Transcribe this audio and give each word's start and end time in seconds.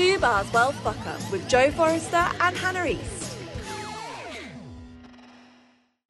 Fubar's 0.00 0.50
World 0.54 0.74
Fuck 0.76 1.06
Up 1.06 1.30
with 1.30 1.46
Joe 1.46 1.70
Forrester 1.72 2.16
and 2.40 2.56
Hannah 2.56 2.86
East. 2.86 3.36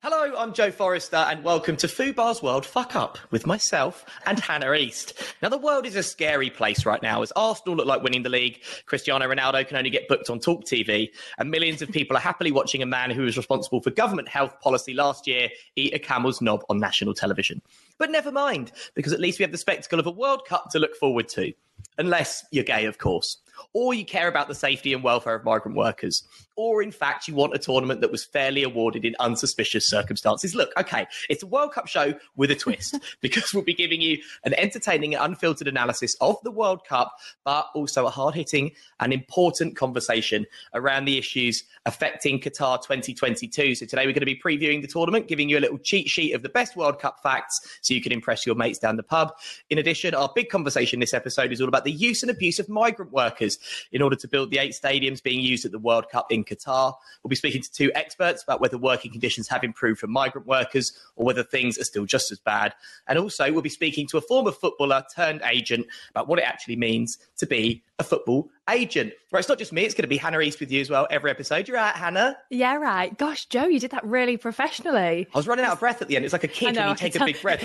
Hello, 0.01 0.33
I'm 0.39 0.55
Joe 0.55 0.71
Forrester, 0.71 1.17
and 1.17 1.43
welcome 1.43 1.77
to 1.79 1.89
Foo 1.89 2.13
Fubar's 2.13 2.41
World 2.41 2.65
Fuck 2.65 2.95
Up 2.95 3.19
with 3.33 3.49
myself 3.49 4.07
and 4.27 4.39
Hannah 4.39 4.75
East. 4.75 5.21
Now, 5.43 5.49
the 5.49 5.59
world 5.59 5.87
is 5.87 5.97
a 5.97 6.05
scary 6.05 6.51
place 6.51 6.87
right 6.87 7.03
now 7.03 7.23
as 7.23 7.33
Arsenal 7.35 7.75
look 7.75 7.87
like 7.87 8.01
winning 8.01 8.23
the 8.23 8.29
league, 8.29 8.61
Cristiano 8.87 9.27
Ronaldo 9.27 9.67
can 9.67 9.77
only 9.77 9.91
get 9.91 10.07
booked 10.07 10.31
on 10.31 10.39
Talk 10.39 10.65
TV, 10.65 11.11
and 11.39 11.51
millions 11.51 11.83
of 11.83 11.91
people 11.91 12.17
are 12.17 12.21
happily 12.21 12.53
watching 12.53 12.83
a 12.83 12.87
man 12.87 13.11
who 13.11 13.23
was 13.23 13.37
responsible 13.37 13.83
for 13.83 13.91
government 13.91 14.29
health 14.29 14.55
policy 14.61 14.95
last 14.95 15.27
year 15.27 15.49
eat 15.75 15.95
a 15.95 15.99
camel's 15.99 16.41
knob 16.41 16.65
on 16.71 16.79
national 16.79 17.13
television. 17.13 17.61
But 17.99 18.13
never 18.13 18.31
mind, 18.31 18.71
because 18.95 19.13
at 19.13 19.19
least 19.19 19.41
we 19.41 19.43
have 19.43 19.53
the 19.53 19.59
spectacle 19.59 19.99
of 19.99 20.07
a 20.07 20.13
World 20.13 20.47
Cup 20.47 20.71
to 20.71 20.79
look 20.79 20.95
forward 20.95 21.29
to. 21.31 21.53
Unless 21.99 22.45
you're 22.53 22.63
gay, 22.63 22.85
of 22.85 22.99
course 22.99 23.39
or 23.73 23.95
you 23.95 24.05
care 24.05 24.29
about 24.29 24.49
the 24.49 24.55
safety 24.55 24.93
and 24.95 25.03
welfare 25.03 25.35
of 25.35 25.45
migrant 25.45 25.77
workers, 25.77 26.25
or 26.61 26.83
in 26.83 26.93
fact, 26.93 27.27
you 27.27 27.35
want 27.35 27.55
a 27.55 27.59
tournament 27.59 28.03
that 28.03 28.13
was 28.13 28.23
fairly 28.23 28.63
awarded 28.63 29.03
in 29.03 29.17
unsuspicious 29.19 29.89
circumstances. 29.89 30.55
Look, 30.55 30.71
okay, 30.77 31.07
it's 31.31 31.43
a 31.43 31.47
World 31.47 31.73
Cup 31.73 31.89
show 31.89 32.13
with 32.37 32.51
a 32.51 32.55
twist 32.55 32.97
because 33.23 33.55
we'll 33.55 33.65
be 33.65 33.73
giving 33.73 34.03
you 34.03 34.19
an 34.45 34.53
entertaining 34.53 35.15
and 35.15 35.25
unfiltered 35.25 35.69
analysis 35.69 36.15
of 36.21 36.37
the 36.43 36.51
World 36.51 36.85
Cup, 36.87 37.17
but 37.47 37.69
also 37.75 38.07
a 38.07 38.11
hard 38.11 38.35
hitting 38.35 38.73
and 39.01 39.11
important 39.11 39.75
conversation 39.75 40.45
around 40.75 41.07
the 41.07 41.17
issues 41.17 41.65
affecting 41.87 42.39
Qatar 42.39 42.77
2022. 42.83 43.77
So 43.77 43.87
today 43.87 44.05
we're 44.05 44.13
going 44.13 44.21
to 44.21 44.27
be 44.27 44.39
previewing 44.39 44.83
the 44.83 44.89
tournament, 44.89 45.29
giving 45.29 45.49
you 45.49 45.57
a 45.57 45.61
little 45.61 45.79
cheat 45.79 46.11
sheet 46.11 46.35
of 46.35 46.43
the 46.43 46.51
best 46.51 46.77
World 46.77 46.99
Cup 46.99 47.23
facts 47.23 47.79
so 47.81 47.95
you 47.95 48.03
can 48.03 48.13
impress 48.13 48.45
your 48.45 48.55
mates 48.55 48.79
down 48.79 48.99
the 48.99 49.03
pub. 49.03 49.33
In 49.71 49.79
addition, 49.79 50.15
our 50.15 50.31
big 50.35 50.51
conversation 50.51 51.01
this 51.01 51.15
episode 51.15 51.53
is 51.53 51.63
all 51.63 51.69
about 51.69 51.85
the 51.85 51.93
use 51.93 52.23
and 52.23 52.31
abuse 52.31 52.59
of 52.59 52.69
migrant 52.69 53.13
workers 53.13 53.59
in 53.93 54.03
order 54.03 54.17
to 54.17 54.29
build 54.29 54.51
the 54.51 54.59
eight 54.59 54.73
stadiums 54.73 55.23
being 55.23 55.41
used 55.41 55.65
at 55.65 55.73
the 55.73 55.79
World 55.79 56.11
Cup 56.11 56.27
in 56.31 56.45
Qatar. 56.51 56.95
We'll 57.23 57.29
be 57.29 57.37
speaking 57.37 57.63
to 57.63 57.73
two 57.73 57.91
experts 57.95 58.43
about 58.43 58.61
whether 58.61 58.79
working 58.79 59.11
conditions 59.11 59.49
have 59.49 59.65
improved 59.65 60.01
for 60.01 60.07
migrant 60.07 60.47
workers 60.47 60.93
or 61.17 61.25
whether 61.25 61.43
things 61.43 61.79
are 61.79 61.85
still 61.85 62.07
just 62.07 62.33
as 62.33 62.39
bad. 62.39 62.75
And 63.07 63.19
also, 63.19 63.53
we'll 63.53 63.63
be 63.63 63.69
speaking 63.69 64.07
to 64.09 64.19
a 64.19 64.21
former 64.21 64.53
footballer 64.53 65.05
turned 65.15 65.43
agent 65.45 65.87
about 66.11 66.29
what 66.29 66.39
it 66.39 66.43
actually 66.43 66.77
means 66.77 67.19
to 67.39 67.47
be 67.47 67.83
a 67.99 68.03
football 68.03 68.51
agent. 68.69 69.13
Right, 69.31 69.39
it's 69.41 69.49
not 69.49 69.59
just 69.59 69.73
me, 69.73 69.83
it's 69.83 69.95
going 69.95 70.03
to 70.03 70.09
be 70.09 70.17
Hannah 70.17 70.41
East 70.41 70.59
with 70.59 70.73
you 70.73 70.81
as 70.81 70.91
well 70.91 71.07
every 71.11 71.31
episode. 71.31 71.69
You're 71.69 71.77
right, 71.77 71.95
Hannah. 71.95 72.37
Yeah, 72.51 72.77
right. 72.77 73.17
Gosh, 73.17 73.45
Joe, 73.47 73.67
you 73.67 73.79
did 73.79 73.93
that 73.93 74.05
really 74.05 74.37
professionally. 74.37 75.29
I 75.33 75.39
was 75.39 75.47
running 75.47 75.65
out 75.65 75.75
of 75.75 75.81
breath 75.81 76.03
at 76.03 76.09
the 76.09 76.17
end. 76.17 76.25
It's 76.25 76.33
like 76.33 76.45
a 76.45 76.49
kid 76.49 76.75
know, 76.75 76.83
when 76.83 76.91
you 76.91 76.97
take 76.97 77.15
a 77.15 77.25
big 77.25 77.41
breath. 77.41 77.63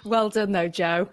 well 0.04 0.28
done, 0.28 0.52
though, 0.52 0.68
Joe. 0.68 1.08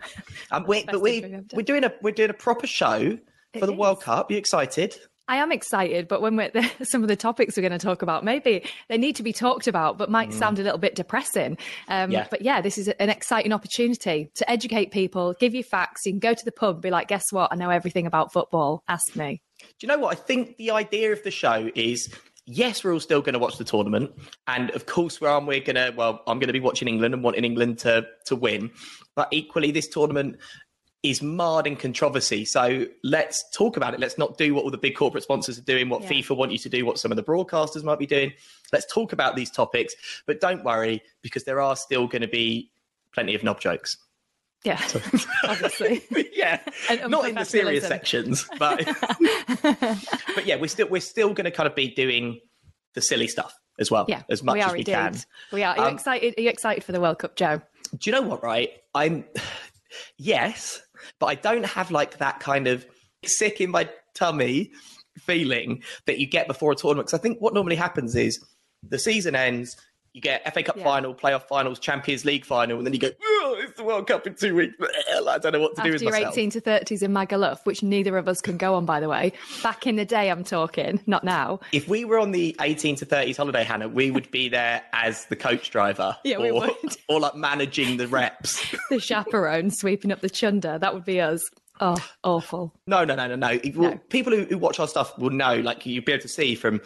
Um, 0.51 0.65
we, 0.67 0.83
but 0.83 1.01
we, 1.01 1.43
we're, 1.53 1.63
doing 1.63 1.83
a, 1.83 1.93
we're 2.01 2.11
doing 2.11 2.29
a 2.29 2.33
proper 2.33 2.67
show 2.67 3.17
for 3.53 3.65
the 3.65 3.73
is. 3.73 3.77
World 3.77 4.01
Cup. 4.01 4.29
Are 4.29 4.33
you 4.33 4.39
excited? 4.39 4.97
I 5.27 5.37
am 5.37 5.51
excited, 5.51 6.07
but 6.07 6.21
when 6.21 6.35
we're 6.35 6.49
the, 6.49 6.69
some 6.83 7.01
of 7.01 7.07
the 7.07 7.15
topics 7.15 7.57
we're 7.57 7.67
going 7.67 7.77
to 7.77 7.85
talk 7.85 8.01
about, 8.01 8.23
maybe 8.23 8.63
they 8.89 8.97
need 8.97 9.15
to 9.15 9.23
be 9.23 9.33
talked 9.33 9.67
about, 9.67 9.97
but 9.97 10.09
might 10.09 10.29
mm. 10.29 10.33
sound 10.33 10.59
a 10.59 10.63
little 10.63 10.77
bit 10.77 10.95
depressing. 10.95 11.57
Um, 11.87 12.11
yeah. 12.11 12.27
But 12.29 12.41
yeah, 12.41 12.61
this 12.61 12.77
is 12.77 12.87
an 12.87 13.09
exciting 13.09 13.53
opportunity 13.53 14.29
to 14.35 14.49
educate 14.49 14.91
people, 14.91 15.33
give 15.39 15.55
you 15.55 15.63
facts. 15.63 16.05
You 16.05 16.11
can 16.11 16.19
go 16.19 16.33
to 16.33 16.45
the 16.45 16.51
pub, 16.51 16.81
be 16.81 16.91
like, 16.91 17.07
guess 17.07 17.31
what? 17.31 17.51
I 17.51 17.55
know 17.55 17.69
everything 17.69 18.05
about 18.05 18.31
football. 18.31 18.83
Ask 18.87 19.15
me. 19.15 19.41
Do 19.59 19.65
you 19.81 19.87
know 19.87 19.97
what? 19.97 20.11
I 20.11 20.19
think 20.19 20.57
the 20.57 20.71
idea 20.71 21.11
of 21.11 21.23
the 21.23 21.31
show 21.31 21.69
is 21.75 22.13
yes, 22.45 22.83
we're 22.83 22.93
all 22.93 22.99
still 22.99 23.21
going 23.21 23.33
to 23.33 23.39
watch 23.39 23.57
the 23.57 23.63
tournament, 23.63 24.11
and 24.47 24.69
of 24.71 24.85
course, 24.85 25.19
we're 25.19 25.39
we're 25.39 25.59
going 25.59 25.75
to. 25.75 25.93
Well, 25.95 26.21
I'm 26.27 26.39
going 26.39 26.47
to 26.47 26.53
be 26.53 26.59
watching 26.59 26.87
England 26.87 27.13
and 27.13 27.23
wanting 27.23 27.45
England 27.45 27.79
to 27.79 28.05
to 28.25 28.35
win, 28.35 28.71
but 29.15 29.27
equally, 29.31 29.71
this 29.71 29.87
tournament 29.87 30.37
is 31.09 31.21
marred 31.21 31.67
in 31.67 31.75
controversy. 31.75 32.45
So 32.45 32.85
let's 33.03 33.47
talk 33.51 33.77
about 33.77 33.93
it. 33.93 33.99
Let's 33.99 34.17
not 34.17 34.37
do 34.37 34.55
what 34.55 34.63
all 34.63 34.71
the 34.71 34.77
big 34.77 34.95
corporate 34.95 35.23
sponsors 35.23 35.59
are 35.59 35.63
doing, 35.63 35.87
what 35.87 36.01
yeah. 36.03 36.09
FIFA 36.09 36.37
want 36.37 36.51
you 36.51 36.57
to 36.57 36.69
do, 36.69 36.85
what 36.85 36.97
some 36.97 37.11
of 37.11 37.15
the 37.15 37.23
broadcasters 37.23 37.83
might 37.83 37.99
be 37.99 38.07
doing. 38.07 38.33
Let's 38.73 38.91
talk 38.91 39.13
about 39.13 39.35
these 39.35 39.51
topics, 39.51 39.93
but 40.25 40.41
don't 40.41 40.63
worry 40.63 41.03
because 41.21 41.43
there 41.43 41.61
are 41.61 41.75
still 41.75 42.07
going 42.07 42.23
to 42.23 42.27
be 42.27 42.71
plenty 43.13 43.35
of 43.35 43.43
knob 43.43 43.59
jokes. 43.59 43.97
Yeah, 44.63 44.77
so, 44.77 44.99
obviously. 45.43 46.01
yeah, 46.33 46.59
not 47.07 47.29
in 47.29 47.35
the 47.35 47.45
serious 47.45 47.87
sections, 47.87 48.47
but 48.57 48.83
but 49.61 50.45
yeah, 50.45 50.55
we're 50.55 50.67
still 50.67 50.87
we're 50.87 51.01
still 51.01 51.33
going 51.33 51.45
to 51.45 51.51
kind 51.51 51.67
of 51.67 51.75
be 51.75 51.89
doing 51.89 52.39
the 52.95 53.01
silly 53.01 53.27
stuff 53.27 53.55
as 53.77 53.91
well. 53.91 54.05
Yeah, 54.07 54.23
as 54.27 54.41
much 54.41 54.55
we 54.55 54.61
as 54.61 54.71
we 54.71 54.79
indeed. 54.79 54.91
can. 54.91 55.15
We 55.51 55.61
are. 55.61 55.75
Are 55.75 55.77
you 55.77 55.83
um, 55.83 55.93
excited? 55.93 56.33
Are 56.35 56.41
you 56.41 56.49
excited 56.49 56.83
for 56.83 56.93
the 56.93 56.99
World 56.99 57.19
Cup, 57.19 57.35
Joe? 57.35 57.61
Do 57.95 58.09
you 58.09 58.11
know 58.11 58.23
what? 58.23 58.43
Right, 58.43 58.71
I'm. 58.93 59.25
Yes, 60.17 60.81
but 61.19 61.27
I 61.27 61.35
don't 61.35 61.65
have 61.65 61.91
like 61.91 62.17
that 62.17 62.39
kind 62.39 62.67
of 62.67 62.85
sick 63.23 63.61
in 63.61 63.71
my 63.71 63.89
tummy 64.13 64.71
feeling 65.17 65.83
that 66.05 66.19
you 66.19 66.27
get 66.27 66.47
before 66.47 66.71
a 66.71 66.75
tournament. 66.75 67.07
Because 67.07 67.19
I 67.19 67.21
think 67.21 67.39
what 67.39 67.53
normally 67.53 67.75
happens 67.75 68.15
is 68.15 68.43
the 68.87 68.99
season 68.99 69.35
ends, 69.35 69.75
you 70.15 70.21
get 70.21 70.41
FA 70.53 70.63
Cup 70.63 70.77
yeah. 70.77 70.83
final, 70.85 71.13
playoff 71.13 71.43
finals, 71.43 71.77
Champions 71.77 72.23
League 72.23 72.45
final, 72.45 72.77
and 72.77 72.87
then 72.87 72.93
you 72.93 72.99
go, 72.99 73.09
oh, 73.21 73.57
it's 73.59 73.75
the 73.75 73.83
World 73.83 74.07
Cup 74.07 74.25
in 74.25 74.33
two 74.33 74.55
weeks. 74.55 74.73
I 74.81 75.37
don't 75.39 75.51
know 75.51 75.59
what 75.59 75.75
to 75.75 75.81
After 75.81 75.89
do 75.89 75.91
with 75.91 76.01
your 76.01 76.11
myself. 76.13 76.33
18 76.33 76.51
to 76.51 76.61
30s 76.61 77.03
in 77.03 77.11
Magaluf, 77.11 77.57
which 77.65 77.83
neither 77.83 78.17
of 78.17 78.29
us 78.29 78.39
can 78.39 78.55
go 78.55 78.75
on, 78.75 78.85
by 78.85 79.01
the 79.01 79.09
way. 79.09 79.33
Back 79.61 79.85
in 79.85 79.97
the 79.97 80.05
day, 80.05 80.31
I'm 80.31 80.45
talking, 80.45 81.01
not 81.05 81.25
now. 81.25 81.59
If 81.73 81.89
we 81.89 82.05
were 82.05 82.17
on 82.17 82.31
the 82.31 82.55
18 82.61 82.95
to 82.97 83.05
30s 83.05 83.35
holiday, 83.35 83.65
Hannah, 83.65 83.89
we 83.89 84.09
would 84.09 84.31
be 84.31 84.47
there 84.47 84.83
as 84.93 85.25
the 85.25 85.35
coach 85.35 85.69
driver. 85.69 86.15
Yeah, 86.25 86.37
or, 86.37 86.41
we 86.41 86.51
would. 86.53 86.71
Or 87.09 87.19
like 87.19 87.35
managing 87.35 87.97
the 87.97 88.07
reps. 88.07 88.65
the 88.89 88.99
chaperone 88.99 89.69
sweeping 89.69 90.11
up 90.11 90.21
the 90.21 90.29
chunder. 90.29 90.79
That 90.79 90.93
would 90.93 91.05
be 91.05 91.21
us. 91.21 91.41
Oh, 91.79 91.97
awful. 92.23 92.73
No, 92.87 93.03
no, 93.03 93.15
no, 93.15 93.27
no, 93.27 93.35
no. 93.35 93.59
no. 93.63 93.97
People 94.09 94.33
who, 94.33 94.45
who, 94.45 94.57
watch 94.57 94.79
our 94.79 94.87
stuff 94.87 95.15
will 95.19 95.29
know, 95.29 95.59
like, 95.59 95.85
you'll 95.85 96.03
be 96.03 96.13
able 96.13 96.21
to 96.21 96.27
see 96.27 96.55
from 96.55 96.81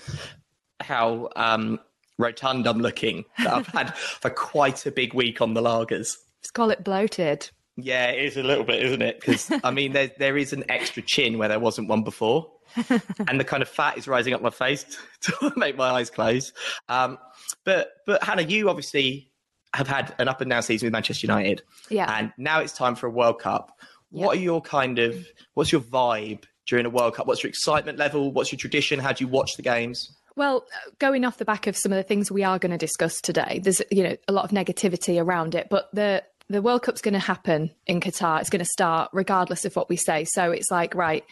how 0.82 1.30
um, 1.36 1.80
rotund 2.20 2.68
I'm 2.68 2.80
looking 2.80 3.26
that 3.40 3.52
I've 3.52 3.68
had 3.68 3.98
for 3.98 4.30
quite 4.30 4.86
a 4.86 4.92
big 4.92 5.16
week 5.16 5.42
on 5.42 5.56
the 5.56 5.62
lagers. 5.62 6.18
Let's 6.42 6.52
call 6.52 6.70
it 6.70 6.84
bloated. 6.84 7.50
Yeah, 7.76 8.10
it 8.10 8.26
is 8.26 8.38
a 8.38 8.44
little 8.44 8.66
bit, 8.66 8.84
isn't 8.84 9.02
it? 9.02 9.20
Because 9.20 9.52
I 9.64 9.72
mean, 9.72 9.94
there 9.94 10.12
there 10.20 10.38
is 10.38 10.54
an 10.54 10.66
extra 10.70 11.02
chin 11.02 11.38
where 11.38 11.48
there 11.48 11.60
wasn't 11.60 11.88
one 11.88 12.04
before, 12.04 12.52
and 13.28 13.40
the 13.40 13.46
kind 13.46 13.64
of 13.64 13.70
fat 13.70 13.98
is 13.98 14.08
rising 14.08 14.34
up 14.34 14.42
my 14.42 14.50
face 14.50 14.98
to 15.22 15.54
make 15.56 15.78
my 15.78 15.90
eyes 15.90 16.10
close. 16.10 16.54
Um, 16.90 17.18
but 17.64 17.94
but 18.06 18.22
Hannah, 18.24 18.44
you 18.44 18.70
obviously 18.70 19.32
have 19.74 19.88
had 19.88 20.14
an 20.20 20.28
up 20.28 20.42
and 20.42 20.50
down 20.50 20.64
season 20.64 20.88
with 20.88 20.94
Manchester 20.94 21.26
United, 21.26 21.64
yeah, 21.90 22.14
and 22.18 22.34
now 22.38 22.60
it's 22.60 22.74
time 22.74 22.96
for 22.96 23.08
a 23.08 23.12
World 23.12 23.40
Cup. 23.40 23.72
What 24.12 24.38
are 24.38 24.42
your 24.42 24.62
kind 24.62 25.00
of 25.00 25.26
what's 25.54 25.72
your 25.72 25.82
vibe 25.82 26.44
during 26.68 26.86
a 26.86 26.90
World 26.90 27.16
Cup? 27.16 27.28
What's 27.28 27.44
your 27.44 27.50
excitement 27.50 27.98
level? 27.98 28.34
What's 28.34 28.52
your 28.52 28.60
tradition? 28.60 29.00
How 29.00 29.14
do 29.14 29.24
you 29.24 29.30
watch 29.30 29.56
the 29.56 29.64
games? 29.64 30.19
Well, 30.40 30.66
uh, 30.74 30.92
going 31.00 31.26
off 31.26 31.38
the 31.38 31.44
back 31.44 31.68
of 31.68 31.76
some 31.76 31.92
of 31.92 31.98
the 31.98 32.04
things 32.04 32.32
we 32.32 32.46
are 32.46 32.58
going 32.58 32.72
to 32.72 32.78
discuss 32.78 33.20
today, 33.20 33.60
there's 33.62 33.82
you 33.92 34.04
know 34.04 34.16
a 34.30 34.32
lot 34.32 34.46
of 34.46 34.52
negativity 34.52 35.22
around 35.22 35.54
it, 35.54 35.68
but 35.70 35.90
the 35.92 36.24
the 36.48 36.62
World 36.62 36.82
Cup's 36.82 37.02
going 37.02 37.14
to 37.14 37.20
happen 37.20 37.72
in 37.88 38.00
Qatar. 38.00 38.40
It's 38.40 38.50
going 38.50 38.64
to 38.64 38.72
start 38.72 39.10
regardless 39.12 39.66
of 39.66 39.76
what 39.76 39.90
we 39.90 39.98
say. 39.98 40.24
So 40.24 40.52
it's 40.52 40.72
like, 40.72 40.96
right, 40.96 41.26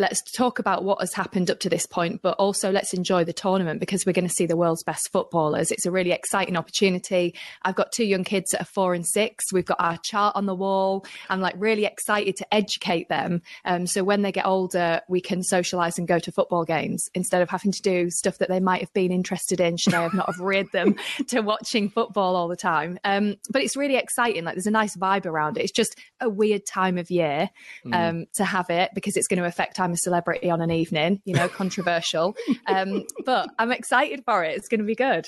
let's 0.00 0.22
talk 0.32 0.58
about 0.58 0.82
what 0.82 0.98
has 1.00 1.12
happened 1.12 1.50
up 1.50 1.60
to 1.60 1.68
this 1.68 1.86
point, 1.86 2.22
but 2.22 2.34
also 2.38 2.72
let's 2.72 2.94
enjoy 2.94 3.22
the 3.22 3.32
tournament 3.32 3.80
because 3.80 4.06
we're 4.06 4.12
going 4.12 4.26
to 4.26 4.34
see 4.34 4.46
the 4.46 4.56
world's 4.56 4.82
best 4.82 5.12
footballers. 5.12 5.70
It's 5.70 5.84
a 5.84 5.90
really 5.90 6.10
exciting 6.10 6.56
opportunity. 6.56 7.34
I've 7.62 7.74
got 7.74 7.92
two 7.92 8.04
young 8.04 8.24
kids 8.24 8.50
that 8.52 8.62
are 8.62 8.64
four 8.64 8.94
and 8.94 9.06
six. 9.06 9.52
We've 9.52 9.64
got 9.64 9.78
our 9.78 9.98
chart 9.98 10.34
on 10.36 10.46
the 10.46 10.54
wall. 10.54 11.04
I'm 11.28 11.40
like 11.40 11.54
really 11.58 11.84
excited 11.84 12.36
to 12.36 12.54
educate 12.54 13.10
them. 13.10 13.42
Um, 13.66 13.86
so 13.86 14.02
when 14.02 14.22
they 14.22 14.32
get 14.32 14.46
older, 14.46 15.02
we 15.08 15.20
can 15.20 15.42
socialize 15.42 15.98
and 15.98 16.08
go 16.08 16.18
to 16.18 16.32
football 16.32 16.64
games 16.64 17.10
instead 17.14 17.42
of 17.42 17.50
having 17.50 17.72
to 17.72 17.82
do 17.82 18.08
stuff 18.10 18.38
that 18.38 18.48
they 18.48 18.60
might 18.60 18.80
have 18.80 18.92
been 18.94 19.12
interested 19.12 19.60
in 19.60 19.76
should 19.76 19.94
I 19.94 20.02
have 20.02 20.14
not 20.14 20.26
have 20.26 20.40
reared 20.40 20.72
them 20.72 20.96
to 21.28 21.42
watching 21.42 21.90
football 21.90 22.36
all 22.36 22.48
the 22.48 22.56
time. 22.56 22.98
Um, 23.04 23.36
but 23.50 23.62
it's 23.62 23.76
really 23.76 23.96
exciting. 23.96 24.44
Like 24.44 24.54
there's 24.54 24.66
a 24.66 24.70
nice 24.70 24.96
vibe 24.96 25.26
around 25.26 25.58
it. 25.58 25.64
It's 25.64 25.72
just 25.72 25.98
a 26.20 26.30
weird 26.30 26.64
time 26.64 26.96
of 26.96 27.10
year 27.10 27.50
mm. 27.84 27.94
um, 27.94 28.16
mm. 28.16 28.32
to 28.32 28.44
have 28.46 28.70
it 28.70 28.92
because 28.94 29.18
it's 29.18 29.28
going 29.28 29.40
to 29.40 29.46
affect 29.46 29.76
I'm 29.90 29.94
a 29.94 29.96
celebrity 29.96 30.48
on 30.50 30.60
an 30.60 30.70
evening, 30.70 31.20
you 31.24 31.34
know, 31.34 31.48
controversial. 31.48 32.36
um, 32.68 33.02
but 33.26 33.50
I'm 33.58 33.72
excited 33.72 34.22
for 34.24 34.44
it. 34.44 34.56
It's 34.56 34.68
going 34.68 34.78
to 34.78 34.86
be 34.86 34.94
good. 34.94 35.26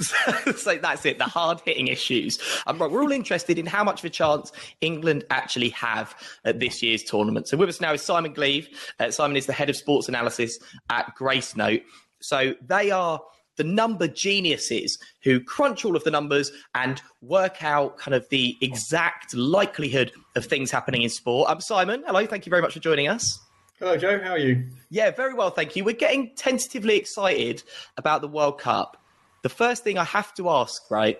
so 0.56 0.76
that's 0.76 1.06
it, 1.06 1.18
the 1.18 1.24
hard 1.24 1.60
hitting 1.64 1.86
issues. 1.86 2.40
Um, 2.66 2.78
right, 2.78 2.90
we're 2.90 3.02
all 3.02 3.12
interested 3.12 3.60
in 3.60 3.66
how 3.66 3.84
much 3.84 4.00
of 4.00 4.06
a 4.06 4.10
chance 4.10 4.50
England 4.80 5.24
actually 5.30 5.68
have 5.68 6.16
at 6.44 6.58
this 6.58 6.82
year's 6.82 7.04
tournament. 7.04 7.46
So 7.46 7.56
with 7.56 7.68
us 7.68 7.80
now 7.80 7.92
is 7.92 8.02
Simon 8.02 8.32
Gleave. 8.32 8.68
Uh, 8.98 9.12
Simon 9.12 9.36
is 9.36 9.46
the 9.46 9.52
head 9.52 9.70
of 9.70 9.76
sports 9.76 10.08
analysis 10.08 10.58
at 10.90 11.14
Gracenote. 11.16 11.84
So 12.20 12.54
they 12.60 12.90
are 12.90 13.20
the 13.56 13.64
number 13.64 14.08
geniuses 14.08 14.98
who 15.22 15.38
crunch 15.38 15.84
all 15.84 15.94
of 15.94 16.02
the 16.02 16.10
numbers 16.10 16.50
and 16.74 17.00
work 17.20 17.62
out 17.62 17.98
kind 17.98 18.16
of 18.16 18.28
the 18.30 18.56
exact 18.60 19.32
likelihood 19.36 20.10
of 20.34 20.44
things 20.44 20.72
happening 20.72 21.02
in 21.02 21.08
sport. 21.08 21.48
I'm 21.48 21.60
Simon. 21.60 22.02
Hello, 22.04 22.26
thank 22.26 22.46
you 22.46 22.50
very 22.50 22.62
much 22.62 22.72
for 22.72 22.80
joining 22.80 23.06
us. 23.06 23.38
Hello, 23.82 23.96
Joe. 23.96 24.20
How 24.22 24.30
are 24.30 24.38
you? 24.38 24.62
Yeah, 24.90 25.10
very 25.10 25.34
well, 25.34 25.50
thank 25.50 25.74
you. 25.74 25.82
We're 25.82 25.96
getting 25.96 26.30
tentatively 26.36 26.96
excited 26.96 27.64
about 27.96 28.20
the 28.20 28.28
World 28.28 28.60
Cup. 28.60 28.96
The 29.42 29.48
first 29.48 29.82
thing 29.82 29.98
I 29.98 30.04
have 30.04 30.32
to 30.34 30.48
ask, 30.50 30.88
right, 30.88 31.18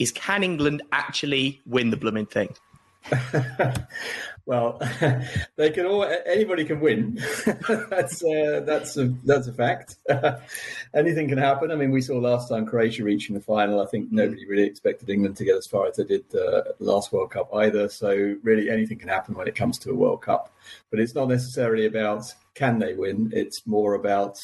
is 0.00 0.10
can 0.10 0.42
England 0.42 0.82
actually 0.90 1.62
win 1.64 1.90
the 1.90 1.96
blooming 1.96 2.26
thing? 2.26 2.48
well, 4.46 4.80
they 5.56 5.70
can 5.70 5.86
all. 5.86 6.04
Anybody 6.26 6.64
can 6.64 6.80
win. 6.80 7.20
that's 7.90 8.24
uh, 8.24 8.62
that's 8.64 8.96
a 8.96 9.14
that's 9.24 9.48
a 9.48 9.52
fact. 9.52 9.96
Anything 10.94 11.28
can 11.28 11.38
happen. 11.38 11.70
I 11.70 11.76
mean, 11.76 11.90
we 11.90 12.00
saw 12.00 12.16
last 12.18 12.48
time 12.48 12.66
Croatia 12.66 13.04
reaching 13.04 13.34
the 13.34 13.40
final. 13.40 13.80
I 13.80 13.86
think 13.86 14.10
nobody 14.10 14.46
really 14.46 14.64
expected 14.64 15.10
England 15.10 15.36
to 15.36 15.44
get 15.44 15.56
as 15.56 15.66
far 15.66 15.86
as 15.86 15.96
they 15.96 16.04
did 16.04 16.24
uh, 16.34 16.62
last 16.78 17.12
World 17.12 17.30
Cup 17.30 17.50
either. 17.54 17.88
So 17.88 18.36
really, 18.42 18.70
anything 18.70 18.98
can 18.98 19.08
happen 19.08 19.34
when 19.34 19.48
it 19.48 19.54
comes 19.54 19.78
to 19.80 19.90
a 19.90 19.94
World 19.94 20.22
Cup. 20.22 20.52
But 20.90 21.00
it's 21.00 21.14
not 21.14 21.28
necessarily 21.28 21.86
about 21.86 22.24
can 22.54 22.78
they 22.78 22.94
win. 22.94 23.30
It's 23.34 23.66
more 23.66 23.94
about 23.94 24.38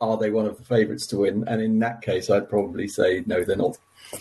are 0.00 0.16
they 0.16 0.30
one 0.30 0.46
of 0.46 0.56
the 0.56 0.64
favourites 0.64 1.06
to 1.08 1.18
win? 1.18 1.44
And 1.46 1.60
in 1.60 1.78
that 1.80 2.02
case, 2.02 2.30
I'd 2.30 2.48
probably 2.48 2.88
say 2.88 3.22
no, 3.26 3.44
they're 3.44 3.56
not. 3.56 3.78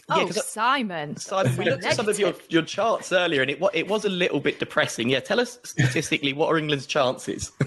Oh, 0.10 0.26
yeah, 0.26 0.32
Simon. 0.32 1.18
Simon, 1.18 1.56
we 1.58 1.66
looked 1.66 1.86
at 1.86 1.96
some 1.96 2.10
of 2.10 2.20
your, 2.20 2.34
your 2.50 2.62
charts 2.62 3.12
earlier, 3.12 3.42
and 3.42 3.52
it 3.52 3.62
it 3.74 3.88
was 3.88 4.06
a 4.06 4.10
little 4.10 4.40
bit 4.40 4.60
depressing. 4.60 5.10
Yeah, 5.10 5.20
tell 5.20 5.40
us 5.40 5.60
statistically 5.64 6.34
what 6.34 6.48
are 6.48 6.58
England's 6.58 6.86
chances? 6.86 7.52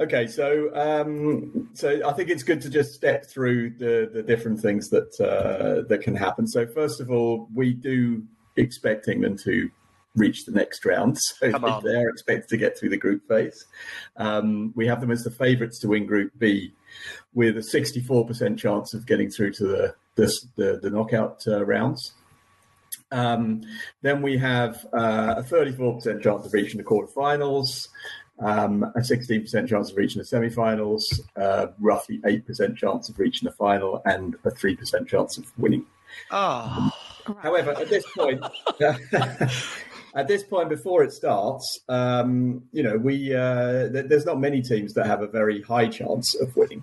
Okay, 0.00 0.26
so 0.26 0.74
um, 0.74 1.68
so 1.74 2.00
I 2.04 2.12
think 2.14 2.28
it's 2.30 2.42
good 2.42 2.60
to 2.62 2.70
just 2.70 2.92
step 2.92 3.26
through 3.26 3.70
the 3.78 4.10
the 4.12 4.22
different 4.22 4.58
things 4.58 4.88
that 4.88 5.20
uh, 5.20 5.86
that 5.88 6.00
can 6.02 6.16
happen. 6.16 6.46
So 6.46 6.66
first 6.66 7.00
of 7.00 7.10
all, 7.10 7.48
we 7.54 7.72
do 7.72 8.24
expect 8.56 9.06
England 9.06 9.38
to 9.44 9.70
reach 10.16 10.44
the 10.44 10.52
next 10.52 10.84
round, 10.84 11.18
so 11.20 11.50
they 11.84 11.94
are 11.94 12.08
expected 12.08 12.48
to 12.48 12.56
get 12.56 12.76
through 12.76 12.88
the 12.88 12.96
group 12.96 13.28
phase. 13.28 13.66
Um, 14.16 14.72
we 14.74 14.86
have 14.86 15.00
them 15.00 15.10
as 15.10 15.22
the 15.24 15.30
favourites 15.30 15.78
to 15.80 15.88
win 15.88 16.06
Group 16.06 16.32
B, 16.36 16.74
with 17.34 17.56
a 17.56 17.60
64% 17.60 18.58
chance 18.58 18.94
of 18.94 19.06
getting 19.06 19.30
through 19.30 19.52
to 19.52 19.66
the 19.66 19.94
the, 20.14 20.32
the, 20.56 20.78
the 20.82 20.90
knockout 20.90 21.44
uh, 21.46 21.64
rounds. 21.64 22.12
Um, 23.10 23.62
then 24.00 24.22
we 24.22 24.38
have 24.38 24.86
uh, 24.92 25.34
a 25.38 25.42
34% 25.42 26.22
chance 26.22 26.46
of 26.46 26.52
reaching 26.52 26.78
the 26.78 26.84
quarterfinals, 26.84 27.88
um, 28.40 28.82
a 28.82 29.00
16% 29.00 29.68
chance 29.68 29.90
of 29.90 29.96
reaching 29.96 30.18
the 30.18 30.24
semi-finals, 30.24 31.20
uh, 31.36 31.66
roughly 31.78 32.18
8% 32.18 32.76
chance 32.76 33.08
of 33.08 33.18
reaching 33.18 33.46
the 33.46 33.54
final, 33.54 34.02
and 34.04 34.34
a 34.44 34.50
3% 34.50 35.06
chance 35.06 35.38
of 35.38 35.46
winning. 35.58 35.84
Oh. 36.30 36.90
However, 37.40 37.70
at 37.72 37.88
this 37.88 38.04
point, 38.16 38.42
at 40.14 40.26
this 40.26 40.42
point 40.42 40.68
before 40.68 41.04
it 41.04 41.12
starts, 41.12 41.80
um, 41.88 42.64
you 42.72 42.82
know, 42.82 42.96
we 42.96 43.34
uh, 43.34 43.88
th- 43.90 44.06
there's 44.08 44.26
not 44.26 44.40
many 44.40 44.60
teams 44.60 44.94
that 44.94 45.06
have 45.06 45.22
a 45.22 45.28
very 45.28 45.62
high 45.62 45.86
chance 45.86 46.34
of 46.34 46.56
winning 46.56 46.82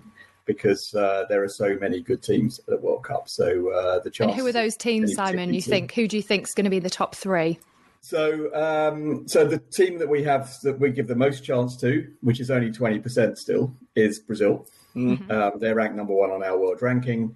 because 0.49 0.95
uh, 0.95 1.25
there 1.29 1.43
are 1.43 1.53
so 1.63 1.77
many 1.79 2.01
good 2.01 2.23
teams 2.23 2.59
at 2.59 2.65
the 2.65 2.77
World 2.77 3.03
Cup. 3.03 3.29
So 3.29 3.71
uh, 3.71 3.99
the 3.99 4.09
chance. 4.09 4.31
And 4.31 4.41
who 4.41 4.47
are 4.47 4.51
those 4.51 4.75
teams, 4.75 5.13
Simon? 5.13 5.53
You 5.53 5.61
think 5.61 5.93
who 5.93 6.07
do 6.07 6.17
you 6.17 6.23
think 6.23 6.47
is 6.47 6.55
going 6.55 6.65
to 6.65 6.71
be 6.71 6.79
the 6.79 6.89
top 6.89 7.13
three? 7.13 7.59
So, 8.01 8.49
um, 8.55 9.27
so 9.27 9.45
the 9.45 9.59
team 9.59 9.99
that 9.99 10.09
we 10.09 10.23
have 10.23 10.51
that 10.63 10.79
we 10.79 10.89
give 10.89 11.07
the 11.07 11.15
most 11.15 11.43
chance 11.43 11.77
to, 11.81 12.07
which 12.21 12.39
is 12.39 12.49
only 12.49 12.71
twenty 12.71 12.97
percent 12.97 13.37
still, 13.37 13.75
is 13.95 14.19
Brazil. 14.19 14.65
Mm-hmm. 14.95 15.29
Um, 15.29 15.51
they're 15.59 15.75
ranked 15.75 15.95
number 15.95 16.15
one 16.15 16.31
on 16.31 16.41
our 16.43 16.57
world 16.57 16.81
ranking, 16.81 17.35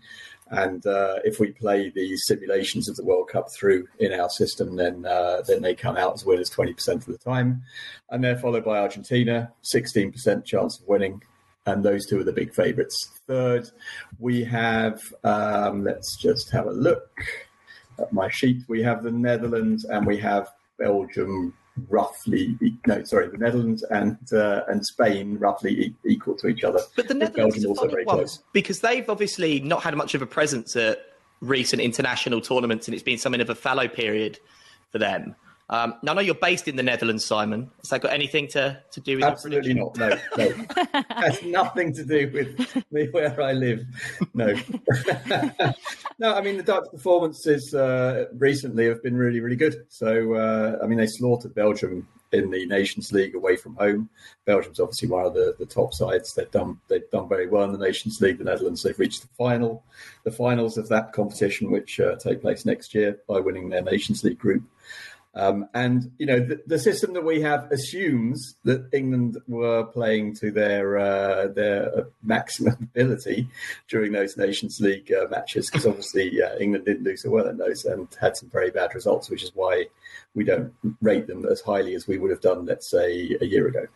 and 0.49 0.83
uh, 0.87 1.19
if 1.23 1.39
we 1.39 1.51
play 1.51 1.91
the 1.93 2.17
simulations 2.17 2.89
of 2.89 2.95
the 2.95 3.05
World 3.05 3.29
Cup 3.29 3.51
through 3.53 3.87
in 3.99 4.11
our 4.11 4.29
system, 4.29 4.75
then 4.75 5.05
uh, 5.05 5.43
then 5.47 5.61
they 5.61 5.75
come 5.75 5.97
out 5.97 6.13
as 6.15 6.25
winners 6.25 6.49
twenty 6.49 6.73
percent 6.73 7.01
of 7.05 7.11
the 7.13 7.19
time, 7.19 7.61
and 8.09 8.23
they're 8.23 8.39
followed 8.39 8.65
by 8.65 8.79
Argentina, 8.79 9.51
sixteen 9.61 10.11
percent 10.11 10.45
chance 10.45 10.79
of 10.79 10.87
winning, 10.87 11.21
and 11.65 11.83
those 11.83 12.05
two 12.05 12.19
are 12.19 12.23
the 12.23 12.33
big 12.33 12.53
favourites. 12.53 13.09
Third, 13.27 13.69
we 14.19 14.43
have, 14.43 15.01
um, 15.23 15.83
let's 15.83 16.17
just 16.17 16.51
have 16.51 16.67
a 16.67 16.71
look 16.71 17.09
at 17.99 18.11
my 18.11 18.29
sheet. 18.29 18.63
We 18.67 18.83
have 18.83 19.03
the 19.03 19.11
Netherlands 19.11 19.85
and 19.85 20.05
we 20.05 20.17
have 20.17 20.49
Belgium 20.77 21.53
roughly 21.89 22.55
no 22.85 23.03
sorry 23.03 23.27
the 23.29 23.37
Netherlands 23.37 23.81
and 23.89 24.15
uh, 24.31 24.61
and 24.67 24.85
Spain 24.85 25.39
roughly 25.39 25.95
equal 26.05 26.35
to 26.35 26.47
each 26.47 26.63
other 26.63 26.79
but 26.95 27.07
the 27.07 27.15
Netherlands 27.15 27.55
is 27.55 27.65
also 27.65 27.87
very 27.87 28.05
close 28.05 28.43
because 28.53 28.81
they've 28.81 29.09
obviously 29.09 29.59
not 29.59 29.81
had 29.81 29.97
much 29.97 30.13
of 30.13 30.21
a 30.21 30.25
presence 30.27 30.75
at 30.75 30.99
recent 31.41 31.81
international 31.81 32.41
tournaments 32.41 32.87
and 32.87 32.93
it's 32.93 33.03
been 33.03 33.17
something 33.17 33.41
of 33.41 33.49
a 33.49 33.55
fallow 33.55 33.87
period 33.87 34.39
for 34.91 34.99
them 34.99 35.35
um, 35.73 35.95
now, 36.03 36.11
I 36.11 36.15
know 36.15 36.21
you're 36.21 36.35
based 36.35 36.67
in 36.67 36.75
the 36.75 36.83
Netherlands, 36.83 37.25
Simon. 37.25 37.71
Has 37.79 37.89
that 37.89 38.01
got 38.01 38.13
anything 38.13 38.47
to, 38.49 38.79
to 38.91 39.01
do 39.01 39.15
with 39.15 39.23
Absolutely 39.23 39.73
not. 39.73 39.97
No, 39.97 40.09
no. 40.37 40.53
has 41.09 41.41
nothing 41.41 41.91
to 41.95 42.05
do 42.05 42.29
with 42.31 42.83
me 42.91 43.07
where 43.09 43.41
I 43.41 43.53
live. 43.53 43.83
No. 44.35 44.53
no, 46.19 46.35
I 46.35 46.41
mean, 46.41 46.57
the 46.57 46.63
Dutch 46.63 46.83
performances 46.91 47.73
uh, 47.73 48.25
recently 48.33 48.85
have 48.85 49.01
been 49.01 49.17
really, 49.17 49.39
really 49.39 49.55
good. 49.55 49.87
So, 49.89 50.35
uh, 50.35 50.77
I 50.83 50.85
mean, 50.85 50.99
they 50.99 51.07
slaughtered 51.07 51.55
Belgium 51.55 52.07
in 52.33 52.51
the 52.51 52.67
Nations 52.67 53.11
League 53.11 53.33
away 53.33 53.55
from 53.55 53.75
home. 53.75 54.09
Belgium's 54.45 54.79
obviously 54.79 55.07
one 55.07 55.25
of 55.25 55.33
the, 55.33 55.55
the 55.57 55.65
top 55.65 55.95
sides. 55.95 56.35
They've 56.35 56.49
done 56.51 56.79
they've 56.87 57.09
done 57.11 57.29
very 57.29 57.47
well 57.47 57.63
in 57.63 57.71
the 57.71 57.77
Nations 57.77 58.19
League. 58.21 58.39
The 58.39 58.43
Netherlands 58.43 58.83
they've 58.83 58.97
reached 58.97 59.21
the 59.21 59.29
final, 59.37 59.83
the 60.23 60.31
finals 60.31 60.77
of 60.77 60.89
that 60.89 61.13
competition, 61.13 61.71
which 61.71 61.99
uh, 61.99 62.15
take 62.15 62.41
place 62.41 62.65
next 62.65 62.93
year 62.93 63.19
by 63.27 63.39
winning 63.39 63.69
their 63.69 63.83
Nations 63.83 64.23
League 64.23 64.39
group. 64.39 64.63
Um, 65.35 65.67
and 65.73 66.11
you 66.19 66.27
know 66.27 66.39
the, 66.39 66.61
the, 66.67 66.77
system 66.77 67.13
that 67.13 67.25
we 67.25 67.41
have 67.41 67.71
assumes 67.71 68.55
that 68.65 68.87
England 68.93 69.41
were 69.47 69.83
playing 69.83 70.35
to 70.35 70.51
their 70.51 70.95
uh, 70.99 71.47
their 71.47 71.97
uh, 71.97 72.03
maximum 72.21 72.77
ability 72.95 73.47
during 73.87 74.11
those 74.11 74.37
Nations 74.37 74.79
League 74.79 75.11
uh, 75.11 75.27
matches 75.31 75.71
because 75.71 75.87
obviously 75.87 76.39
England 76.59 76.85
didn't 76.85 77.03
do 77.03 77.17
so 77.17 77.31
well 77.31 77.47
in 77.47 77.57
those 77.57 77.83
and 77.85 78.07
had 78.21 78.37
some 78.37 78.49
very 78.49 78.69
bad 78.69 78.93
results, 78.93 79.27
which 79.27 79.41
is 79.41 79.51
why 79.55 79.85
we 80.35 80.43
don't 80.43 80.71
rate 81.01 81.25
them 81.25 81.47
as 81.47 81.61
highly 81.61 81.95
as 81.95 82.07
we 82.07 82.19
would 82.19 82.29
have 82.29 82.41
done, 82.41 82.67
let's 82.67 82.87
say, 82.87 83.35
a 83.41 83.45
year 83.45 83.67
ago. 83.67 83.87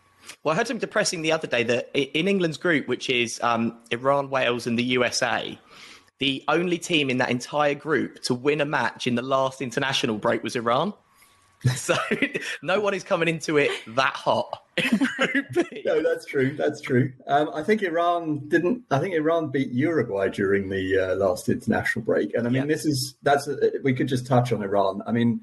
Well, 0.42 0.54
I 0.54 0.56
heard 0.56 0.66
something 0.66 0.80
depressing 0.80 1.22
the 1.22 1.30
other 1.30 1.46
day 1.46 1.62
that 1.62 1.90
in 1.94 2.26
England's 2.26 2.58
group, 2.58 2.88
which 2.88 3.08
is 3.08 3.40
um, 3.44 3.78
Iran, 3.92 4.28
Wales, 4.30 4.66
and 4.66 4.76
the 4.76 4.84
USA, 4.84 5.56
the 6.18 6.42
only 6.48 6.78
team 6.78 7.10
in 7.10 7.18
that 7.18 7.30
entire 7.30 7.74
group 7.74 8.22
to 8.22 8.34
win 8.34 8.60
a 8.60 8.64
match 8.64 9.06
in 9.06 9.14
the 9.14 9.22
last 9.22 9.62
international 9.62 10.18
break 10.18 10.42
was 10.42 10.56
Iran. 10.56 10.94
So 11.76 11.96
no 12.62 12.80
one 12.80 12.94
is 12.94 13.02
coming 13.02 13.28
into 13.28 13.56
it 13.56 13.70
that 13.88 14.14
hot. 14.14 14.62
no, 15.84 16.02
that's 16.02 16.24
true. 16.24 16.54
That's 16.56 16.80
true. 16.80 17.12
Um, 17.26 17.50
I 17.52 17.62
think 17.62 17.82
Iran 17.82 18.48
didn't. 18.48 18.84
I 18.90 18.98
think 19.00 19.14
Iran 19.14 19.48
beat 19.50 19.70
Uruguay 19.72 20.28
during 20.28 20.68
the 20.68 20.98
uh, 20.98 21.14
last 21.16 21.48
international 21.48 22.04
break, 22.04 22.34
and 22.34 22.46
I 22.46 22.50
mean, 22.50 22.62
yeah. 22.62 22.66
this 22.66 22.86
is 22.86 23.16
that's. 23.22 23.48
A, 23.48 23.72
we 23.82 23.92
could 23.92 24.08
just 24.08 24.26
touch 24.26 24.52
on 24.52 24.62
Iran. 24.62 25.02
I 25.06 25.12
mean, 25.12 25.40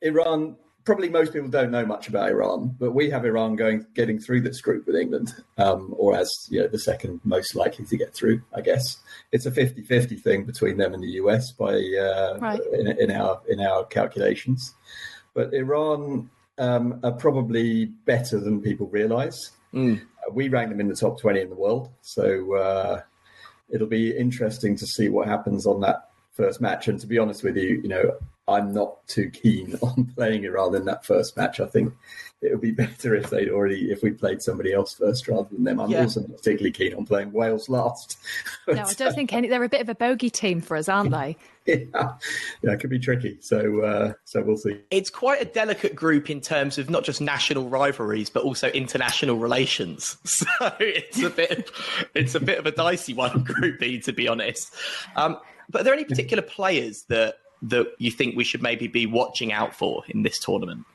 Iran. 0.00 0.56
Probably 0.86 1.10
most 1.10 1.34
people 1.34 1.48
don't 1.48 1.70
know 1.70 1.84
much 1.84 2.08
about 2.08 2.30
Iran, 2.30 2.74
but 2.78 2.92
we 2.92 3.10
have 3.10 3.26
Iran 3.26 3.54
going 3.54 3.84
getting 3.94 4.18
through 4.18 4.40
this 4.40 4.62
group 4.62 4.86
with 4.86 4.96
England, 4.96 5.34
um, 5.58 5.94
or 5.98 6.16
as 6.16 6.32
you 6.48 6.60
know, 6.62 6.68
the 6.68 6.78
second 6.78 7.20
most 7.22 7.54
likely 7.54 7.84
to 7.84 7.96
get 7.98 8.14
through. 8.14 8.40
I 8.54 8.62
guess 8.62 8.96
it's 9.30 9.44
a 9.44 9.50
50-50 9.50 10.18
thing 10.20 10.46
between 10.46 10.78
them 10.78 10.94
and 10.94 11.02
the 11.02 11.10
US 11.22 11.52
by 11.52 11.74
uh, 11.74 12.38
right. 12.40 12.60
in, 12.72 12.88
in 12.88 13.10
our 13.10 13.42
in 13.46 13.60
our 13.60 13.84
calculations. 13.84 14.74
But 15.34 15.54
Iran 15.54 16.30
um, 16.58 17.00
are 17.02 17.12
probably 17.12 17.86
better 17.86 18.38
than 18.38 18.60
people 18.60 18.86
realize. 18.88 19.50
Mm. 19.72 20.00
Uh, 20.00 20.32
we 20.32 20.48
rank 20.48 20.70
them 20.70 20.80
in 20.80 20.88
the 20.88 20.96
top 20.96 21.20
20 21.20 21.40
in 21.40 21.50
the 21.50 21.56
world. 21.56 21.90
So 22.02 22.54
uh, 22.54 23.00
it'll 23.68 23.86
be 23.86 24.16
interesting 24.16 24.76
to 24.76 24.86
see 24.86 25.08
what 25.08 25.28
happens 25.28 25.66
on 25.66 25.80
that 25.80 26.10
first 26.32 26.60
match. 26.60 26.88
And 26.88 27.00
to 27.00 27.06
be 27.06 27.18
honest 27.18 27.42
with 27.42 27.56
you, 27.56 27.80
you 27.82 27.88
know, 27.88 28.18
I'm 28.46 28.72
not 28.72 29.06
too 29.06 29.30
keen 29.30 29.76
on 29.82 30.12
playing 30.16 30.44
Iran 30.44 30.74
in 30.74 30.84
that 30.86 31.04
first 31.04 31.36
match. 31.36 31.60
I 31.60 31.66
think 31.66 31.94
it 32.42 32.50
would 32.50 32.60
be 32.60 32.70
better 32.70 33.14
if 33.14 33.30
they'd 33.30 33.50
already 33.50 33.90
if 33.90 34.02
we 34.02 34.10
played 34.10 34.42
somebody 34.42 34.72
else 34.72 34.94
first 34.94 35.28
rather 35.28 35.48
than 35.50 35.64
them. 35.64 35.80
I'm 35.80 35.90
yeah. 35.90 36.02
also 36.02 36.20
not 36.20 36.36
particularly 36.36 36.72
keen 36.72 36.94
on 36.94 37.06
playing 37.06 37.32
Wales 37.32 37.68
last. 37.68 38.18
no, 38.68 38.82
I 38.82 38.92
don't 38.94 39.14
think 39.14 39.32
any. 39.32 39.48
They're 39.48 39.62
a 39.62 39.68
bit 39.68 39.80
of 39.80 39.88
a 39.88 39.94
bogey 39.94 40.30
team 40.30 40.60
for 40.60 40.76
us, 40.76 40.88
aren't 40.88 41.10
they? 41.10 41.36
yeah, 41.66 42.12
yeah, 42.62 42.72
it 42.72 42.80
could 42.80 42.90
be 42.90 42.98
tricky. 42.98 43.36
So, 43.40 43.80
uh, 43.80 44.12
so 44.24 44.42
we'll 44.42 44.56
see. 44.56 44.80
It's 44.90 45.10
quite 45.10 45.42
a 45.42 45.44
delicate 45.44 45.94
group 45.94 46.30
in 46.30 46.40
terms 46.40 46.78
of 46.78 46.88
not 46.88 47.04
just 47.04 47.20
national 47.20 47.68
rivalries, 47.68 48.30
but 48.30 48.42
also 48.42 48.68
international 48.70 49.36
relations. 49.36 50.16
So 50.24 50.46
it's 50.80 51.22
a 51.22 51.28
bit, 51.28 51.70
it's 52.14 52.34
a 52.34 52.40
bit 52.40 52.58
of 52.58 52.64
a 52.64 52.70
dicey 52.70 53.12
one, 53.12 53.44
Group 53.44 53.78
B, 53.78 54.00
to 54.00 54.12
be 54.12 54.26
honest. 54.26 54.72
Um, 55.16 55.38
but 55.68 55.82
are 55.82 55.84
there 55.84 55.94
any 55.94 56.04
particular 56.04 56.42
players 56.42 57.02
that 57.04 57.36
that 57.62 57.92
you 57.98 58.10
think 58.10 58.36
we 58.36 58.44
should 58.44 58.62
maybe 58.62 58.88
be 58.88 59.04
watching 59.04 59.52
out 59.52 59.74
for 59.74 60.02
in 60.08 60.22
this 60.22 60.38
tournament? 60.38 60.86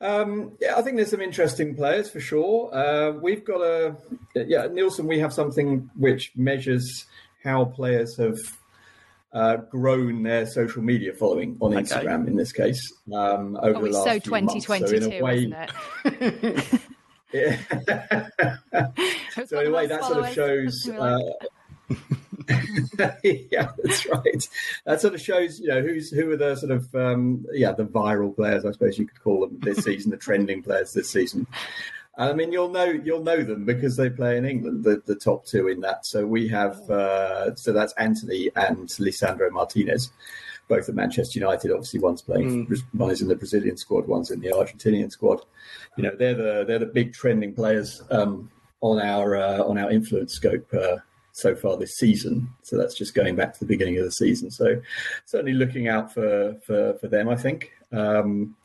Um, 0.00 0.52
yeah, 0.60 0.76
I 0.76 0.82
think 0.82 0.96
there's 0.96 1.10
some 1.10 1.20
interesting 1.20 1.74
players 1.74 2.10
for 2.10 2.20
sure. 2.20 2.74
Uh, 2.74 3.12
we've 3.12 3.44
got 3.44 3.60
a 3.60 3.96
yeah, 4.34 4.66
Nielsen. 4.66 5.06
We 5.06 5.18
have 5.18 5.32
something 5.32 5.90
which 5.94 6.32
measures 6.36 7.06
how 7.44 7.66
players 7.66 8.16
have 8.16 8.38
uh, 9.32 9.56
grown 9.56 10.22
their 10.22 10.46
social 10.46 10.82
media 10.82 11.12
following 11.12 11.56
on 11.60 11.74
okay. 11.74 11.82
Instagram. 11.82 12.26
In 12.26 12.36
this 12.36 12.52
case, 12.52 12.92
um, 13.12 13.58
over 13.62 13.78
oh, 13.78 13.82
the 13.82 13.90
last 13.90 14.04
so 14.04 14.12
few 14.12 14.20
2022, 14.20 14.70
months. 14.70 14.88
So 14.88 14.96
in 14.96 15.12
a 15.12 15.22
way, 15.22 15.38
isn't 15.38 15.54
it? 17.32 17.32
yeah. 17.32 17.56
so 19.46 19.60
in 19.60 19.66
a 19.66 19.70
way, 19.70 19.86
that 19.86 20.04
sort 20.04 20.18
of 20.18 20.32
shows. 20.32 20.88
Uh, 20.88 21.18
yeah, 23.22 23.70
that's 23.82 24.06
right. 24.06 24.48
That 24.84 25.00
sort 25.00 25.14
of 25.14 25.20
shows, 25.20 25.60
you 25.60 25.68
know, 25.68 25.82
who's 25.82 26.10
who 26.10 26.30
are 26.32 26.36
the 26.36 26.56
sort 26.56 26.72
of 26.72 26.94
um, 26.94 27.46
yeah 27.52 27.72
the 27.72 27.84
viral 27.84 28.34
players, 28.34 28.64
I 28.64 28.72
suppose 28.72 28.98
you 28.98 29.06
could 29.06 29.22
call 29.22 29.40
them 29.40 29.58
this 29.60 29.84
season, 29.84 30.10
the 30.10 30.16
trending 30.16 30.62
players 30.62 30.92
this 30.92 31.10
season. 31.10 31.46
I 32.16 32.34
mean, 32.34 32.52
you'll 32.52 32.68
know 32.68 32.84
you'll 32.84 33.22
know 33.22 33.42
them 33.42 33.64
because 33.64 33.96
they 33.96 34.10
play 34.10 34.36
in 34.36 34.44
England, 34.44 34.84
the, 34.84 35.02
the 35.06 35.14
top 35.14 35.46
two 35.46 35.68
in 35.68 35.80
that. 35.80 36.04
So 36.04 36.26
we 36.26 36.48
have 36.48 36.78
uh, 36.90 37.54
so 37.54 37.72
that's 37.72 37.92
Antony 37.94 38.50
and 38.56 38.88
Lisandro 38.88 39.50
Martinez, 39.50 40.10
both 40.68 40.88
at 40.88 40.94
Manchester 40.94 41.38
United. 41.38 41.70
Obviously, 41.70 42.00
one's 42.00 42.22
playing, 42.22 42.66
mm. 42.66 42.84
one 42.92 43.10
is 43.10 43.22
in 43.22 43.28
the 43.28 43.36
Brazilian 43.36 43.76
squad, 43.76 44.06
one's 44.06 44.30
in 44.30 44.40
the 44.40 44.50
Argentinian 44.50 45.10
squad. 45.10 45.40
You 45.96 46.04
know, 46.04 46.14
they're 46.14 46.34
the 46.34 46.64
they're 46.66 46.78
the 46.78 46.86
big 46.86 47.14
trending 47.14 47.54
players 47.54 48.02
um, 48.10 48.50
on 48.80 49.00
our 49.00 49.36
uh, 49.36 49.62
on 49.62 49.78
our 49.78 49.90
influence 49.90 50.34
scope. 50.34 50.66
Uh, 50.74 50.96
so 51.32 51.54
far 51.54 51.76
this 51.76 51.96
season. 51.96 52.48
So 52.62 52.76
that's 52.76 52.94
just 52.94 53.14
going 53.14 53.36
back 53.36 53.54
to 53.54 53.60
the 53.60 53.66
beginning 53.66 53.98
of 53.98 54.04
the 54.04 54.12
season. 54.12 54.50
So 54.50 54.80
certainly 55.24 55.52
looking 55.54 55.88
out 55.88 56.12
for 56.12 56.54
for, 56.64 56.94
for 56.94 57.08
them, 57.08 57.28
I 57.28 57.36
think. 57.36 57.72
Um, 57.92 58.56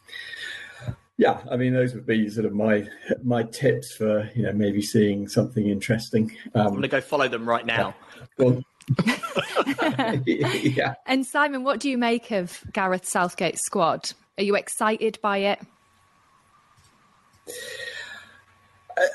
yeah, 1.18 1.40
I 1.50 1.56
mean 1.56 1.74
those 1.74 1.94
would 1.94 2.06
be 2.06 2.30
sort 2.30 2.46
of 2.46 2.54
my 2.54 2.88
my 3.24 3.44
tips 3.44 3.96
for 3.96 4.30
you 4.36 4.44
know 4.44 4.52
maybe 4.52 4.82
seeing 4.82 5.28
something 5.28 5.68
interesting. 5.68 6.36
Um, 6.54 6.68
I'm 6.68 6.70
going 6.72 6.82
to 6.84 6.88
go 6.90 7.02
follow 7.02 7.28
them 7.28 7.48
right 7.48 7.66
now. 7.66 7.96
yeah. 10.26 10.96
And 11.06 11.26
Simon, 11.26 11.64
what 11.64 11.80
do 11.80 11.90
you 11.90 11.98
make 11.98 12.32
of 12.32 12.62
Gareth 12.74 13.06
Southgate's 13.06 13.62
squad? 13.66 14.12
Are 14.38 14.44
you 14.44 14.56
excited 14.56 15.18
by 15.22 15.38
it? 15.38 15.60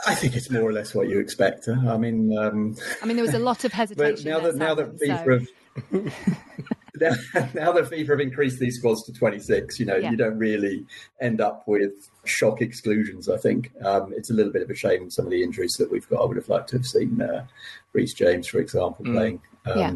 I 0.07 0.15
think 0.15 0.37
it's 0.37 0.51
more 0.51 0.63
or 0.63 0.73
less 0.73 0.95
what 0.95 1.09
you 1.09 1.19
expect. 1.19 1.69
I 1.69 1.97
mean, 1.97 2.37
um, 2.37 2.77
I 3.03 3.07
mean, 3.07 3.17
there 3.17 3.25
was 3.25 3.35
a 3.35 3.39
lot 3.39 3.65
of 3.65 3.73
hesitation. 3.81 4.31
now 4.31 4.41
that 4.41 4.57
now 4.57 4.75
that 4.75 4.99
FIFA 4.99 5.49
so. 5.93 6.01
have 6.01 6.13
now, 7.01 7.15
now 7.55 7.73
that 7.73 7.91
FIFA 7.91 8.09
have 8.09 8.21
increased 8.21 8.59
these 8.59 8.79
squads 8.79 9.03
to 9.05 9.13
26, 9.13 9.81
you 9.81 9.87
know, 9.87 9.97
yeah. 9.97 10.11
you 10.11 10.17
don't 10.17 10.37
really 10.37 10.85
end 11.21 11.41
up 11.41 11.67
with 11.67 12.11
shock 12.25 12.61
exclusions. 12.61 13.29
I 13.29 13.39
think 13.39 13.73
um, 13.85 14.13
it's 14.15 14.31
a 14.31 14.35
little 14.35 14.53
bit 14.53 14.63
of 14.63 14.71
a 14.71 14.75
shame 14.75 15.09
some 15.11 15.25
of 15.25 15.31
the 15.31 15.43
injuries 15.43 15.75
that 15.79 15.91
we've 15.91 16.09
got. 16.09 16.23
I 16.23 16.27
would 16.27 16.37
have 16.37 16.49
liked 16.49 16.69
to 16.71 16.77
have 16.77 16.87
seen 16.87 17.21
uh, 17.23 17.47
Reece 17.93 18.15
James, 18.15 18.47
for 18.47 18.59
example, 18.59 19.05
mm. 19.05 19.15
playing. 19.15 19.41
Um, 19.67 19.79
yeah. 19.79 19.95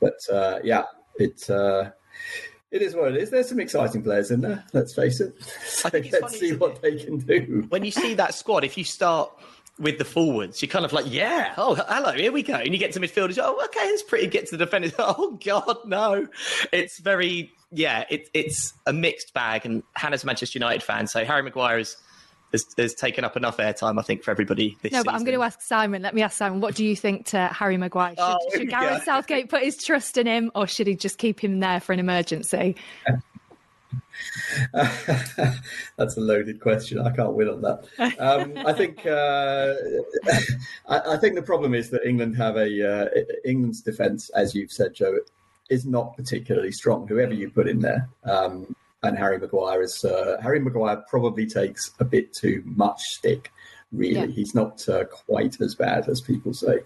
But 0.00 0.34
uh, 0.34 0.58
yeah, 0.64 0.84
it 1.16 1.48
uh, 1.48 1.90
it 2.70 2.82
is 2.82 2.94
what 2.94 3.14
it 3.14 3.22
is. 3.22 3.30
There's 3.30 3.48
some 3.48 3.60
exciting 3.60 4.02
players 4.02 4.30
in 4.30 4.40
there. 4.40 4.64
Let's 4.72 4.94
face 4.94 5.20
it. 5.20 5.34
So 5.64 5.88
let's 5.92 6.38
see 6.38 6.54
what 6.54 6.82
they 6.82 6.96
can 6.96 7.18
do. 7.18 7.66
When 7.68 7.84
you 7.84 7.90
see 7.90 8.14
that 8.14 8.34
squad, 8.34 8.64
if 8.64 8.76
you 8.76 8.84
start 8.84 9.30
with 9.78 9.98
the 9.98 10.04
forwards, 10.04 10.62
you're 10.62 10.68
kind 10.68 10.84
of 10.84 10.92
like, 10.92 11.04
yeah, 11.08 11.54
oh, 11.56 11.74
hello, 11.74 12.12
here 12.12 12.32
we 12.32 12.42
go. 12.42 12.54
And 12.54 12.72
you 12.72 12.78
get 12.78 12.92
to 12.92 13.00
midfield, 13.00 13.38
oh, 13.40 13.64
okay, 13.66 13.86
it's 13.88 14.02
pretty. 14.02 14.26
Get 14.26 14.46
to 14.48 14.56
the 14.56 14.64
defenders, 14.64 14.92
oh, 14.98 15.38
God, 15.44 15.78
no. 15.84 16.26
It's 16.72 16.98
very, 16.98 17.52
yeah, 17.70 18.04
it, 18.10 18.28
it's 18.34 18.72
a 18.86 18.92
mixed 18.92 19.32
bag. 19.32 19.64
And 19.64 19.82
Hannah's 19.94 20.24
Manchester 20.24 20.58
United 20.58 20.82
fan, 20.82 21.06
so 21.06 21.24
Harry 21.24 21.42
Maguire 21.42 21.78
has, 21.78 21.96
has, 22.52 22.66
has 22.78 22.94
taken 22.94 23.24
up 23.24 23.36
enough 23.36 23.56
airtime, 23.58 23.98
I 23.98 24.02
think, 24.02 24.22
for 24.22 24.30
everybody 24.30 24.76
No, 24.90 25.02
but 25.02 25.14
I'm 25.14 25.24
going 25.24 25.36
to 25.36 25.42
ask 25.44 25.60
Simon. 25.62 26.02
Let 26.02 26.14
me 26.14 26.22
ask 26.22 26.36
Simon, 26.36 26.60
what 26.60 26.74
do 26.74 26.84
you 26.84 26.96
think 26.96 27.26
to 27.26 27.46
Harry 27.48 27.76
Maguire? 27.76 28.10
Should, 28.10 28.18
oh, 28.20 28.38
should 28.54 28.70
Gareth 28.70 29.04
Southgate 29.04 29.48
put 29.48 29.62
his 29.62 29.76
trust 29.82 30.16
in 30.16 30.26
him, 30.26 30.50
or 30.54 30.66
should 30.66 30.86
he 30.86 30.94
just 30.94 31.18
keep 31.18 31.40
him 31.40 31.60
there 31.60 31.80
for 31.80 31.92
an 31.92 31.98
emergency? 31.98 32.76
That's 34.72 36.16
a 36.16 36.20
loaded 36.20 36.60
question. 36.60 37.00
I 37.00 37.10
can't 37.10 37.34
win 37.34 37.48
on 37.48 37.62
that. 37.62 37.84
Um, 38.18 38.54
I 38.66 38.72
think 38.72 39.04
uh, 39.06 39.74
I, 40.88 41.14
I, 41.14 41.16
think 41.18 41.34
the 41.34 41.42
problem 41.42 41.74
is 41.74 41.90
that 41.90 42.06
England 42.06 42.36
have 42.36 42.56
a 42.56 43.04
uh, 43.04 43.08
England's 43.44 43.82
defence, 43.82 44.30
as 44.30 44.54
you've 44.54 44.72
said, 44.72 44.94
Joe, 44.94 45.18
is 45.70 45.86
not 45.86 46.16
particularly 46.16 46.72
strong. 46.72 47.06
Whoever 47.06 47.34
you 47.34 47.50
put 47.50 47.68
in 47.68 47.80
there, 47.80 48.08
um, 48.24 48.74
and 49.02 49.16
Harry 49.16 49.38
Maguire 49.38 49.82
is 49.82 50.04
uh, 50.04 50.36
Harry 50.42 50.60
Maguire 50.60 51.02
probably 51.08 51.46
takes 51.46 51.92
a 52.00 52.04
bit 52.04 52.32
too 52.32 52.62
much 52.64 53.00
stick. 53.00 53.52
Really, 53.92 54.14
yeah. 54.14 54.26
he's 54.26 54.54
not 54.54 54.86
uh, 54.88 55.04
quite 55.04 55.60
as 55.60 55.74
bad 55.74 56.08
as 56.08 56.20
people 56.20 56.52
say. 56.52 56.80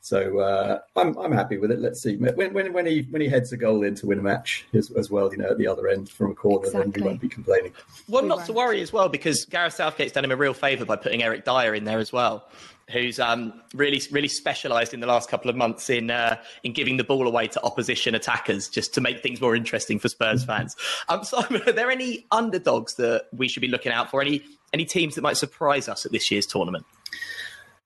So 0.00 0.38
uh, 0.38 0.80
I'm 0.96 1.16
I'm 1.16 1.32
happy 1.32 1.56
with 1.56 1.70
it. 1.70 1.80
Let's 1.80 2.02
see 2.02 2.16
when 2.16 2.52
when 2.52 2.72
when 2.74 2.84
he 2.84 3.06
when 3.08 3.22
he 3.22 3.28
heads 3.28 3.52
a 3.52 3.56
goal 3.56 3.82
in 3.84 3.94
to 3.96 4.06
win 4.06 4.18
a 4.18 4.22
match 4.22 4.66
as, 4.74 4.90
as 4.90 5.10
well. 5.10 5.30
You 5.32 5.38
know, 5.38 5.50
at 5.50 5.58
the 5.58 5.66
other 5.66 5.88
end 5.88 6.10
from 6.10 6.32
a 6.32 6.34
corner, 6.34 6.66
exactly. 6.66 6.90
then 6.90 7.02
he 7.02 7.08
won't 7.08 7.20
be 7.20 7.28
complaining. 7.28 7.72
Well, 8.08 8.24
not 8.24 8.44
to 8.46 8.52
worry 8.52 8.82
as 8.82 8.92
well 8.92 9.08
because 9.08 9.46
Gareth 9.46 9.74
Southgate's 9.74 10.12
done 10.12 10.24
him 10.24 10.32
a 10.32 10.36
real 10.36 10.52
favour 10.52 10.84
by 10.84 10.96
putting 10.96 11.22
Eric 11.22 11.46
Dier 11.46 11.74
in 11.74 11.84
there 11.84 11.98
as 11.98 12.12
well 12.12 12.46
who's 12.90 13.18
um, 13.18 13.52
really 13.74 14.00
really 14.10 14.28
specialised 14.28 14.94
in 14.94 15.00
the 15.00 15.06
last 15.06 15.28
couple 15.28 15.50
of 15.50 15.56
months 15.56 15.88
in 15.90 16.10
uh, 16.10 16.36
in 16.62 16.72
giving 16.72 16.96
the 16.96 17.04
ball 17.04 17.26
away 17.26 17.46
to 17.48 17.62
opposition 17.62 18.14
attackers 18.14 18.68
just 18.68 18.94
to 18.94 19.00
make 19.00 19.22
things 19.22 19.40
more 19.40 19.54
interesting 19.54 19.98
for 19.98 20.08
Spurs 20.08 20.44
fans. 20.46 20.76
Um, 21.08 21.24
so, 21.24 21.38
are 21.66 21.72
there 21.72 21.90
any 21.90 22.26
underdogs 22.30 22.94
that 22.96 23.26
we 23.32 23.48
should 23.48 23.60
be 23.60 23.68
looking 23.68 23.92
out 23.92 24.10
for? 24.10 24.20
Any 24.20 24.42
any 24.72 24.84
teams 24.84 25.14
that 25.14 25.22
might 25.22 25.36
surprise 25.36 25.88
us 25.88 26.04
at 26.04 26.12
this 26.12 26.30
year's 26.30 26.46
tournament? 26.46 26.84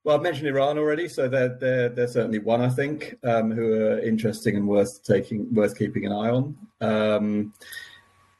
Well, 0.04 0.16
I've 0.16 0.22
mentioned 0.22 0.48
Iran 0.48 0.78
already, 0.78 1.08
so 1.08 1.28
they're 1.28 1.56
they're, 1.56 1.88
they're 1.88 2.08
certainly 2.08 2.38
one 2.38 2.62
I 2.62 2.70
think 2.70 3.16
um, 3.24 3.50
who 3.50 3.74
are 3.74 3.98
interesting 3.98 4.56
and 4.56 4.66
worth 4.66 5.04
taking, 5.04 5.52
worth 5.52 5.76
keeping 5.78 6.06
an 6.06 6.12
eye 6.12 6.30
on. 6.30 6.56
Um, 6.80 7.52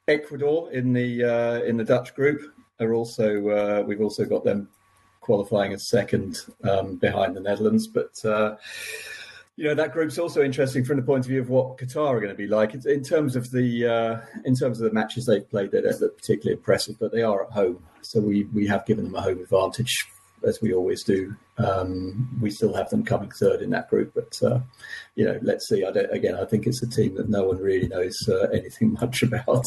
Ecuador 0.06 0.72
in 0.72 0.94
the 0.94 1.24
uh, 1.24 1.62
in 1.64 1.76
the 1.76 1.84
Dutch 1.84 2.14
group 2.14 2.40
are 2.80 2.94
also 2.94 3.48
uh, 3.48 3.82
we've 3.86 4.00
also 4.00 4.24
got 4.24 4.44
them 4.44 4.68
qualifying 5.28 5.74
as 5.74 5.86
second 5.86 6.38
um, 6.64 6.96
behind 6.96 7.36
the 7.36 7.40
Netherlands, 7.40 7.86
but. 7.86 8.14
Uh, 8.24 8.56
you 9.56 9.64
know 9.64 9.74
that 9.74 9.92
group's 9.92 10.18
also 10.20 10.40
interesting 10.40 10.84
from 10.84 10.98
the 10.98 11.02
point 11.02 11.24
of 11.24 11.30
view 11.30 11.40
of 11.40 11.48
what 11.48 11.78
Qatar 11.78 12.10
are 12.10 12.20
going 12.20 12.30
to 12.30 12.36
be 12.36 12.46
like 12.46 12.74
in 12.74 13.02
terms 13.02 13.34
of 13.34 13.50
the 13.50 13.86
uh, 13.86 14.20
in 14.44 14.54
terms 14.54 14.80
of 14.80 14.88
the 14.88 14.94
matches 14.94 15.26
they've 15.26 15.50
played. 15.50 15.72
They're, 15.72 15.82
particularly 15.82 16.56
impressive, 16.56 16.94
but 17.00 17.10
they 17.10 17.22
are 17.22 17.42
at 17.42 17.50
home, 17.50 17.82
so 18.02 18.20
we 18.20 18.44
we 18.54 18.68
have 18.68 18.86
given 18.86 19.02
them 19.02 19.16
a 19.16 19.20
home 19.20 19.40
advantage 19.40 19.92
as 20.46 20.60
we 20.62 20.72
always 20.72 21.02
do. 21.02 21.34
Um, 21.58 22.38
we 22.40 22.52
still 22.52 22.72
have 22.74 22.88
them 22.90 23.04
coming 23.04 23.32
third 23.32 23.60
in 23.60 23.70
that 23.70 23.90
group, 23.90 24.12
but 24.14 24.40
uh, 24.48 24.60
you 25.16 25.24
know, 25.24 25.40
let's 25.42 25.68
see. 25.68 25.84
I 25.84 25.88
again, 25.88 26.36
I 26.36 26.44
think 26.44 26.68
it's 26.68 26.82
a 26.84 26.88
team 26.88 27.16
that 27.16 27.28
no 27.28 27.42
one 27.42 27.58
really 27.58 27.88
knows 27.88 28.16
uh, 28.28 28.46
anything 28.52 28.92
much 29.00 29.24
about. 29.24 29.66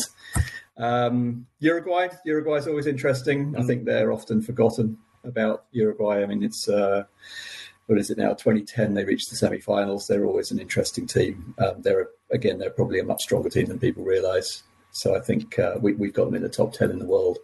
Um, 0.77 1.47
Uruguay, 1.59 2.07
Uruguay 2.23 2.55
is 2.55 2.67
always 2.67 2.87
interesting. 2.87 3.55
I 3.57 3.63
think 3.63 3.83
they're 3.83 4.13
often 4.13 4.41
forgotten 4.41 4.97
about 5.23 5.65
Uruguay. 5.71 6.21
I 6.21 6.25
mean, 6.25 6.43
it's 6.43 6.67
uh, 6.67 7.03
what 7.87 7.99
is 7.99 8.09
it 8.09 8.17
now? 8.17 8.29
2010, 8.29 8.93
they 8.93 9.05
reached 9.05 9.29
the 9.29 9.35
semi-finals. 9.35 10.07
They're 10.07 10.25
always 10.25 10.51
an 10.51 10.59
interesting 10.59 11.07
team. 11.07 11.55
Um, 11.59 11.81
they're 11.81 12.09
again, 12.31 12.57
they're 12.59 12.69
probably 12.69 12.99
a 12.99 13.03
much 13.03 13.21
stronger 13.21 13.49
team 13.49 13.67
than 13.67 13.79
people 13.79 14.03
realise. 14.03 14.63
So 14.91 15.15
I 15.15 15.19
think 15.19 15.57
uh, 15.57 15.75
we, 15.81 15.91
have 15.91 16.13
got 16.13 16.25
them 16.25 16.35
in 16.35 16.41
the 16.41 16.49
top 16.49 16.73
10 16.73 16.91
in 16.91 16.99
the 16.99 17.05
world 17.05 17.37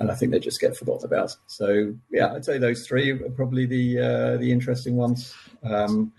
and 0.00 0.10
I 0.10 0.14
think 0.14 0.32
they 0.32 0.38
just 0.38 0.60
get 0.60 0.76
forgotten 0.76 1.04
about. 1.04 1.36
So 1.46 1.94
yeah, 2.10 2.32
I'd 2.32 2.44
say 2.44 2.58
those 2.58 2.86
three 2.86 3.10
are 3.10 3.30
probably 3.30 3.66
the 3.66 3.98
uh, 3.98 4.36
the 4.36 4.52
interesting 4.52 4.96
ones. 4.96 5.34
Um, 5.62 6.12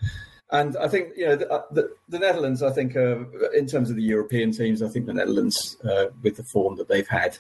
and 0.52 0.76
I 0.78 0.88
think 0.88 1.10
you 1.16 1.28
know 1.28 1.36
the, 1.36 1.52
uh, 1.52 1.64
the, 1.72 1.92
the 2.10 2.20
Netherlands. 2.20 2.64
I 2.64 2.72
think 2.72 2.96
uh, 2.96 3.30
in 3.52 3.68
terms 3.68 3.90
of 3.90 3.96
the 3.96 4.04
European 4.04 4.52
teams, 4.52 4.82
I 4.82 4.90
think 4.90 5.06
the 5.06 5.14
Netherlands, 5.14 5.78
uh, 5.84 6.08
with 6.24 6.38
the 6.38 6.44
form 6.44 6.76
that 6.78 6.88
they've 6.88 7.08
had, 7.08 7.38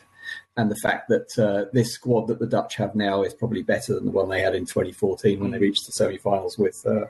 and 0.59 0.69
the 0.69 0.75
fact 0.75 1.09
that 1.09 1.39
uh, 1.39 1.69
this 1.73 1.93
squad 1.93 2.27
that 2.27 2.39
the 2.39 2.47
Dutch 2.47 2.75
have 2.75 2.95
now 2.95 3.23
is 3.23 3.33
probably 3.33 3.63
better 3.63 3.93
than 3.93 4.05
the 4.05 4.11
one 4.11 4.29
they 4.29 4.41
had 4.41 4.55
in 4.55 4.65
2014 4.65 5.39
when 5.39 5.51
they 5.51 5.57
reached 5.57 5.85
the 5.85 5.91
semi-finals 5.91 6.57
with 6.57 6.85
uh, 6.85 7.05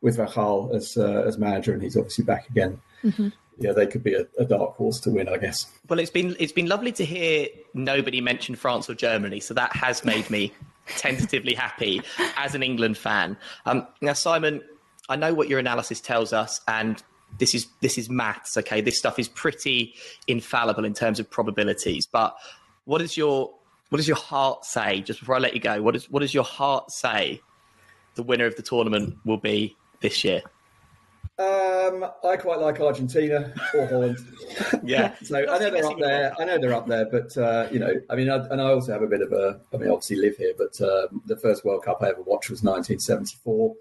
with 0.00 0.16
Van 0.16 0.28
Gaal 0.28 0.74
as 0.74 0.96
as 0.96 1.38
manager, 1.38 1.72
and 1.72 1.82
he's 1.82 1.96
obviously 1.96 2.24
back 2.24 2.48
again. 2.48 2.80
Mm-hmm 3.04 3.28
yeah, 3.58 3.72
they 3.72 3.86
could 3.86 4.02
be 4.02 4.14
a, 4.14 4.26
a, 4.38 4.44
dark 4.44 4.76
horse 4.76 5.00
to 5.00 5.10
win, 5.10 5.28
I 5.28 5.36
guess. 5.36 5.66
Well, 5.88 5.98
it's 5.98 6.10
been 6.10 6.36
it's 6.38 6.52
been 6.52 6.66
lovely 6.66 6.92
to 6.92 7.04
hear 7.04 7.48
nobody 7.74 8.20
mention 8.20 8.54
France 8.54 8.88
or 8.88 8.94
Germany, 8.94 9.40
so 9.40 9.52
that 9.54 9.74
has 9.74 10.04
made 10.04 10.30
me 10.30 10.52
tentatively 10.86 11.54
happy 11.54 12.02
as 12.36 12.54
an 12.54 12.62
England 12.62 12.96
fan. 12.96 13.36
Um, 13.66 13.86
now, 14.00 14.12
Simon, 14.12 14.62
I 15.08 15.16
know 15.16 15.34
what 15.34 15.48
your 15.48 15.58
analysis 15.58 16.00
tells 16.00 16.32
us, 16.32 16.60
and 16.68 17.02
this 17.38 17.54
is 17.54 17.66
this 17.80 17.98
is 17.98 18.08
maths. 18.08 18.56
Okay, 18.56 18.80
this 18.80 18.96
stuff 18.96 19.18
is 19.18 19.28
pretty 19.28 19.94
infallible 20.28 20.84
in 20.84 20.94
terms 20.94 21.18
of 21.18 21.28
probabilities. 21.28 22.06
But 22.06 22.36
what 22.88 23.02
does 23.02 23.18
your 23.18 23.52
what 23.90 23.98
does 23.98 24.08
your 24.08 24.16
heart 24.16 24.64
say? 24.64 25.02
Just 25.02 25.20
before 25.20 25.34
I 25.34 25.38
let 25.38 25.54
you 25.54 25.60
go, 25.60 25.82
what 25.82 25.92
does 25.92 26.10
what 26.10 26.20
does 26.20 26.32
your 26.32 26.44
heart 26.44 26.90
say? 26.90 27.40
The 28.14 28.22
winner 28.22 28.46
of 28.46 28.56
the 28.56 28.62
tournament 28.62 29.18
will 29.26 29.36
be 29.36 29.76
this 30.00 30.24
year. 30.24 30.40
Um, 31.38 32.04
I 32.24 32.36
quite 32.36 32.60
like 32.60 32.80
Argentina 32.80 33.52
or 33.74 33.86
Holland. 33.86 34.18
yeah, 34.82 35.14
so 35.22 35.36
I 35.36 35.58
know 35.58 35.70
they're 35.70 35.84
up 35.84 35.98
there. 35.98 36.34
I 36.40 36.44
know 36.44 36.58
they're 36.58 36.74
up 36.74 36.86
there, 36.86 37.04
but 37.04 37.36
uh, 37.36 37.68
you 37.70 37.78
know, 37.78 37.92
I 38.08 38.16
mean, 38.16 38.30
I, 38.30 38.36
and 38.46 38.60
I 38.60 38.72
also 38.72 38.92
have 38.92 39.02
a 39.02 39.06
bit 39.06 39.20
of 39.20 39.32
a. 39.32 39.60
I 39.74 39.76
mean, 39.76 39.90
obviously 39.90 40.16
live 40.16 40.38
here, 40.38 40.54
but 40.56 40.80
uh, 40.80 41.08
the 41.26 41.36
first 41.36 41.66
World 41.66 41.84
Cup 41.84 42.02
I 42.02 42.08
ever 42.08 42.22
watched 42.22 42.48
was 42.48 42.62
1974, 42.62 43.74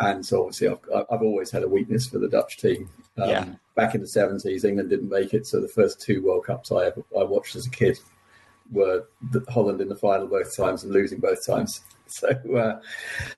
and 0.00 0.26
so 0.26 0.40
obviously 0.40 0.68
I've, 0.68 1.04
I've 1.08 1.22
always 1.22 1.52
had 1.52 1.62
a 1.62 1.68
weakness 1.68 2.08
for 2.08 2.18
the 2.18 2.28
Dutch 2.28 2.58
team. 2.58 2.90
Um, 3.16 3.30
yeah. 3.30 3.48
Back 3.76 3.94
in 3.94 4.00
the 4.00 4.08
70s, 4.08 4.64
England 4.64 4.90
didn't 4.90 5.08
make 5.08 5.34
it, 5.34 5.46
so 5.46 5.60
the 5.60 5.68
first 5.68 6.00
two 6.00 6.22
World 6.22 6.46
Cups 6.46 6.72
I 6.72 6.86
ever 6.86 7.02
I 7.18 7.22
watched 7.22 7.54
as 7.54 7.66
a 7.66 7.70
kid 7.70 7.98
were 8.70 9.06
Holland 9.48 9.80
in 9.80 9.88
the 9.88 9.96
final 9.96 10.26
both 10.26 10.56
times 10.56 10.84
and 10.84 10.92
losing 10.92 11.20
both 11.20 11.44
times. 11.46 11.82
So, 12.12 12.26
uh, 12.56 12.80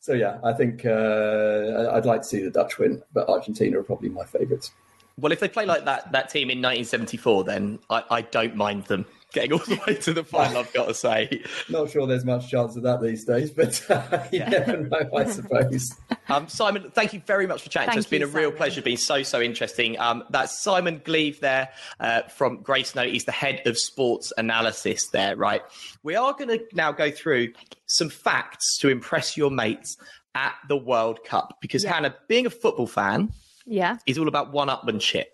so 0.00 0.14
yeah, 0.14 0.38
I 0.42 0.54
think 0.54 0.86
uh, 0.86 1.90
I'd 1.92 2.06
like 2.06 2.22
to 2.22 2.26
see 2.26 2.42
the 2.42 2.48
Dutch 2.48 2.78
win, 2.78 3.02
but 3.12 3.28
Argentina 3.28 3.78
are 3.78 3.82
probably 3.82 4.08
my 4.08 4.24
favourites. 4.24 4.70
Well, 5.18 5.30
if 5.30 5.40
they 5.40 5.48
play 5.50 5.66
like 5.66 5.84
that 5.84 6.10
that 6.12 6.30
team 6.30 6.48
in 6.48 6.56
1974, 6.56 7.44
then 7.44 7.78
I, 7.90 8.02
I 8.10 8.22
don't 8.22 8.56
mind 8.56 8.84
them 8.84 9.04
getting 9.32 9.52
all 9.52 9.58
the 9.58 9.80
way 9.86 9.94
to 9.96 10.12
the 10.12 10.24
final. 10.24 10.58
I've 10.58 10.72
got 10.72 10.88
to 10.88 10.94
say. 10.94 11.42
Not 11.68 11.90
sure 11.90 12.06
there's 12.06 12.24
much 12.24 12.50
chance 12.50 12.76
of 12.76 12.82
that 12.82 13.02
these 13.02 13.24
days, 13.24 13.50
but 13.50 13.84
uh, 13.90 14.24
you 14.32 14.40
yeah. 14.40 14.48
never 14.48 14.76
know, 14.78 15.10
I 15.16 15.24
suppose. 15.30 15.94
Um, 16.28 16.48
Simon, 16.48 16.90
thank 16.94 17.12
you 17.12 17.22
very 17.26 17.46
much 17.46 17.62
for 17.62 17.68
chatting 17.68 17.88
thank 17.88 17.94
to 17.94 17.98
us. 18.00 18.04
It's 18.04 18.10
been 18.10 18.22
a 18.22 18.26
Simon. 18.26 18.40
real 18.40 18.52
pleasure. 18.52 18.82
Been 18.82 18.96
so 18.96 19.22
so 19.22 19.40
interesting. 19.40 19.98
Um, 19.98 20.24
that's 20.30 20.62
Simon 20.62 21.00
Gleave 21.04 21.40
there 21.40 21.70
uh, 22.00 22.22
from 22.22 22.62
Gracenote. 22.62 23.12
He's 23.12 23.24
the 23.24 23.32
head 23.32 23.62
of 23.66 23.78
sports 23.78 24.32
analysis 24.36 25.08
there. 25.08 25.36
Right. 25.36 25.62
We 26.02 26.16
are 26.16 26.32
going 26.32 26.48
to 26.48 26.64
now 26.72 26.92
go 26.92 27.10
through 27.10 27.52
some 27.86 28.10
facts 28.10 28.78
to 28.78 28.88
impress 28.88 29.36
your 29.36 29.50
mates 29.50 29.96
at 30.34 30.54
the 30.68 30.76
World 30.76 31.24
Cup 31.24 31.58
because 31.60 31.84
yeah. 31.84 31.94
Hannah, 31.94 32.14
being 32.28 32.46
a 32.46 32.50
football 32.50 32.86
fan, 32.86 33.30
yeah, 33.66 33.98
is 34.06 34.18
all 34.18 34.28
about 34.28 34.52
one-upmanship. 34.52 35.24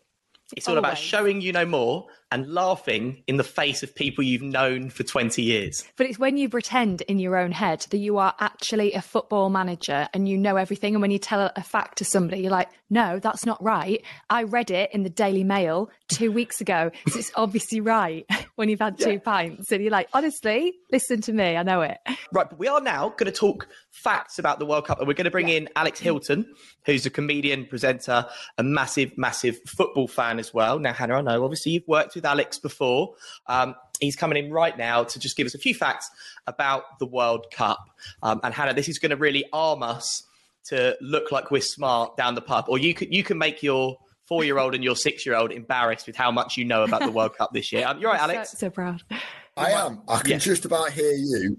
It's 0.56 0.66
all 0.66 0.76
Always. 0.76 0.90
about 0.90 0.98
showing 0.98 1.40
you 1.40 1.52
know 1.52 1.66
more 1.66 2.06
and 2.30 2.52
laughing 2.52 3.22
in 3.26 3.36
the 3.36 3.44
face 3.44 3.82
of 3.82 3.94
people 3.94 4.22
you've 4.24 4.42
known 4.42 4.90
for 4.90 5.02
20 5.02 5.42
years. 5.42 5.84
But 5.96 6.06
it's 6.06 6.18
when 6.18 6.36
you 6.36 6.48
pretend 6.48 7.02
in 7.02 7.18
your 7.18 7.36
own 7.36 7.52
head 7.52 7.86
that 7.90 7.98
you 7.98 8.18
are 8.18 8.34
actually 8.38 8.92
a 8.92 9.02
football 9.02 9.50
manager 9.50 10.08
and 10.12 10.28
you 10.28 10.36
know 10.36 10.56
everything. 10.56 10.94
And 10.94 11.02
when 11.02 11.10
you 11.10 11.18
tell 11.18 11.50
a 11.56 11.62
fact 11.62 11.98
to 11.98 12.04
somebody, 12.04 12.42
you're 12.42 12.50
like, 12.50 12.68
no, 12.90 13.18
that's 13.18 13.44
not 13.44 13.62
right. 13.62 14.02
I 14.30 14.44
read 14.44 14.70
it 14.70 14.90
in 14.92 15.02
the 15.02 15.10
Daily 15.10 15.44
Mail 15.44 15.90
two 16.08 16.32
weeks 16.32 16.60
ago. 16.60 16.90
So 17.08 17.18
it's 17.18 17.30
obviously 17.34 17.80
right 17.80 18.26
when 18.54 18.68
you've 18.68 18.80
had 18.80 18.98
yeah. 18.98 19.06
two 19.06 19.20
pints. 19.20 19.70
And 19.70 19.82
you're 19.82 19.92
like, 19.92 20.08
honestly, 20.12 20.74
listen 20.90 21.20
to 21.22 21.32
me. 21.32 21.56
I 21.56 21.62
know 21.62 21.82
it. 21.82 21.98
Right. 22.32 22.48
But 22.48 22.58
we 22.58 22.66
are 22.68 22.80
now 22.80 23.10
going 23.10 23.30
to 23.30 23.38
talk 23.38 23.68
facts 23.90 24.38
about 24.38 24.58
the 24.58 24.66
World 24.66 24.86
Cup. 24.86 24.98
And 24.98 25.08
we're 25.08 25.14
going 25.14 25.24
to 25.26 25.30
bring 25.30 25.48
yeah. 25.48 25.56
in 25.56 25.68
Alex 25.76 26.00
Hylton, 26.00 26.46
who's 26.84 27.04
a 27.04 27.10
comedian, 27.10 27.66
presenter, 27.66 28.26
a 28.56 28.62
massive, 28.62 29.16
massive 29.18 29.60
football 29.66 30.08
fan 30.08 30.38
as 30.38 30.54
well. 30.54 30.78
Now, 30.78 30.92
Hannah, 30.92 31.16
I 31.16 31.20
know 31.20 31.44
obviously 31.44 31.72
you've 31.72 31.88
worked 31.88 32.14
with 32.14 32.24
Alex 32.24 32.58
before. 32.58 33.14
Um, 33.46 33.74
he's 34.00 34.16
coming 34.16 34.42
in 34.42 34.52
right 34.52 34.76
now 34.78 35.04
to 35.04 35.18
just 35.18 35.36
give 35.36 35.46
us 35.46 35.54
a 35.54 35.58
few 35.58 35.74
facts 35.74 36.10
about 36.46 36.98
the 36.98 37.06
World 37.06 37.46
Cup. 37.50 37.90
Um, 38.22 38.40
and 38.42 38.54
Hannah, 38.54 38.74
this 38.74 38.88
is 38.88 38.98
going 38.98 39.10
to 39.10 39.16
really 39.16 39.44
arm 39.52 39.82
us 39.82 40.22
to 40.68 40.96
look 41.00 41.32
like 41.32 41.50
we're 41.50 41.60
smart 41.60 42.16
down 42.16 42.34
the 42.34 42.42
pub, 42.42 42.66
or 42.68 42.78
you 42.78 42.94
can 42.94 43.12
you 43.12 43.22
can 43.22 43.38
make 43.38 43.62
your 43.62 43.96
four 44.26 44.44
year 44.44 44.58
old 44.58 44.74
and 44.74 44.84
your 44.84 44.96
six 44.96 45.24
year 45.24 45.34
old 45.34 45.50
embarrassed 45.50 46.06
with 46.06 46.16
how 46.16 46.30
much 46.30 46.56
you 46.56 46.64
know 46.64 46.84
about 46.84 47.00
the 47.00 47.10
World 47.10 47.36
Cup 47.36 47.52
this 47.52 47.72
year. 47.72 47.86
Um, 47.86 47.98
you're 47.98 48.10
right, 48.10 48.20
Alex. 48.20 48.52
So, 48.52 48.58
so 48.58 48.70
proud. 48.70 49.02
I 49.56 49.70
am. 49.72 50.02
I 50.08 50.18
can 50.20 50.32
yeah. 50.32 50.38
just 50.38 50.64
about 50.64 50.92
hear 50.92 51.12
you. 51.12 51.56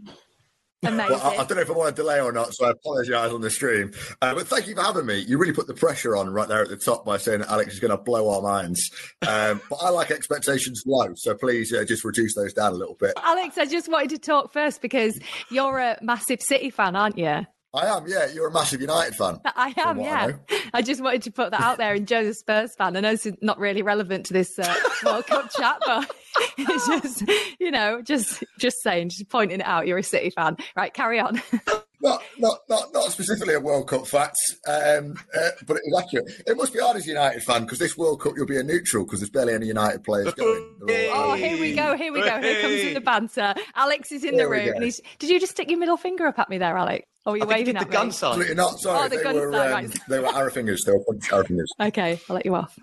Amazing. 0.82 1.12
Well, 1.12 1.22
I, 1.22 1.42
I, 1.42 1.46
don't 1.46 1.56
know 1.56 1.62
if 1.62 1.70
I 1.70 1.74
want 1.74 1.94
to 1.94 2.02
delay 2.02 2.22
or 2.22 2.32
not, 2.32 2.54
so 2.54 2.66
I 2.66 2.72
apologise 2.72 3.34
on 3.34 3.42
the 3.42 3.50
stream. 3.50 3.92
Uh, 4.22 4.34
but 4.34 4.48
thank 4.48 4.66
you 4.66 4.76
for 4.76 4.82
having 4.82 5.06
me. 5.06 5.20
You 5.20 5.38
really 5.38 5.52
put 5.52 5.68
the 5.68 5.74
pressure 5.74 6.16
on 6.16 6.30
right 6.30 6.48
there 6.48 6.62
at 6.62 6.70
the 6.70 6.78
top 6.78 7.06
by 7.06 7.18
saying 7.18 7.42
Alex 7.42 7.74
is 7.74 7.82
going 7.82 7.92
to 7.92 7.98
blow 7.98 8.34
our 8.34 8.42
minds. 8.42 8.90
Um, 9.28 9.60
but 9.70 9.76
I 9.82 9.90
like 9.90 10.10
expectations 10.10 10.84
low, 10.86 11.14
so 11.16 11.36
please 11.36 11.74
uh, 11.74 11.84
just 11.84 12.06
reduce 12.06 12.34
those 12.34 12.54
down 12.54 12.72
a 12.72 12.76
little 12.76 12.96
bit. 12.96 13.14
Alex, 13.22 13.58
I 13.58 13.66
just 13.66 13.90
wanted 13.90 14.12
to 14.12 14.20
talk 14.20 14.54
first 14.54 14.82
because 14.82 15.20
you're 15.52 15.80
a 15.80 15.98
massive 16.02 16.42
City 16.42 16.70
fan, 16.70 16.96
aren't 16.96 17.18
you? 17.18 17.46
I 17.74 17.86
am, 17.86 18.08
yeah. 18.08 18.28
You're 18.34 18.48
a 18.48 18.52
massive 18.52 18.82
United 18.82 19.16
fan. 19.16 19.40
I 19.46 19.74
am, 19.78 20.00
yeah. 20.00 20.34
I, 20.50 20.70
I, 20.76 20.82
just 20.82 21.02
wanted 21.02 21.22
to 21.24 21.32
put 21.32 21.52
that 21.52 21.62
out 21.62 21.78
there. 21.78 21.94
And 21.94 22.08
Joe's 22.08 22.28
a 22.28 22.34
Spurs 22.34 22.76
fan. 22.76 22.98
I 22.98 23.00
know 23.00 23.12
it's 23.12 23.28
not 23.42 23.60
really 23.60 23.84
relevant 23.84 24.26
to 24.28 24.34
this 24.34 24.58
uh, 24.58 24.76
World 25.06 25.28
Cup 25.28 25.52
chat, 25.52 25.80
but 25.86 26.12
it's 26.58 26.88
just, 26.88 27.24
you 27.60 27.72
know, 27.72 28.02
just 28.02 28.44
just 28.60 28.78
saying, 28.82 29.10
just 29.10 29.30
pointing 29.30 29.60
it 29.60 29.66
out. 29.66 29.88
You're 29.88 29.98
a 29.98 30.04
City 30.04 30.30
fan, 30.30 30.58
right? 30.76 30.94
Carry 30.94 31.20
on. 31.20 31.42
not, 32.02 32.24
not, 32.38 32.60
not, 32.70 32.94
not 32.94 33.12
specifically 33.12 33.54
a 33.54 33.60
World 33.60 33.88
Cup 33.88 34.08
fact, 34.08 34.38
um, 34.68 35.16
uh, 35.36 35.50
but 35.66 35.78
it 35.78 35.84
was 35.86 36.04
accurate. 36.04 36.32
It 36.48 36.58
must 36.58 36.74
be 36.74 36.80
hard 36.80 36.98
as 36.98 37.06
a 37.06 37.10
United 37.10 37.44
fan 37.44 37.64
because 37.64 37.80
this 37.80 37.98
World 37.98 38.22
Cup 38.22 38.34
you'll 38.36 38.46
be 38.46 38.58
a 38.58 38.64
neutral 38.64 39.06
because 39.06 39.20
there's 39.20 39.30
barely 39.30 39.54
any 39.54 39.68
United 39.68 40.04
players 40.04 40.34
going. 40.34 40.76
All, 40.82 41.32
oh, 41.32 41.36
here 41.36 41.60
we 41.60 41.76
go, 41.76 41.98
here 41.98 42.14
we 42.14 42.22
go. 42.22 42.42
Here 42.42 42.62
comes 42.62 42.82
in 42.82 42.94
the 42.94 43.02
banter. 43.02 43.54
Alex 43.76 44.12
is 44.12 44.24
in 44.24 44.38
there 44.38 44.46
the 44.46 44.52
room, 44.52 44.76
and 44.76 44.84
he's. 44.84 45.02
Did 45.20 45.30
you 45.30 45.40
just 45.40 45.54
stick 45.54 45.70
your 45.70 45.80
middle 45.80 45.98
finger 45.98 46.28
up 46.28 46.40
at 46.40 46.50
me 46.50 46.58
there, 46.58 46.78
Alex? 46.78 47.06
Oh, 47.26 47.34
you're 47.34 47.46
waving 47.46 47.76
at 47.76 47.82
the 47.82 47.90
me. 47.90 47.94
gun 47.94 48.12
sign. 48.12 48.32
Absolutely 48.32 48.56
not. 48.56 48.80
Sorry, 48.80 49.00
oh, 49.00 49.10
the 49.10 49.18
they, 49.18 49.24
gun 49.24 49.36
were, 49.36 49.52
sign, 49.52 49.68
um, 49.68 49.74
right. 49.74 50.00
they 50.08 50.20
were 50.20 50.28
arrow 50.28 50.50
fingers. 50.50 50.84
They 50.86 50.94
were 50.94 51.04
arrow 51.32 51.44
fingers. 51.44 51.72
Okay, 51.82 52.20
I'll 52.30 52.36
let 52.36 52.46
you 52.46 52.56
off. 52.56 52.78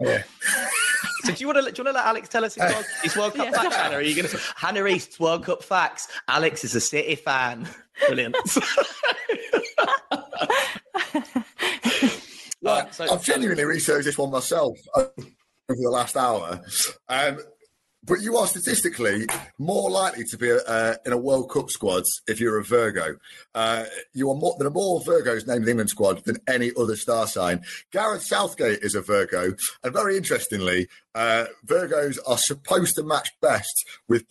yeah. 0.00 0.22
So 1.22 1.32
do 1.32 1.40
you 1.40 1.46
want 1.46 1.64
to 1.64 1.72
do 1.72 1.82
you 1.82 1.84
want 1.84 1.96
to 1.96 2.00
let 2.00 2.06
Alex 2.06 2.28
tell 2.28 2.44
us 2.44 2.54
his 2.56 2.64
World, 2.64 2.84
his 3.02 3.16
World 3.16 3.34
Cup 3.34 3.46
yeah. 3.46 3.62
facts, 3.62 3.76
Hannah? 3.76 3.96
Are 3.96 4.02
you 4.02 4.16
going 4.16 4.28
to 4.28 4.38
Hannah 4.56 4.86
East's 4.86 5.20
World 5.20 5.44
Cup 5.44 5.62
facts? 5.62 6.08
Alex 6.26 6.64
is 6.64 6.74
a 6.74 6.80
City 6.80 7.14
fan. 7.14 7.68
Brilliant. 8.06 8.34
right, 12.62 12.92
so, 12.92 13.12
I've 13.12 13.22
genuinely 13.24 13.64
researched 13.64 14.06
this 14.06 14.18
one 14.18 14.30
myself 14.30 14.76
over 14.96 15.12
the 15.68 15.90
last 15.90 16.16
hour. 16.16 16.60
Um, 17.08 17.38
but 18.04 18.20
you 18.20 18.36
are 18.36 18.46
statistically 18.46 19.26
more 19.58 19.90
likely 19.90 20.24
to 20.24 20.36
be 20.36 20.50
uh, 20.50 20.94
in 21.06 21.12
a 21.12 21.18
World 21.18 21.50
Cup 21.50 21.70
squad 21.70 22.04
if 22.26 22.40
you're 22.40 22.58
a 22.58 22.64
Virgo. 22.64 23.16
Uh, 23.54 23.84
you 24.12 24.30
are 24.30 24.34
more, 24.34 24.54
there 24.58 24.68
are 24.68 24.72
more 24.72 25.00
Virgos 25.00 25.46
named 25.46 25.58
in 25.58 25.64
the 25.64 25.70
England 25.70 25.90
squad 25.90 26.24
than 26.24 26.38
any 26.48 26.72
other 26.76 26.96
star 26.96 27.26
sign. 27.26 27.62
Gareth 27.92 28.24
Southgate 28.24 28.80
is 28.82 28.94
a 28.94 29.02
Virgo, 29.02 29.54
and 29.84 29.92
very 29.92 30.16
interestingly, 30.16 30.88
uh, 31.14 31.46
Virgos 31.66 32.18
are 32.26 32.38
supposed 32.38 32.96
to 32.96 33.02
match 33.02 33.30
best 33.40 33.84
with. 34.08 34.24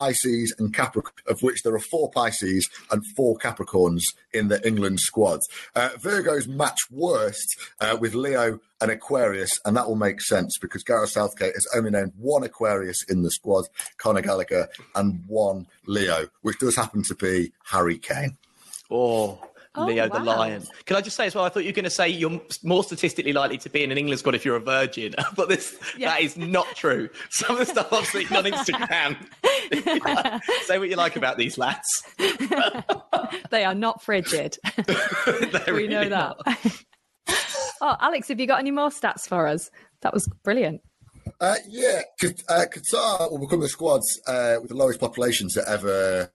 Pisces 0.00 0.54
and 0.58 0.74
Capricorn, 0.74 1.12
of 1.26 1.42
which 1.42 1.62
there 1.62 1.74
are 1.74 1.78
four 1.80 2.10
Pisces 2.10 2.68
and 2.90 3.04
four 3.14 3.36
Capricorns 3.36 4.02
in 4.32 4.48
the 4.48 4.66
England 4.66 4.98
squad. 5.00 5.40
Uh, 5.76 5.90
Virgos 5.98 6.48
match 6.48 6.78
worst 6.90 7.56
uh, 7.80 7.96
with 8.00 8.14
Leo 8.14 8.58
and 8.80 8.90
Aquarius, 8.90 9.60
and 9.66 9.76
that 9.76 9.86
will 9.86 9.96
make 9.96 10.22
sense 10.22 10.56
because 10.58 10.82
Gareth 10.82 11.10
Southgate 11.10 11.52
has 11.54 11.66
only 11.76 11.90
named 11.90 12.12
one 12.16 12.42
Aquarius 12.42 13.04
in 13.10 13.22
the 13.22 13.30
squad, 13.30 13.66
Conor 13.98 14.22
Gallagher, 14.22 14.68
and 14.94 15.22
one 15.26 15.66
Leo, 15.86 16.28
which 16.40 16.58
does 16.58 16.76
happen 16.76 17.02
to 17.02 17.14
be 17.14 17.52
Harry 17.64 17.98
Kane. 17.98 18.38
Oh, 18.90 19.38
Oh, 19.76 19.86
Leo 19.86 20.08
wow. 20.08 20.18
the 20.18 20.24
lion. 20.24 20.66
Can 20.84 20.96
I 20.96 21.00
just 21.00 21.16
say 21.16 21.26
as 21.26 21.34
well? 21.36 21.44
I 21.44 21.48
thought 21.48 21.60
you 21.60 21.68
were 21.68 21.74
going 21.76 21.84
to 21.84 21.90
say 21.90 22.08
you're 22.08 22.40
more 22.64 22.82
statistically 22.82 23.32
likely 23.32 23.56
to 23.58 23.70
be 23.70 23.84
in 23.84 23.92
an 23.92 23.98
England 23.98 24.18
squad 24.18 24.34
if 24.34 24.44
you're 24.44 24.56
a 24.56 24.60
virgin, 24.60 25.14
but 25.36 25.48
this 25.48 25.78
yeah. 25.96 26.08
that 26.08 26.22
is 26.22 26.36
not 26.36 26.66
true. 26.74 27.08
Some 27.30 27.52
of 27.56 27.58
the 27.60 27.66
stuff 27.66 27.92
I've 27.92 28.04
seen 28.06 28.26
on 28.36 28.44
Instagram. 28.52 29.16
say 30.64 30.78
what 30.78 30.88
you 30.88 30.96
like 30.96 31.16
about 31.16 31.38
these 31.38 31.58
lads. 31.58 32.02
they 33.50 33.64
are 33.64 33.74
not 33.74 34.02
frigid. 34.02 34.58
we 34.88 35.72
really 35.72 35.88
know 35.88 36.08
that. 36.08 36.36
oh, 37.80 37.96
Alex, 38.00 38.28
have 38.28 38.40
you 38.40 38.46
got 38.46 38.60
any 38.60 38.70
more 38.70 38.88
stats 38.88 39.28
for 39.28 39.46
us? 39.46 39.70
That 40.02 40.12
was 40.12 40.28
brilliant. 40.42 40.80
Uh, 41.40 41.56
yeah, 41.68 42.02
uh, 42.48 42.64
Qatar 42.72 43.30
will 43.30 43.38
become 43.38 43.60
the 43.60 43.68
squads 43.68 44.20
uh, 44.26 44.56
with 44.60 44.70
the 44.70 44.76
lowest 44.76 45.00
population 45.00 45.48
to 45.54 45.68
ever 45.68 46.30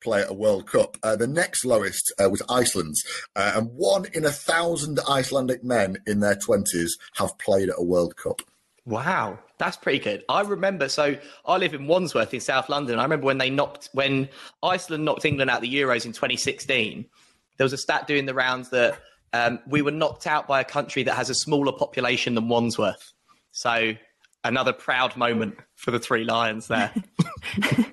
play 0.00 0.22
at 0.22 0.30
a 0.30 0.34
World 0.34 0.66
Cup. 0.66 0.96
Uh, 1.02 1.16
the 1.16 1.26
next 1.26 1.64
lowest 1.64 2.12
uh, 2.22 2.28
was 2.28 2.42
Iceland's, 2.48 3.04
uh, 3.36 3.52
and 3.56 3.70
one 3.72 4.06
in 4.12 4.24
a 4.24 4.30
thousand 4.30 4.98
Icelandic 5.08 5.62
men 5.62 5.98
in 6.06 6.20
their 6.20 6.36
twenties 6.36 6.96
have 7.16 7.38
played 7.38 7.68
at 7.68 7.78
a 7.78 7.84
World 7.84 8.16
Cup. 8.16 8.42
Wow, 8.86 9.38
that's 9.58 9.76
pretty 9.76 9.98
good. 9.98 10.24
I 10.28 10.40
remember. 10.42 10.88
So 10.88 11.16
I 11.46 11.56
live 11.56 11.74
in 11.74 11.86
Wandsworth 11.86 12.32
in 12.34 12.40
South 12.40 12.68
London. 12.68 12.98
I 12.98 13.02
remember 13.02 13.26
when 13.26 13.38
they 13.38 13.50
knocked 13.50 13.88
when 13.92 14.28
Iceland 14.62 15.04
knocked 15.04 15.24
England 15.24 15.50
out 15.50 15.60
the 15.60 15.72
Euros 15.72 16.06
in 16.06 16.12
2016. 16.12 17.04
There 17.56 17.64
was 17.64 17.72
a 17.72 17.78
stat 17.78 18.06
doing 18.06 18.26
the 18.26 18.34
rounds 18.34 18.70
that 18.70 18.98
um, 19.32 19.60
we 19.66 19.82
were 19.82 19.90
knocked 19.90 20.26
out 20.26 20.48
by 20.48 20.60
a 20.60 20.64
country 20.64 21.02
that 21.04 21.14
has 21.14 21.30
a 21.30 21.34
smaller 21.34 21.72
population 21.72 22.34
than 22.34 22.48
Wandsworth. 22.48 23.12
So 23.52 23.92
another 24.44 24.72
proud 24.72 25.16
moment 25.16 25.56
for 25.76 25.90
the 25.90 26.00
three 26.00 26.24
lions 26.24 26.68
there. 26.68 26.92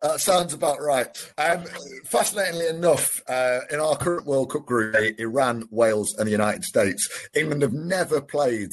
Uh, 0.00 0.16
sounds 0.16 0.54
about 0.54 0.80
right. 0.80 1.08
Um, 1.38 1.64
fascinatingly 2.04 2.68
enough, 2.68 3.20
uh, 3.28 3.60
in 3.70 3.80
our 3.80 3.96
current 3.96 4.26
World 4.26 4.50
Cup 4.52 4.64
group, 4.64 4.94
Iran, 5.18 5.64
Wales, 5.70 6.14
and 6.16 6.26
the 6.26 6.30
United 6.30 6.62
States, 6.64 7.08
England 7.34 7.62
have 7.62 7.72
never 7.72 8.20
played 8.20 8.70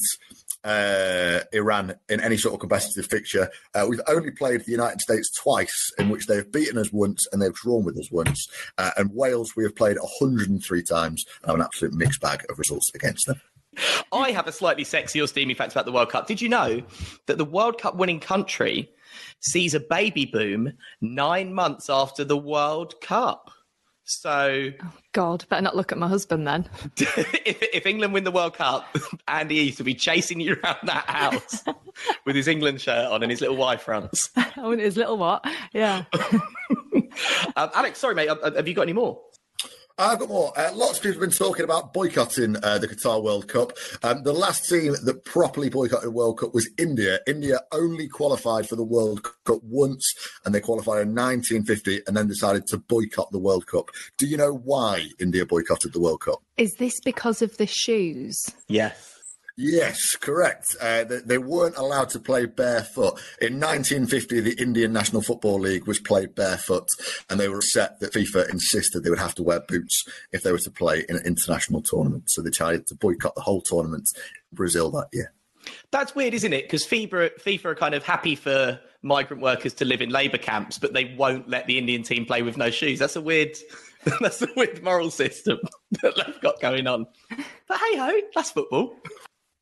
uh, 0.64 1.40
Iran 1.52 1.94
in 2.08 2.20
any 2.20 2.36
sort 2.36 2.54
of 2.54 2.60
competitive 2.60 3.06
fixture. 3.06 3.50
Uh, 3.74 3.86
we've 3.88 4.00
only 4.08 4.30
played 4.30 4.64
the 4.64 4.72
United 4.72 5.00
States 5.00 5.30
twice, 5.30 5.92
in 5.98 6.08
which 6.08 6.26
they've 6.26 6.50
beaten 6.50 6.78
us 6.78 6.92
once 6.92 7.26
and 7.32 7.40
they've 7.40 7.54
drawn 7.54 7.84
with 7.84 7.98
us 7.98 8.10
once. 8.10 8.48
Uh, 8.78 8.90
and 8.96 9.10
Wales, 9.14 9.54
we 9.56 9.64
have 9.64 9.76
played 9.76 9.96
103 9.98 10.82
times 10.82 11.24
and 11.42 11.50
have 11.50 11.56
an 11.56 11.62
absolute 11.62 11.94
mixed 11.94 12.20
bag 12.20 12.44
of 12.48 12.58
results 12.58 12.90
against 12.94 13.26
them. 13.26 13.40
I 14.10 14.30
have 14.30 14.46
a 14.46 14.52
slightly 14.52 14.84
sexy 14.84 15.20
or 15.20 15.26
steamy 15.26 15.54
fact 15.54 15.72
about 15.72 15.84
the 15.84 15.92
World 15.92 16.10
Cup. 16.10 16.26
Did 16.26 16.40
you 16.40 16.48
know 16.48 16.82
that 17.26 17.36
the 17.36 17.44
World 17.44 17.78
Cup 17.78 17.96
winning 17.96 18.20
country 18.20 18.90
sees 19.40 19.74
a 19.74 19.80
baby 19.80 20.24
boom 20.24 20.72
nine 21.00 21.52
months 21.52 21.88
after 21.90 22.24
the 22.24 22.36
World 22.36 23.00
Cup. 23.00 23.50
So, 24.08 24.70
oh 24.84 24.92
God, 25.12 25.44
better 25.48 25.62
not 25.62 25.74
look 25.74 25.90
at 25.90 25.98
my 25.98 26.06
husband 26.06 26.46
then. 26.46 26.68
if, 26.96 27.60
if 27.74 27.86
England 27.86 28.14
win 28.14 28.22
the 28.22 28.30
World 28.30 28.54
Cup, 28.54 28.86
Andy 29.26 29.56
East 29.56 29.78
will 29.78 29.84
be 29.84 29.94
chasing 29.94 30.38
you 30.38 30.54
around 30.62 30.78
that 30.84 31.10
house 31.10 31.64
with 32.24 32.36
his 32.36 32.46
England 32.46 32.80
shirt 32.80 33.10
on 33.10 33.24
and 33.24 33.30
his 33.32 33.40
little 33.40 33.56
Y 33.56 33.76
fronts. 33.76 34.30
oh, 34.56 34.70
his 34.76 34.96
little 34.96 35.18
what? 35.18 35.44
Yeah. 35.72 36.04
um, 37.56 37.70
Alex, 37.74 37.98
sorry, 37.98 38.14
mate. 38.14 38.28
Have 38.28 38.68
you 38.68 38.74
got 38.74 38.82
any 38.82 38.92
more? 38.92 39.20
I've 39.98 40.18
got 40.18 40.28
more. 40.28 40.52
Uh, 40.58 40.72
lots 40.74 40.98
of 40.98 41.04
people 41.04 41.22
have 41.22 41.30
been 41.30 41.38
talking 41.38 41.64
about 41.64 41.94
boycotting 41.94 42.56
uh, 42.62 42.76
the 42.76 42.86
Qatar 42.86 43.22
World 43.22 43.48
Cup. 43.48 43.72
Um, 44.02 44.24
the 44.24 44.32
last 44.34 44.68
team 44.68 44.94
that 45.02 45.24
properly 45.24 45.70
boycotted 45.70 46.04
the 46.04 46.10
World 46.10 46.38
Cup 46.38 46.52
was 46.52 46.68
India. 46.76 47.20
India 47.26 47.60
only 47.72 48.06
qualified 48.06 48.68
for 48.68 48.76
the 48.76 48.84
World 48.84 49.26
Cup 49.44 49.60
once, 49.62 50.04
and 50.44 50.54
they 50.54 50.60
qualified 50.60 51.00
in 51.00 51.14
1950 51.14 52.02
and 52.06 52.14
then 52.14 52.28
decided 52.28 52.66
to 52.66 52.76
boycott 52.76 53.30
the 53.32 53.38
World 53.38 53.66
Cup. 53.66 53.88
Do 54.18 54.26
you 54.26 54.36
know 54.36 54.52
why 54.52 55.08
India 55.18 55.46
boycotted 55.46 55.94
the 55.94 56.00
World 56.00 56.20
Cup? 56.20 56.42
Is 56.58 56.74
this 56.74 57.00
because 57.02 57.40
of 57.40 57.56
the 57.56 57.66
shoes? 57.66 58.38
Yes. 58.68 59.15
Yes, 59.56 60.16
correct. 60.16 60.76
Uh, 60.80 61.04
they, 61.04 61.18
they, 61.20 61.38
weren't 61.38 61.78
allowed 61.78 62.10
to 62.10 62.20
play 62.20 62.44
barefoot. 62.44 63.18
In 63.40 63.58
1950, 63.58 64.40
the 64.40 64.60
Indian 64.60 64.92
National 64.92 65.22
Football 65.22 65.60
League 65.60 65.86
was 65.86 65.98
played 65.98 66.34
barefoot, 66.34 66.88
and 67.30 67.40
they 67.40 67.48
were 67.48 67.56
upset 67.56 67.98
that 68.00 68.12
FIFA 68.12 68.50
insisted 68.50 69.02
they 69.02 69.08
would 69.08 69.18
have 69.18 69.34
to 69.36 69.42
wear 69.42 69.60
boots 69.60 70.04
if 70.30 70.42
they 70.42 70.52
were 70.52 70.58
to 70.58 70.70
play 70.70 71.06
in 71.08 71.16
an 71.16 71.22
international 71.24 71.80
tournament. 71.80 72.24
So 72.28 72.42
they 72.42 72.50
decided 72.50 72.86
to 72.88 72.94
boycott 72.94 73.34
the 73.34 73.40
whole 73.40 73.62
tournament 73.62 74.10
in 74.52 74.56
Brazil 74.56 74.90
that 74.90 75.08
year. 75.14 75.32
That's 75.90 76.14
weird, 76.14 76.34
isn't 76.34 76.52
it? 76.52 76.64
Because 76.64 76.84
FIFA, 76.84 77.30
FIFA 77.40 77.64
are 77.64 77.74
kind 77.74 77.94
of 77.94 78.04
happy 78.04 78.34
for 78.34 78.78
migrant 79.02 79.42
workers 79.42 79.72
to 79.74 79.84
live 79.84 80.02
in 80.02 80.10
labour 80.10 80.38
camps, 80.38 80.78
but 80.78 80.92
they 80.92 81.14
won't 81.16 81.48
let 81.48 81.66
the 81.66 81.78
Indian 81.78 82.02
team 82.02 82.26
play 82.26 82.42
with 82.42 82.56
no 82.56 82.70
shoes. 82.70 82.98
That's 82.98 83.16
a 83.16 83.22
weird. 83.22 83.56
That's 84.20 84.40
a 84.40 84.46
weird 84.54 84.84
moral 84.84 85.10
system 85.10 85.58
that 86.02 86.14
they've 86.14 86.40
got 86.40 86.60
going 86.60 86.86
on. 86.86 87.08
But 87.66 87.78
hey 87.78 87.96
ho, 87.96 88.20
that's 88.36 88.52
football. 88.52 88.94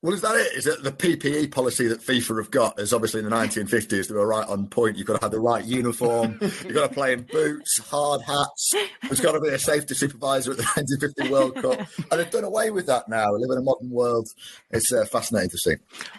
Well, 0.04 0.12
is 0.12 0.20
that 0.20 0.36
it? 0.36 0.52
Is 0.52 0.66
it 0.66 0.82
the 0.82 0.92
PPE 0.92 1.50
policy 1.50 1.88
that 1.88 2.02
FIFA 2.02 2.36
have 2.36 2.50
got? 2.50 2.78
Is 2.78 2.92
obviously 2.92 3.20
in 3.20 3.24
the 3.24 3.34
1950s 3.34 4.06
they 4.06 4.14
were 4.14 4.26
right 4.26 4.46
on 4.46 4.66
point. 4.66 4.98
You've 4.98 5.06
got 5.06 5.18
to 5.18 5.24
have 5.24 5.30
the 5.30 5.40
right 5.40 5.64
uniform. 5.64 6.36
You've 6.42 6.74
got 6.74 6.88
to 6.88 6.94
play 6.94 7.14
in 7.14 7.22
boots, 7.22 7.78
hard 7.78 8.20
hats. 8.20 8.74
There's 9.04 9.22
got 9.22 9.32
to 9.32 9.40
be 9.40 9.48
a 9.48 9.58
safety 9.58 9.94
supervisor 9.94 10.50
at 10.50 10.58
the 10.58 10.62
1950 10.76 11.32
World 11.32 11.54
Cup, 11.54 11.88
and 12.10 12.20
they've 12.20 12.30
done 12.30 12.44
away 12.44 12.70
with 12.70 12.84
that 12.84 13.08
now. 13.08 13.32
We 13.32 13.38
live 13.38 13.52
in 13.52 13.56
a 13.56 13.62
modern 13.62 13.88
world. 13.88 14.28
It's 14.72 14.92
uh, 14.92 15.06
fascinating 15.06 15.48
to 15.48 15.56
see. 15.56 15.76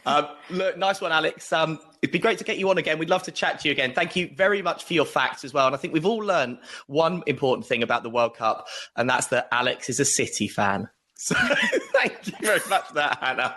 Um, 0.07 0.29
look, 0.49 0.79
nice 0.79 0.99
one, 0.99 1.11
Alex. 1.11 1.53
Um, 1.53 1.77
it'd 2.01 2.11
be 2.11 2.17
great 2.17 2.39
to 2.39 2.43
get 2.43 2.57
you 2.57 2.67
on 2.71 2.79
again. 2.79 2.97
We'd 2.97 3.11
love 3.11 3.21
to 3.23 3.31
chat 3.31 3.59
to 3.59 3.67
you 3.67 3.71
again. 3.71 3.93
Thank 3.93 4.15
you 4.15 4.31
very 4.35 4.63
much 4.63 4.83
for 4.83 4.95
your 4.95 5.05
facts 5.05 5.45
as 5.45 5.53
well. 5.53 5.67
And 5.67 5.75
I 5.75 5.77
think 5.77 5.93
we've 5.93 6.07
all 6.07 6.23
learned 6.23 6.57
one 6.87 7.21
important 7.27 7.67
thing 7.67 7.83
about 7.83 8.01
the 8.01 8.09
World 8.09 8.35
Cup, 8.35 8.65
and 8.95 9.07
that's 9.07 9.27
that 9.27 9.47
Alex 9.51 9.89
is 9.89 9.99
a 9.99 10.05
City 10.05 10.47
fan. 10.47 10.89
So 11.17 11.34
thank 11.93 12.28
you 12.28 12.34
very 12.41 12.60
much 12.69 12.88
for 12.88 12.93
that, 12.95 13.17
Hannah. 13.21 13.56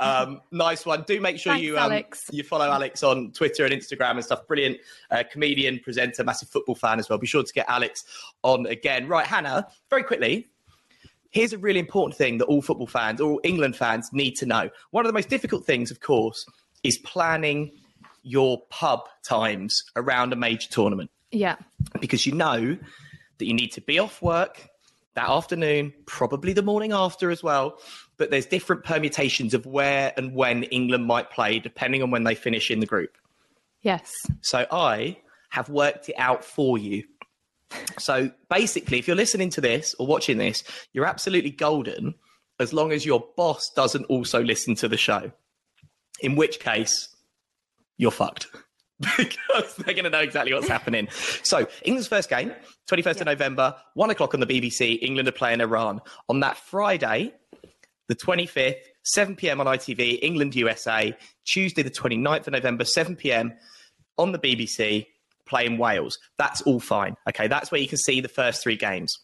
Um, 0.00 0.40
nice 0.50 0.84
one. 0.84 1.04
Do 1.06 1.20
make 1.20 1.38
sure 1.38 1.52
Thanks, 1.52 1.64
you 1.64 1.78
um, 1.78 2.02
you 2.32 2.42
follow 2.42 2.66
Alex 2.66 3.04
on 3.04 3.30
Twitter 3.30 3.64
and 3.64 3.72
Instagram 3.72 4.12
and 4.12 4.24
stuff. 4.24 4.46
Brilliant 4.48 4.78
uh, 5.10 5.22
comedian, 5.30 5.78
presenter, 5.78 6.24
massive 6.24 6.48
football 6.48 6.74
fan 6.74 6.98
as 6.98 7.08
well. 7.08 7.18
Be 7.18 7.28
sure 7.28 7.44
to 7.44 7.52
get 7.52 7.66
Alex 7.68 8.04
on 8.42 8.66
again. 8.66 9.06
Right, 9.06 9.26
Hannah. 9.26 9.68
Very 9.88 10.02
quickly. 10.02 10.48
Here's 11.30 11.52
a 11.52 11.58
really 11.58 11.78
important 11.78 12.18
thing 12.18 12.38
that 12.38 12.46
all 12.46 12.60
football 12.60 12.88
fans, 12.88 13.20
all 13.20 13.40
England 13.44 13.76
fans, 13.76 14.12
need 14.12 14.32
to 14.36 14.46
know. 14.46 14.68
One 14.90 15.06
of 15.06 15.08
the 15.08 15.14
most 15.14 15.28
difficult 15.28 15.64
things, 15.64 15.92
of 15.92 16.00
course, 16.00 16.44
is 16.82 16.98
planning 16.98 17.70
your 18.24 18.62
pub 18.68 19.08
times 19.22 19.84
around 19.94 20.32
a 20.32 20.36
major 20.36 20.68
tournament. 20.68 21.08
Yeah. 21.30 21.54
Because 22.00 22.26
you 22.26 22.32
know 22.32 22.76
that 23.38 23.46
you 23.46 23.54
need 23.54 23.70
to 23.72 23.80
be 23.80 24.00
off 24.00 24.20
work 24.20 24.69
that 25.20 25.28
afternoon, 25.28 25.92
probably 26.06 26.52
the 26.52 26.62
morning 26.62 26.92
after 26.92 27.30
as 27.30 27.42
well. 27.42 27.78
But 28.16 28.30
there's 28.30 28.46
different 28.46 28.84
permutations 28.84 29.52
of 29.54 29.66
where 29.66 30.12
and 30.16 30.34
when 30.34 30.64
England 30.64 31.06
might 31.06 31.30
play, 31.30 31.58
depending 31.58 32.02
on 32.02 32.10
when 32.10 32.24
they 32.24 32.34
finish 32.34 32.70
in 32.70 32.80
the 32.80 32.86
group. 32.86 33.16
Yes. 33.82 34.12
So 34.40 34.66
I 34.70 35.18
have 35.50 35.68
worked 35.68 36.08
it 36.08 36.14
out 36.16 36.44
for 36.44 36.78
you. 36.78 37.04
So 37.98 38.30
basically, 38.48 38.98
if 38.98 39.06
you're 39.06 39.16
listening 39.16 39.50
to 39.50 39.60
this 39.60 39.94
or 39.98 40.06
watching 40.06 40.38
this, 40.38 40.64
you're 40.92 41.06
absolutely 41.06 41.50
golden 41.50 42.14
as 42.58 42.72
long 42.72 42.92
as 42.92 43.06
your 43.06 43.24
boss 43.36 43.70
doesn't 43.70 44.04
also 44.06 44.42
listen 44.42 44.74
to 44.76 44.88
the 44.88 44.96
show. 44.96 45.32
In 46.20 46.36
which 46.36 46.60
case, 46.60 47.08
you're 47.96 48.10
fucked. 48.10 48.48
because 49.16 49.74
they're 49.76 49.94
going 49.94 50.04
to 50.04 50.10
know 50.10 50.20
exactly 50.20 50.52
what's 50.52 50.68
happening. 50.68 51.08
So, 51.42 51.66
England's 51.84 52.08
first 52.08 52.28
game, 52.28 52.52
21st 52.86 53.04
yeah. 53.04 53.10
of 53.12 53.26
November, 53.26 53.74
one 53.94 54.10
o'clock 54.10 54.34
on 54.34 54.40
the 54.40 54.46
BBC. 54.46 54.98
England 55.00 55.26
are 55.28 55.32
playing 55.32 55.60
Iran. 55.60 56.00
On 56.28 56.40
that 56.40 56.58
Friday, 56.58 57.32
the 58.08 58.14
25th, 58.16 58.76
7 59.04 59.36
p.m. 59.36 59.60
on 59.60 59.66
ITV, 59.66 60.18
England, 60.20 60.54
USA. 60.54 61.16
Tuesday, 61.46 61.82
the 61.82 61.90
29th 61.90 62.46
of 62.46 62.52
November, 62.52 62.84
7 62.84 63.16
p.m. 63.16 63.54
on 64.18 64.32
the 64.32 64.38
BBC, 64.38 65.06
playing 65.46 65.78
Wales. 65.78 66.18
That's 66.36 66.60
all 66.62 66.80
fine. 66.80 67.16
Okay, 67.28 67.48
that's 67.48 67.70
where 67.70 67.80
you 67.80 67.88
can 67.88 67.98
see 67.98 68.20
the 68.20 68.28
first 68.28 68.62
three 68.62 68.76
games. 68.76 69.18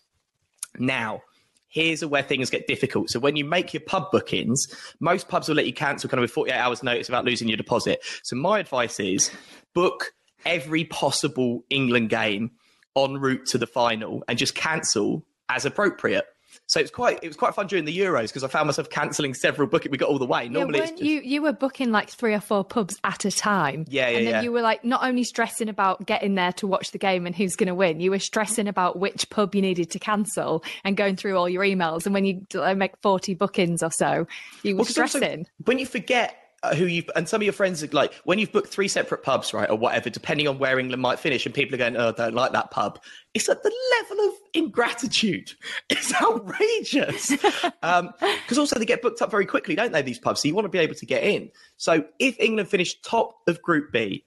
Now, 0.79 1.23
here's 1.69 2.05
where 2.05 2.23
things 2.23 2.49
get 2.49 2.67
difficult. 2.67 3.11
So 3.11 3.19
when 3.19 3.37
you 3.37 3.45
make 3.45 3.75
your 3.75 3.83
pub 3.83 4.11
bookings, 4.11 4.67
most 5.01 5.29
pubs 5.29 5.49
will 5.49 5.57
let 5.57 5.67
you 5.67 5.75
cancel 5.75 6.09
kind 6.09 6.19
of 6.19 6.23
with 6.23 6.31
48 6.31 6.55
hours 6.55 6.83
notice 6.83 7.09
without 7.09 7.25
losing 7.25 7.49
your 7.49 7.57
deposit. 7.57 8.03
So 8.23 8.37
my 8.37 8.59
advice 8.59 8.99
is 8.99 9.31
book 9.77 10.15
every 10.47 10.85
possible 10.85 11.63
England 11.69 12.09
game 12.09 12.51
en 12.97 13.19
route 13.19 13.45
to 13.45 13.59
the 13.59 13.67
final 13.67 14.25
and 14.27 14.39
just 14.39 14.55
cancel 14.55 15.23
as 15.51 15.67
appropriate. 15.67 16.25
So 16.67 16.81
it's 16.81 16.91
quite 16.91 17.19
it 17.23 17.29
was 17.29 17.37
quite 17.37 17.55
fun 17.55 17.67
during 17.67 17.85
the 17.85 17.97
Euros 17.97 18.29
because 18.29 18.43
I 18.43 18.49
found 18.49 18.67
myself 18.67 18.89
cancelling 18.89 19.35
several 19.35 19.69
bookings. 19.69 19.93
We 19.93 19.99
got 19.99 20.09
all 20.09 20.19
the 20.19 20.27
way. 20.27 20.49
Normally, 20.49 20.79
yeah, 20.79 20.87
just... 20.87 21.03
you 21.03 21.21
you 21.21 21.43
were 21.43 21.53
booking 21.53 21.93
like 21.93 22.09
three 22.09 22.33
or 22.33 22.41
four 22.41 22.65
pubs 22.65 22.97
at 23.05 23.27
a 23.27 23.31
time. 23.31 23.85
Yeah, 23.89 24.09
yeah, 24.09 24.17
and 24.17 24.27
then 24.27 24.35
yeah. 24.35 24.43
you 24.43 24.51
were 24.51 24.63
like 24.63 24.83
not 24.83 25.05
only 25.05 25.23
stressing 25.23 25.69
about 25.69 26.07
getting 26.07 26.35
there 26.35 26.53
to 26.55 26.67
watch 26.67 26.93
the 26.93 26.99
game 26.99 27.27
and 27.27 27.37
who's 27.37 27.55
going 27.55 27.69
to 27.69 27.75
win, 27.75 28.01
you 28.01 28.11
were 28.11 28.19
stressing 28.19 28.67
about 28.67 28.99
which 28.99 29.29
pub 29.29 29.55
you 29.55 29.61
needed 29.61 29.91
to 29.91 29.99
cancel 29.99 30.65
and 30.83 30.97
going 30.97 31.17
through 31.17 31.37
all 31.37 31.49
your 31.49 31.63
emails. 31.63 32.07
And 32.07 32.15
when 32.15 32.25
you 32.25 32.47
make 32.75 32.97
forty 33.03 33.35
bookings 33.35 33.83
or 33.83 33.91
so, 33.91 34.27
you 34.63 34.75
were 34.75 34.79
well, 34.79 34.87
stressing. 34.87 35.41
Also, 35.41 35.51
when 35.67 35.79
you 35.79 35.85
forget 35.85 36.35
who 36.75 36.87
you've 36.87 37.11
and 37.15 37.29
some 37.29 37.41
of 37.41 37.45
your 37.45 37.53
friends 37.53 37.83
are 37.83 37.89
like 37.89 38.15
when 38.25 38.39
you've 38.39 38.53
booked 38.53 38.69
three 38.69 38.89
separate 38.89 39.23
pubs, 39.23 39.53
right, 39.53 39.69
or 39.69 39.77
whatever, 39.77 40.11
depending 40.11 40.49
on 40.49 40.59
where 40.59 40.79
England 40.79 41.03
might 41.03 41.19
finish, 41.19 41.47
and 41.47 41.55
people 41.55 41.75
are 41.75 41.79
going, 41.79 41.97
"Oh, 41.97 42.09
I 42.09 42.13
don't 42.13 42.35
like 42.35 42.53
that 42.53 42.71
pub." 42.71 43.01
It's 43.35 43.49
at 43.49 43.63
the 43.63 43.73
level 44.01 44.29
of 44.29 44.35
ingratitude. 44.55 45.53
It's 45.89 46.13
outrageous. 46.15 47.31
Because 47.31 47.73
um, 47.83 48.59
also 48.59 48.79
they 48.79 48.85
get 48.85 49.03
booked 49.03 49.23
up 49.23 49.31
very 49.31 49.47
quickly, 49.47 49.75
don't 49.75 49.93
they? 49.93 50.03
These 50.03 50.19
pubs, 50.19 50.43
so 50.43 50.49
you 50.49 50.55
want 50.55 50.65
to 50.65 50.71
be 50.71 50.79
able 50.79 50.95
to 50.95 51.07
get 51.07 51.23
in. 51.23 51.51
So 51.77 52.05
if 52.19 52.39
England 52.41 52.69
finish 52.69 53.01
top 53.03 53.37
of 53.47 53.63
Group 53.63 53.93
B, 53.93 54.25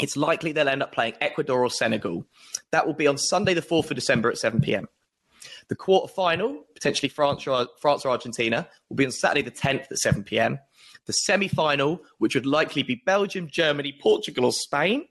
it's 0.00 0.16
likely 0.16 0.52
they'll 0.52 0.68
end 0.68 0.82
up 0.82 0.92
playing 0.92 1.14
Ecuador 1.20 1.64
or 1.64 1.70
Senegal. 1.70 2.26
That 2.72 2.86
will 2.86 2.94
be 2.94 3.06
on 3.06 3.18
Sunday, 3.18 3.54
the 3.54 3.62
fourth 3.62 3.90
of 3.90 3.94
December 3.94 4.30
at 4.30 4.38
seven 4.38 4.60
pm. 4.60 4.88
The 5.68 5.76
quarter 5.76 6.12
final, 6.12 6.64
potentially 6.74 7.08
France 7.08 7.46
or, 7.46 7.66
France 7.80 8.04
or 8.04 8.10
Argentina, 8.10 8.68
will 8.88 8.96
be 8.96 9.06
on 9.06 9.12
Saturday 9.12 9.42
the 9.42 9.50
10th 9.50 9.90
at 9.90 9.98
7 9.98 10.22
p.m. 10.24 10.58
The 11.06 11.12
semi 11.12 11.48
final, 11.48 12.02
which 12.18 12.34
would 12.34 12.46
likely 12.46 12.82
be 12.82 13.02
Belgium, 13.04 13.48
Germany, 13.50 13.96
Portugal, 14.00 14.46
or 14.46 14.52
Spain, 14.52 15.06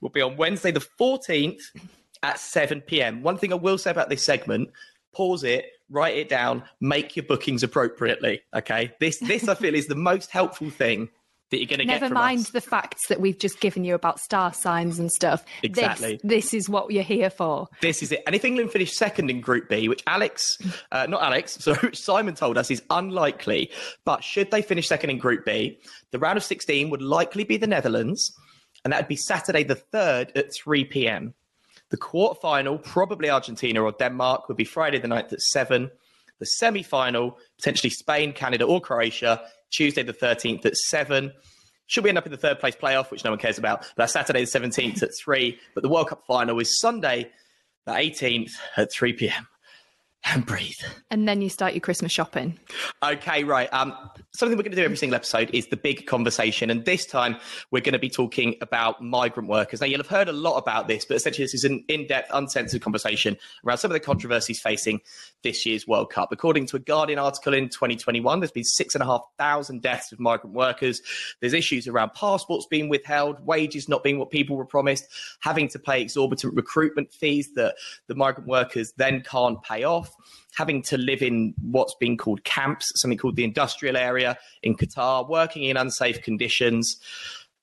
will 0.00 0.10
be 0.10 0.20
on 0.20 0.36
Wednesday, 0.36 0.70
the 0.70 0.86
14th 1.00 1.60
at 2.22 2.38
7 2.38 2.80
p.m. 2.82 3.22
One 3.22 3.38
thing 3.38 3.52
I 3.52 3.56
will 3.56 3.78
say 3.78 3.90
about 3.90 4.08
this 4.08 4.22
segment 4.22 4.70
pause 5.14 5.44
it, 5.44 5.66
write 5.88 6.16
it 6.16 6.28
down, 6.28 6.62
make 6.80 7.16
your 7.16 7.24
bookings 7.24 7.62
appropriately. 7.62 8.42
Okay. 8.54 8.92
This, 9.00 9.18
this 9.18 9.48
I 9.48 9.54
feel 9.54 9.74
is 9.74 9.86
the 9.86 9.94
most 9.94 10.30
helpful 10.30 10.70
thing 10.70 11.08
that 11.50 11.58
you're 11.58 11.66
going 11.66 11.78
to 11.78 11.84
get. 11.84 12.00
Never 12.00 12.12
mind 12.12 12.40
us. 12.40 12.50
the 12.50 12.60
facts 12.60 13.08
that 13.08 13.20
we've 13.20 13.38
just 13.38 13.60
given 13.60 13.84
you 13.84 13.94
about 13.94 14.18
star 14.20 14.52
signs 14.52 14.98
and 14.98 15.10
stuff. 15.10 15.44
Exactly. 15.62 16.20
This, 16.22 16.44
this, 16.44 16.54
is 16.54 16.68
what 16.68 16.90
you're 16.90 17.02
here 17.02 17.30
for. 17.30 17.68
This 17.80 18.02
is 18.02 18.12
it. 18.12 18.22
And 18.26 18.34
if 18.34 18.44
England 18.44 18.72
finish 18.72 18.96
second 18.96 19.30
in 19.30 19.40
Group 19.40 19.68
B, 19.68 19.88
which 19.88 20.02
Alex, 20.06 20.58
uh, 20.92 21.06
not 21.06 21.22
Alex, 21.22 21.52
sorry, 21.60 21.78
which 21.82 22.00
Simon 22.00 22.34
told 22.34 22.58
us 22.58 22.70
is 22.70 22.82
unlikely, 22.90 23.70
but 24.04 24.24
should 24.24 24.50
they 24.50 24.62
finish 24.62 24.88
second 24.88 25.10
in 25.10 25.18
Group 25.18 25.44
B, 25.44 25.78
the 26.10 26.18
round 26.18 26.36
of 26.36 26.44
16 26.44 26.90
would 26.90 27.02
likely 27.02 27.44
be 27.44 27.56
the 27.56 27.66
Netherlands, 27.66 28.32
and 28.84 28.92
that 28.92 29.02
would 29.02 29.08
be 29.08 29.16
Saturday 29.16 29.62
the 29.62 29.76
3rd 29.76 30.36
at 30.36 30.54
3 30.54 30.84
p.m. 30.84 31.34
The 31.90 31.96
quarterfinal, 31.96 32.82
probably 32.82 33.30
Argentina 33.30 33.82
or 33.82 33.92
Denmark, 33.92 34.48
would 34.48 34.56
be 34.56 34.64
Friday 34.64 34.98
the 34.98 35.08
9th 35.08 35.32
at 35.32 35.40
7. 35.40 35.90
The 36.38 36.46
semi 36.46 36.82
final, 36.82 37.38
potentially 37.58 37.90
Spain, 37.90 38.32
Canada, 38.32 38.64
or 38.64 38.80
Croatia, 38.80 39.42
Tuesday 39.72 40.02
the 40.02 40.12
13th 40.12 40.64
at 40.66 40.76
7. 40.76 41.32
Should 41.86 42.04
we 42.04 42.10
end 42.10 42.18
up 42.18 42.26
in 42.26 42.32
the 42.32 42.38
third 42.38 42.58
place 42.58 42.74
playoff, 42.74 43.10
which 43.10 43.24
no 43.24 43.30
one 43.30 43.38
cares 43.38 43.58
about? 43.58 43.90
That's 43.96 44.12
Saturday 44.12 44.44
the 44.44 44.50
17th 44.50 45.02
at 45.02 45.10
3. 45.22 45.58
But 45.74 45.82
the 45.82 45.88
World 45.88 46.08
Cup 46.08 46.24
final 46.26 46.58
is 46.58 46.78
Sunday 46.80 47.30
the 47.86 47.92
18th 47.92 48.52
at 48.76 48.92
3 48.92 49.12
p.m. 49.12 49.46
and 50.32 50.44
breathe. 50.44 50.78
And 51.10 51.28
then 51.28 51.40
you 51.40 51.48
start 51.48 51.74
your 51.74 51.80
Christmas 51.80 52.10
shopping. 52.10 52.58
Okay, 53.04 53.44
right. 53.44 53.72
Um, 53.72 53.94
something 54.32 54.58
we're 54.58 54.64
going 54.64 54.72
to 54.72 54.76
do 54.76 54.84
every 54.84 54.96
single 54.96 55.14
episode 55.14 55.50
is 55.52 55.68
the 55.68 55.76
big 55.76 56.06
conversation. 56.06 56.68
And 56.68 56.84
this 56.84 57.06
time 57.06 57.36
we're 57.70 57.82
going 57.82 57.92
to 57.92 57.98
be 57.98 58.10
talking 58.10 58.56
about 58.60 59.00
migrant 59.00 59.48
workers. 59.48 59.80
Now, 59.80 59.86
you'll 59.86 60.00
have 60.00 60.08
heard 60.08 60.28
a 60.28 60.32
lot 60.32 60.56
about 60.58 60.88
this, 60.88 61.04
but 61.04 61.16
essentially, 61.16 61.44
this 61.44 61.54
is 61.54 61.64
an 61.64 61.84
in 61.88 62.08
depth, 62.08 62.30
uncensored 62.34 62.82
conversation 62.82 63.36
around 63.64 63.78
some 63.78 63.90
of 63.90 63.94
the 63.94 64.00
controversies 64.00 64.58
facing 64.58 65.00
this 65.42 65.64
year's 65.64 65.86
World 65.86 66.10
Cup. 66.10 66.30
According 66.32 66.66
to 66.66 66.76
a 66.76 66.80
Guardian 66.80 67.20
article 67.20 67.54
in 67.54 67.68
2021, 67.68 68.40
there's 68.40 68.50
been 68.50 68.64
six 68.64 68.96
and 68.96 69.02
a 69.02 69.06
half 69.06 69.22
thousand 69.38 69.82
deaths 69.82 70.10
of 70.10 70.18
migrant 70.18 70.56
workers. 70.56 71.02
There's 71.40 71.54
issues 71.54 71.86
around 71.86 72.14
passports 72.14 72.66
being 72.68 72.88
withheld, 72.88 73.46
wages 73.46 73.88
not 73.88 74.02
being 74.02 74.18
what 74.18 74.30
people 74.30 74.56
were 74.56 74.66
promised, 74.66 75.06
having 75.40 75.68
to 75.68 75.78
pay 75.78 76.02
exorbitant 76.02 76.54
recruitment 76.54 77.12
fees 77.14 77.54
that 77.54 77.76
the 78.08 78.16
migrant 78.16 78.48
workers 78.48 78.92
then 78.96 79.22
can't 79.22 79.62
pay 79.62 79.84
off 79.84 80.15
having 80.54 80.82
to 80.82 80.96
live 80.96 81.22
in 81.22 81.54
what's 81.60 81.94
been 81.94 82.16
called 82.16 82.44
camps, 82.44 82.90
something 82.96 83.18
called 83.18 83.36
the 83.36 83.44
industrial 83.44 83.96
area 83.96 84.38
in 84.62 84.74
Qatar, 84.74 85.28
working 85.28 85.64
in 85.64 85.76
unsafe 85.76 86.22
conditions. 86.22 86.96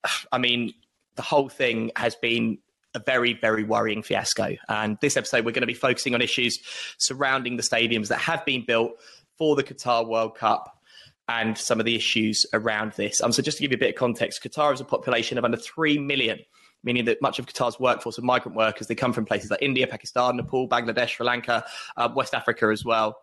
I 0.31 0.37
mean, 0.37 0.73
the 1.15 1.21
whole 1.21 1.49
thing 1.49 1.91
has 1.95 2.15
been 2.15 2.57
a 2.95 2.99
very, 2.99 3.33
very 3.33 3.63
worrying 3.63 4.03
fiasco. 4.03 4.55
And 4.69 4.97
this 5.01 5.17
episode, 5.17 5.45
we're 5.45 5.51
going 5.51 5.61
to 5.61 5.67
be 5.67 5.73
focusing 5.73 6.13
on 6.13 6.21
issues 6.21 6.59
surrounding 6.97 7.57
the 7.57 7.63
stadiums 7.63 8.09
that 8.09 8.19
have 8.19 8.45
been 8.45 8.63
built 8.65 8.91
for 9.37 9.55
the 9.55 9.63
Qatar 9.63 10.07
World 10.07 10.35
Cup 10.35 10.79
and 11.27 11.57
some 11.57 11.79
of 11.79 11.85
the 11.85 11.95
issues 11.95 12.45
around 12.53 12.93
this. 12.93 13.21
Um, 13.21 13.31
so, 13.31 13.41
just 13.41 13.57
to 13.57 13.63
give 13.63 13.71
you 13.71 13.77
a 13.77 13.79
bit 13.79 13.89
of 13.89 13.95
context, 13.95 14.43
Qatar 14.43 14.71
has 14.71 14.81
a 14.81 14.85
population 14.85 15.37
of 15.37 15.45
under 15.45 15.57
3 15.57 15.97
million 15.99 16.39
meaning 16.83 17.05
that 17.05 17.21
much 17.21 17.39
of 17.39 17.45
Qatar's 17.45 17.79
workforce 17.79 18.17
of 18.17 18.23
migrant 18.23 18.57
workers, 18.57 18.87
they 18.87 18.95
come 18.95 19.13
from 19.13 19.25
places 19.25 19.49
like 19.49 19.61
India, 19.61 19.87
Pakistan, 19.87 20.37
Nepal, 20.37 20.67
Bangladesh, 20.67 21.09
Sri 21.09 21.25
Lanka, 21.25 21.65
uh, 21.97 22.09
West 22.15 22.33
Africa 22.33 22.67
as 22.67 22.83
well. 22.83 23.17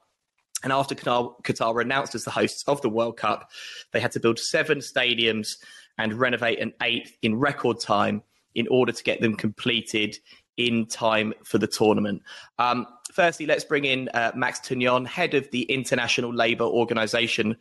And 0.63 0.73
after 0.73 0.95
Qatar, 0.95 1.41
Qatar 1.43 1.75
were 1.75 1.81
announced 1.81 2.15
as 2.15 2.25
the 2.25 2.31
hosts 2.31 2.65
of 2.67 2.83
the 2.83 2.89
World 2.89 3.17
Cup, 3.17 3.51
they 3.93 4.01
had 4.01 4.13
to 4.13 4.21
build 4.21 4.39
seven 4.39 4.79
stadiums 4.79 5.57
and 5.99 6.15
renovate 6.15 6.61
an 6.61 6.73
eighth 6.83 7.17
in 7.23 7.37
record 7.37 7.81
time 7.81 8.23
in 8.55 8.67
order 8.69 8.93
to 8.93 9.03
get 9.03 9.21
them 9.21 9.37
completed 9.37 10.19
in 10.57 10.87
time 10.87 11.33
for 11.45 11.59
the 11.59 11.67
tournament. 11.67 12.23
Um, 12.59 12.87
firstly, 13.13 13.47
let's 13.47 13.65
bring 13.65 13.85
in 13.85 14.09
uh, 14.15 14.33
Max 14.35 14.61
Tuñón, 14.61 15.07
head 15.07 15.35
of 15.35 15.51
the 15.51 15.63
International 15.63 16.33
Labour 16.33 16.65
Organization 16.65 17.57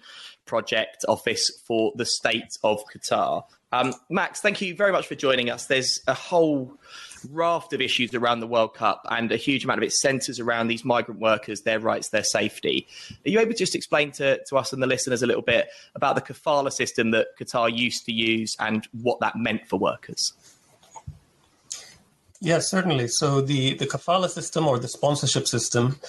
Project 0.46 1.06
Office 1.08 1.62
for 1.66 1.94
the 1.96 2.06
State 2.06 2.58
of 2.64 2.82
Qatar. 2.94 3.44
Um, 3.72 3.94
Max, 4.10 4.42
thank 4.42 4.62
you 4.62 4.76
very 4.76 4.92
much 4.92 5.06
for 5.06 5.14
joining 5.14 5.52
us. 5.52 5.68
There's 5.68 6.02
a 6.08 6.14
whole 6.16 6.74
raft 7.30 7.74
of 7.74 7.82
issues 7.82 8.16
around 8.16 8.40
the 8.40 8.48
World 8.48 8.74
Cup, 8.74 9.06
and 9.12 9.32
a 9.32 9.38
huge 9.38 9.64
amount 9.64 9.78
of 9.80 9.84
it 9.84 9.92
centres 9.92 10.40
around 10.40 10.70
these 10.70 10.84
migrant 10.84 11.22
workers, 11.22 11.62
their 11.62 11.80
rights, 11.80 12.10
their 12.10 12.24
safety. 12.24 12.88
Are 13.26 13.30
you 13.30 13.40
able 13.40 13.52
to 13.52 13.58
just 13.58 13.76
explain 13.76 14.12
to, 14.14 14.44
to 14.46 14.58
us 14.58 14.74
and 14.74 14.82
the 14.82 14.88
listeners 14.88 15.22
a 15.22 15.28
little 15.28 15.44
bit 15.44 15.70
about 15.94 16.16
the 16.16 16.22
kafala 16.22 16.72
system 16.72 17.12
that 17.12 17.28
Qatar 17.40 17.76
used 17.76 18.06
to 18.06 18.12
use 18.12 18.56
and 18.60 18.88
what 18.92 19.20
that 19.20 19.36
meant 19.36 19.68
for 19.68 19.78
workers? 19.78 20.34
Yes, 22.42 22.70
certainly. 22.70 23.08
So 23.10 23.42
the, 23.42 23.74
the 23.74 23.86
kafala 23.86 24.30
system 24.30 24.68
or 24.68 24.80
the 24.80 24.88
sponsorship 24.88 25.48
system 25.48 26.00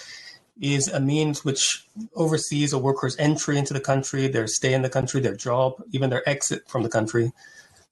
is 0.60 0.88
a 0.88 1.00
means 1.00 1.44
which 1.44 1.86
oversees 2.14 2.72
a 2.72 2.78
worker's 2.78 3.16
entry 3.18 3.58
into 3.58 3.72
the 3.74 3.80
country, 3.80 4.28
their 4.28 4.46
stay 4.46 4.74
in 4.74 4.82
the 4.82 4.90
country, 4.90 5.20
their 5.20 5.34
job, 5.34 5.82
even 5.90 6.10
their 6.10 6.28
exit 6.28 6.68
from 6.68 6.82
the 6.82 6.88
country. 6.88 7.32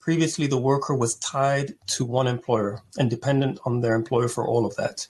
Previously, 0.01 0.47
the 0.47 0.59
worker 0.59 0.95
was 0.95 1.17
tied 1.17 1.75
to 1.87 2.05
one 2.05 2.27
employer 2.27 2.81
and 2.97 3.11
dependent 3.11 3.59
on 3.65 3.81
their 3.81 3.95
employer 3.95 4.29
for 4.29 4.47
all 4.47 4.65
of 4.65 4.77
that. 4.77 5.09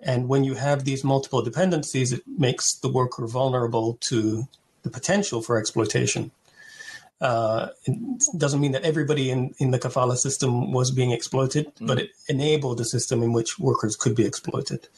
And 0.00 0.28
when 0.28 0.44
you 0.44 0.54
have 0.54 0.84
these 0.84 1.02
multiple 1.02 1.42
dependencies, 1.42 2.12
it 2.12 2.22
makes 2.26 2.74
the 2.74 2.88
worker 2.88 3.26
vulnerable 3.26 3.98
to 4.02 4.46
the 4.82 4.90
potential 4.90 5.40
for 5.40 5.58
exploitation. 5.58 6.30
Uh, 7.20 7.68
it 7.84 7.96
doesn't 8.36 8.60
mean 8.60 8.72
that 8.72 8.82
everybody 8.82 9.30
in, 9.30 9.54
in 9.58 9.70
the 9.70 9.78
kafala 9.78 10.16
system 10.16 10.72
was 10.72 10.90
being 10.90 11.12
exploited, 11.12 11.74
mm. 11.76 11.86
but 11.86 11.98
it 11.98 12.10
enabled 12.28 12.80
a 12.80 12.84
system 12.84 13.22
in 13.22 13.32
which 13.32 13.58
workers 13.58 13.96
could 13.96 14.14
be 14.14 14.24
exploited. 14.24 14.88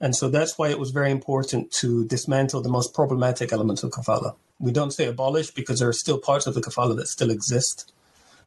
And 0.00 0.16
so 0.16 0.28
that's 0.28 0.58
why 0.58 0.68
it 0.68 0.80
was 0.80 0.90
very 0.90 1.12
important 1.12 1.70
to 1.74 2.04
dismantle 2.06 2.62
the 2.62 2.68
most 2.68 2.92
problematic 2.92 3.52
elements 3.52 3.84
of 3.84 3.92
kafala. 3.92 4.34
We 4.58 4.72
don't 4.72 4.90
say 4.90 5.06
abolish 5.06 5.52
because 5.52 5.78
there 5.78 5.88
are 5.88 5.92
still 5.92 6.18
parts 6.18 6.48
of 6.48 6.54
the 6.54 6.60
kafala 6.60 6.96
that 6.96 7.06
still 7.06 7.30
exist. 7.30 7.92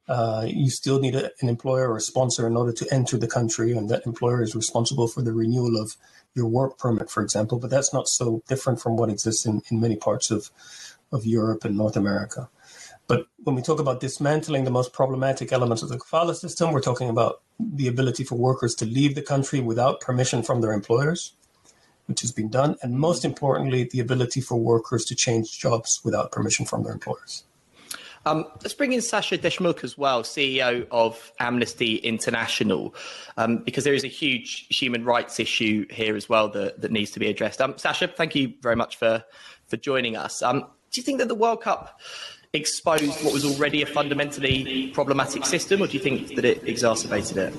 Uh, 0.08 0.46
you 0.48 0.70
still 0.70 1.00
need 1.00 1.16
a, 1.16 1.32
an 1.42 1.48
employer 1.48 1.90
or 1.90 1.98
a 1.98 2.02
sponsor 2.02 2.46
in 2.46 2.58
order 2.58 2.74
to 2.74 2.86
enter 2.94 3.18
the 3.18 3.28
country, 3.28 3.72
and 3.72 3.90
that 3.90 4.06
employer 4.06 4.44
is 4.44 4.54
responsible 4.54 5.08
for 5.08 5.22
the 5.22 5.32
renewal 5.32 5.82
of 5.82 5.96
your 6.36 6.46
work 6.48 6.78
permit, 6.78 7.10
for 7.10 7.24
example. 7.24 7.58
But 7.58 7.70
that's 7.70 7.94
not 7.94 8.10
so 8.10 8.44
different 8.48 8.82
from 8.82 8.98
what 8.98 9.10
exists 9.10 9.46
in, 9.46 9.62
in 9.72 9.80
many 9.80 9.96
parts 9.96 10.30
of, 10.30 10.52
of 11.12 11.26
Europe 11.26 11.64
and 11.64 11.78
North 11.78 11.96
America. 11.96 12.50
But 13.08 13.28
when 13.44 13.56
we 13.56 13.62
talk 13.62 13.80
about 13.80 14.00
dismantling 14.00 14.64
the 14.64 14.72
most 14.72 14.94
problematic 14.94 15.52
elements 15.52 15.84
of 15.84 15.90
the 15.90 15.98
kafala 15.98 16.36
system, 16.36 16.72
we're 16.72 16.82
talking 16.82 17.10
about 17.10 17.42
the 17.60 17.88
ability 17.88 18.24
for 18.24 18.36
workers 18.36 18.74
to 18.76 18.86
leave 18.86 19.16
the 19.16 19.22
country 19.22 19.60
without 19.60 20.02
permission 20.02 20.42
from 20.42 20.62
their 20.62 20.74
employers 20.74 21.34
which 22.08 22.22
has 22.22 22.32
been 22.32 22.50
done, 22.50 22.76
and 22.82 23.00
most 23.00 23.26
importantly, 23.26 23.86
the 23.92 24.00
ability 24.00 24.42
for 24.42 24.58
workers 24.58 25.06
to 25.06 25.16
change 25.16 25.60
jobs 25.60 26.02
without 26.04 26.32
permission 26.32 26.66
from 26.66 26.84
their 26.84 26.94
employers. 26.94 27.44
Um, 28.28 28.46
let's 28.64 28.74
bring 28.74 28.92
in 28.92 29.02
Sacha 29.02 29.38
Deshmukh 29.38 29.84
as 29.84 29.98
well, 30.00 30.24
CEO 30.24 30.88
of 30.90 31.32
Amnesty 31.40 31.98
International, 31.98 32.96
um, 33.38 33.58
because 33.58 33.84
there 33.84 33.94
is 33.94 34.04
a 34.04 34.08
huge 34.08 34.66
human 34.70 35.06
rights 35.06 35.40
issue 35.40 35.86
here 35.92 36.16
as 36.16 36.28
well 36.28 36.50
that, 36.50 36.82
that 36.82 36.92
needs 36.92 37.12
to 37.12 37.20
be 37.20 37.28
addressed. 37.28 37.62
Um, 37.62 37.78
Sacha, 37.78 38.08
thank 38.08 38.34
you 38.34 38.54
very 38.62 38.76
much 38.76 38.98
for, 38.98 39.24
for 39.68 39.78
joining 39.78 40.16
us. 40.16 40.42
Um, 40.42 40.62
do 40.92 41.02
you 41.02 41.04
think 41.04 41.20
that 41.20 41.28
the 41.28 41.36
World 41.36 41.62
Cup 41.62 42.00
exposed 42.56 43.24
what 43.24 43.34
was 43.34 43.46
already 43.46 43.82
a 43.82 43.86
fundamentally 43.86 44.88
problematic 44.94 45.46
system, 45.46 45.82
or 45.82 45.88
do 45.88 45.94
you 45.94 46.00
think 46.00 46.36
that 46.36 46.46
it 46.46 46.68
exacerbated 46.68 47.38
it? 47.38 47.54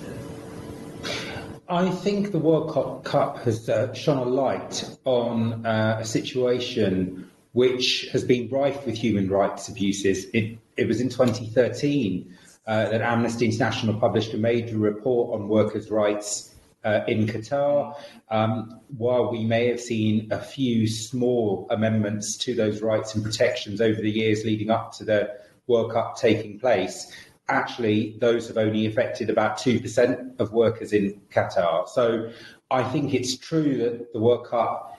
I 1.68 1.90
think 1.90 2.30
the 2.30 2.38
World 2.38 3.04
Cup 3.04 3.38
has 3.38 3.68
uh, 3.68 3.92
shone 3.92 4.18
a 4.18 4.24
light 4.24 4.88
on 5.04 5.66
uh, 5.66 5.98
a 6.00 6.04
situation 6.04 7.28
which 7.52 8.08
has 8.12 8.22
been 8.22 8.48
rife 8.50 8.84
with 8.86 8.96
human 8.96 9.28
rights 9.28 9.68
abuses. 9.68 10.26
It, 10.32 10.58
it 10.76 10.86
was 10.86 11.00
in 11.00 11.08
2013 11.08 12.36
uh, 12.66 12.88
that 12.90 13.00
Amnesty 13.00 13.46
International 13.46 13.98
published 13.98 14.34
a 14.34 14.36
major 14.36 14.76
report 14.76 15.40
on 15.40 15.48
workers' 15.48 15.90
rights 15.90 16.54
uh, 16.86 17.04
in 17.08 17.26
Qatar. 17.26 17.98
Um, 18.30 18.80
while 18.96 19.30
we 19.30 19.44
may 19.44 19.66
have 19.66 19.80
seen 19.80 20.28
a 20.30 20.38
few 20.38 20.86
small 20.86 21.66
amendments 21.68 22.36
to 22.38 22.54
those 22.54 22.80
rights 22.80 23.14
and 23.14 23.24
protections 23.24 23.80
over 23.80 24.00
the 24.00 24.10
years 24.10 24.44
leading 24.44 24.70
up 24.70 24.92
to 24.92 25.04
the 25.04 25.36
World 25.66 25.92
Cup 25.92 26.16
taking 26.16 26.60
place, 26.60 27.12
actually 27.48 28.16
those 28.20 28.46
have 28.46 28.56
only 28.56 28.86
affected 28.86 29.28
about 29.28 29.58
2% 29.58 30.40
of 30.40 30.52
workers 30.52 30.92
in 30.92 31.20
Qatar. 31.30 31.88
So 31.88 32.30
I 32.70 32.84
think 32.84 33.12
it's 33.12 33.36
true 33.36 33.76
that 33.78 34.12
the 34.12 34.20
World 34.20 34.46
Cup 34.46 34.92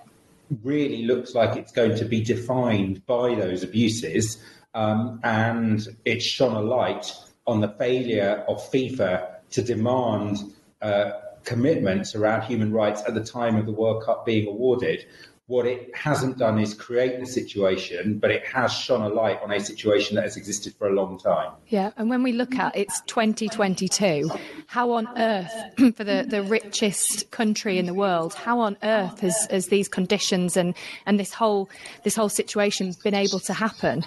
really 0.63 1.06
looks 1.06 1.34
like 1.34 1.58
it's 1.58 1.71
going 1.71 1.95
to 1.97 2.06
be 2.06 2.21
defined 2.21 3.06
by 3.06 3.34
those 3.36 3.63
abuses. 3.63 4.38
Um, 4.73 5.21
and 5.23 5.88
it's 6.04 6.26
shone 6.26 6.56
a 6.56 6.62
light 6.62 7.13
on 7.47 7.62
the 7.62 7.69
failure 7.69 8.43
of 8.50 8.58
FIFA 8.71 9.36
to 9.52 9.62
demand 9.63 10.38
uh, 10.82 11.12
commitments 11.47 12.13
around 12.13 12.41
human 12.43 12.71
rights 12.71 13.01
at 13.07 13.13
the 13.13 13.23
time 13.23 13.55
of 13.55 13.65
the 13.65 13.71
World 13.71 14.03
Cup 14.03 14.25
being 14.25 14.47
awarded, 14.47 15.05
what 15.47 15.65
it 15.65 15.95
hasn't 15.95 16.38
done 16.38 16.60
is 16.60 16.73
create 16.73 17.21
the 17.21 17.25
situation, 17.25 18.19
but 18.19 18.31
it 18.31 18.45
has 18.45 18.73
shone 18.73 19.01
a 19.01 19.07
light 19.07 19.39
on 19.41 19.49
a 19.53 19.60
situation 19.62 20.15
that 20.15 20.25
has 20.25 20.36
existed 20.36 20.75
for 20.75 20.89
a 20.89 20.93
long 20.93 21.17
time. 21.17 21.53
Yeah, 21.69 21.91
and 21.95 22.10
when 22.10 22.21
we 22.21 22.33
look 22.33 22.55
at 22.55 22.75
it's 22.75 22.99
2022, 23.03 24.29
how 24.67 24.91
on 24.91 25.07
earth, 25.17 25.53
for 25.95 26.03
the, 26.03 26.25
the 26.27 26.43
richest 26.43 27.31
country 27.31 27.77
in 27.77 27.86
the 27.86 27.93
world, 27.93 28.33
how 28.33 28.60
on 28.60 28.75
earth 28.83 29.21
has, 29.21 29.47
has 29.49 29.67
these 29.67 29.88
conditions 29.88 30.57
and, 30.57 30.75
and 31.05 31.17
this 31.17 31.33
whole 31.33 31.69
this 32.03 32.15
whole 32.17 32.29
situation 32.29 32.93
been 33.01 33.15
able 33.15 33.39
to 33.39 33.53
happen? 33.53 34.03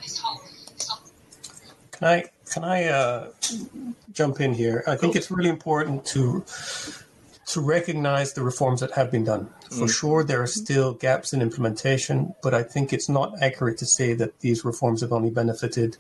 Can 1.93 2.07
I 2.07 2.25
can 2.53 2.65
I 2.65 2.85
uh, 2.85 3.31
jump 4.13 4.41
in 4.43 4.53
here? 4.53 4.85
I 4.87 4.97
think 4.97 5.17
it's 5.17 5.31
really 5.31 5.49
important 5.49 6.05
to 6.07 6.45
to 7.51 7.61
recognize 7.61 8.33
the 8.33 8.43
reforms 8.43 8.81
that 8.81 8.93
have 8.93 9.11
been 9.11 9.25
done. 9.25 9.49
For 9.71 9.87
mm. 9.87 9.91
sure, 9.91 10.23
there 10.23 10.41
are 10.41 10.47
still 10.47 10.95
gaps 10.95 11.33
in 11.33 11.43
implementation, 11.43 12.33
but 12.43 12.55
I 12.55 12.63
think 12.63 12.93
it's 12.93 13.09
not 13.09 13.43
accurate 13.43 13.77
to 13.79 13.87
say 13.87 14.15
that 14.15 14.39
these 14.39 14.65
reforms 14.65 15.01
have 15.01 15.13
only 15.13 15.31
benefited 15.31 15.97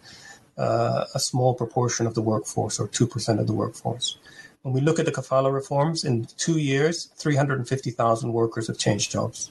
uh, 0.56 1.06
a 1.12 1.18
small 1.18 1.54
proportion 1.54 2.06
of 2.06 2.14
the 2.14 2.22
workforce 2.22 2.78
or 2.78 2.86
2% 2.86 3.40
of 3.40 3.48
the 3.48 3.52
workforce. 3.52 4.16
When 4.62 4.74
we 4.74 4.80
look 4.80 5.00
at 5.00 5.06
the 5.06 5.12
kafala 5.12 5.52
reforms, 5.52 6.04
in 6.04 6.26
two 6.36 6.58
years, 6.58 7.10
350,000 7.16 8.32
workers 8.32 8.68
have 8.68 8.78
changed 8.78 9.10
jobs. 9.10 9.50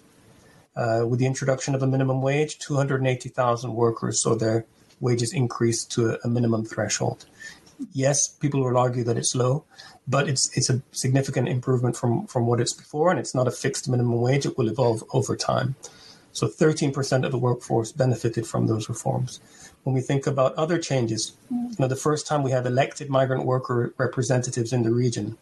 Uh, 0.77 1.03
with 1.05 1.19
the 1.19 1.25
introduction 1.25 1.75
of 1.75 1.83
a 1.83 1.87
minimum 1.87 2.21
wage, 2.21 2.59
280,000 2.59 3.73
workers 3.73 4.21
saw 4.21 4.35
their 4.35 4.65
wages 5.01 5.33
increase 5.33 5.83
to 5.83 6.11
a, 6.11 6.17
a 6.23 6.27
minimum 6.29 6.63
threshold 6.63 7.25
yes, 7.93 8.27
people 8.27 8.63
will 8.63 8.77
argue 8.77 9.03
that 9.03 9.17
it's 9.17 9.35
low, 9.35 9.65
but 10.09 10.27
it's 10.27 10.55
it's 10.57 10.69
a 10.69 10.81
significant 10.91 11.47
improvement 11.47 11.95
from 11.95 12.27
from 12.27 12.47
what 12.47 12.59
it's 12.59 12.73
before, 12.73 13.11
and 13.11 13.19
it's 13.19 13.35
not 13.35 13.47
a 13.47 13.51
fixed 13.51 13.87
minimum 13.87 14.19
wage. 14.19 14.45
It 14.45 14.57
will 14.57 14.67
evolve 14.67 15.03
over 15.13 15.35
time. 15.35 15.75
So 16.31 16.47
13% 16.47 17.25
of 17.25 17.31
the 17.31 17.37
workforce 17.37 17.91
benefited 17.91 18.45
from 18.45 18.67
those 18.67 18.87
reforms. 18.87 19.39
When 19.83 19.95
we 19.95 20.01
think 20.01 20.27
about 20.27 20.53
other 20.55 20.77
changes, 20.77 21.35
you 21.49 21.75
know, 21.79 21.87
the 21.87 21.95
first 21.95 22.27
time 22.27 22.43
we 22.43 22.51
have 22.51 22.67
elected 22.67 23.09
migrant 23.09 23.45
worker 23.45 23.93
representatives 23.97 24.71
in 24.71 24.83
the 24.83 24.91
region, 24.91 25.37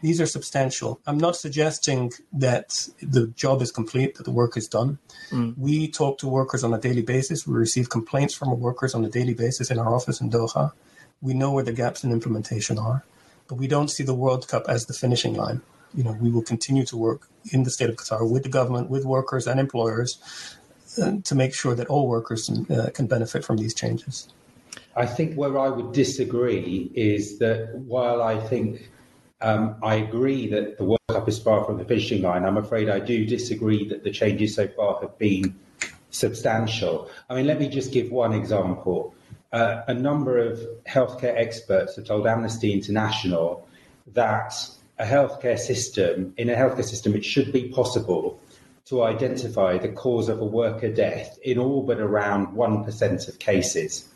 these 0.00 0.20
are 0.20 0.26
substantial. 0.26 1.00
I'm 1.06 1.18
not 1.18 1.36
suggesting 1.36 2.12
that 2.32 2.88
the 3.00 3.28
job 3.28 3.62
is 3.62 3.72
complete, 3.72 4.16
that 4.16 4.24
the 4.24 4.30
work 4.30 4.56
is 4.56 4.68
done. 4.68 4.98
Mm. 5.30 5.56
We 5.56 5.88
talk 5.88 6.18
to 6.18 6.28
workers 6.28 6.62
on 6.62 6.74
a 6.74 6.78
daily 6.78 7.02
basis. 7.02 7.46
We 7.46 7.54
receive 7.54 7.88
complaints 7.88 8.34
from 8.34 8.58
workers 8.60 8.94
on 8.94 9.04
a 9.04 9.08
daily 9.08 9.34
basis 9.34 9.70
in 9.70 9.78
our 9.78 9.94
office 9.94 10.20
in 10.20 10.30
Doha. 10.30 10.72
We 11.20 11.34
know 11.34 11.52
where 11.52 11.64
the 11.64 11.72
gaps 11.72 12.04
in 12.04 12.12
implementation 12.12 12.78
are, 12.78 13.04
but 13.52 13.58
we 13.58 13.68
don't 13.68 13.88
see 13.88 14.02
the 14.02 14.14
World 14.14 14.48
Cup 14.48 14.64
as 14.68 14.86
the 14.86 14.94
finishing 14.94 15.34
line 15.34 15.60
you 15.94 16.02
know, 16.02 16.12
we 16.12 16.30
will 16.30 16.42
continue 16.42 16.84
to 16.86 16.96
work 16.96 17.28
in 17.50 17.64
the 17.64 17.70
state 17.70 17.90
of 17.90 17.96
Qatar 17.96 18.28
with 18.28 18.42
the 18.42 18.48
government, 18.48 18.90
with 18.90 19.04
workers 19.04 19.46
and 19.46 19.60
employers 19.60 20.18
uh, 21.02 21.16
to 21.24 21.34
make 21.34 21.54
sure 21.54 21.74
that 21.74 21.88
all 21.88 22.08
workers 22.08 22.50
uh, 22.70 22.90
can 22.94 23.06
benefit 23.06 23.44
from 23.44 23.56
these 23.56 23.74
changes. 23.74 24.28
I 24.96 25.06
think 25.06 25.34
where 25.34 25.58
I 25.58 25.68
would 25.68 25.92
disagree 25.92 26.90
is 26.94 27.38
that 27.38 27.74
while 27.74 28.22
I 28.22 28.38
think 28.38 28.90
um, 29.40 29.76
I 29.82 29.96
agree 29.96 30.48
that 30.48 30.78
the 30.78 30.84
World 30.84 31.00
Cup 31.08 31.28
is 31.28 31.38
far 31.38 31.64
from 31.64 31.78
the 31.78 31.84
finishing 31.84 32.22
line, 32.22 32.44
I'm 32.44 32.56
afraid 32.56 32.88
I 32.88 33.00
do 33.00 33.26
disagree 33.26 33.88
that 33.88 34.04
the 34.04 34.10
changes 34.10 34.54
so 34.54 34.68
far 34.68 35.00
have 35.00 35.18
been 35.18 35.58
substantial. 36.10 37.10
I 37.28 37.34
mean, 37.34 37.46
let 37.46 37.58
me 37.58 37.68
just 37.68 37.92
give 37.92 38.10
one 38.10 38.32
example. 38.32 39.14
Uh, 39.52 39.82
a 39.86 39.94
number 39.94 40.38
of 40.38 40.58
healthcare 40.88 41.36
experts 41.36 41.96
have 41.96 42.06
told 42.06 42.26
Amnesty 42.26 42.72
International 42.72 43.68
that 44.06 44.54
a 44.98 45.04
healthcare 45.04 45.58
system, 45.58 46.32
in 46.38 46.48
a 46.48 46.54
healthcare 46.54 46.84
system, 46.84 47.14
it 47.14 47.24
should 47.24 47.52
be 47.52 47.68
possible 47.68 48.40
to 48.86 49.02
identify 49.02 49.76
the 49.76 49.90
cause 49.90 50.28
of 50.28 50.40
a 50.40 50.44
worker 50.44 50.90
death 50.90 51.38
in 51.42 51.58
all 51.58 51.82
but 51.82 52.00
around 52.00 52.48
1% 52.48 53.28
of 53.28 53.38
cases. 53.38 54.08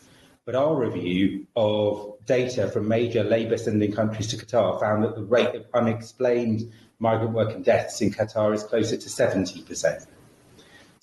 But 0.47 0.55
our 0.55 0.75
review 0.75 1.47
of 1.55 2.15
data 2.25 2.71
from 2.71 2.89
major 2.89 3.23
labour 3.23 3.59
sending 3.59 3.93
countries 3.93 4.29
to 4.29 4.37
Qatar 4.37 4.81
found 4.81 5.05
that 5.05 5.17
the 5.17 5.25
rate 5.25 5.55
of 5.55 5.67
unexplained 5.75 6.73
migrant 6.99 7.35
worker 7.35 7.59
deaths 7.59 8.01
in 8.01 8.11
Qatar 8.11 8.55
is 8.55 8.63
closer 8.63 8.97
to 8.97 9.09
70%. 9.09 10.07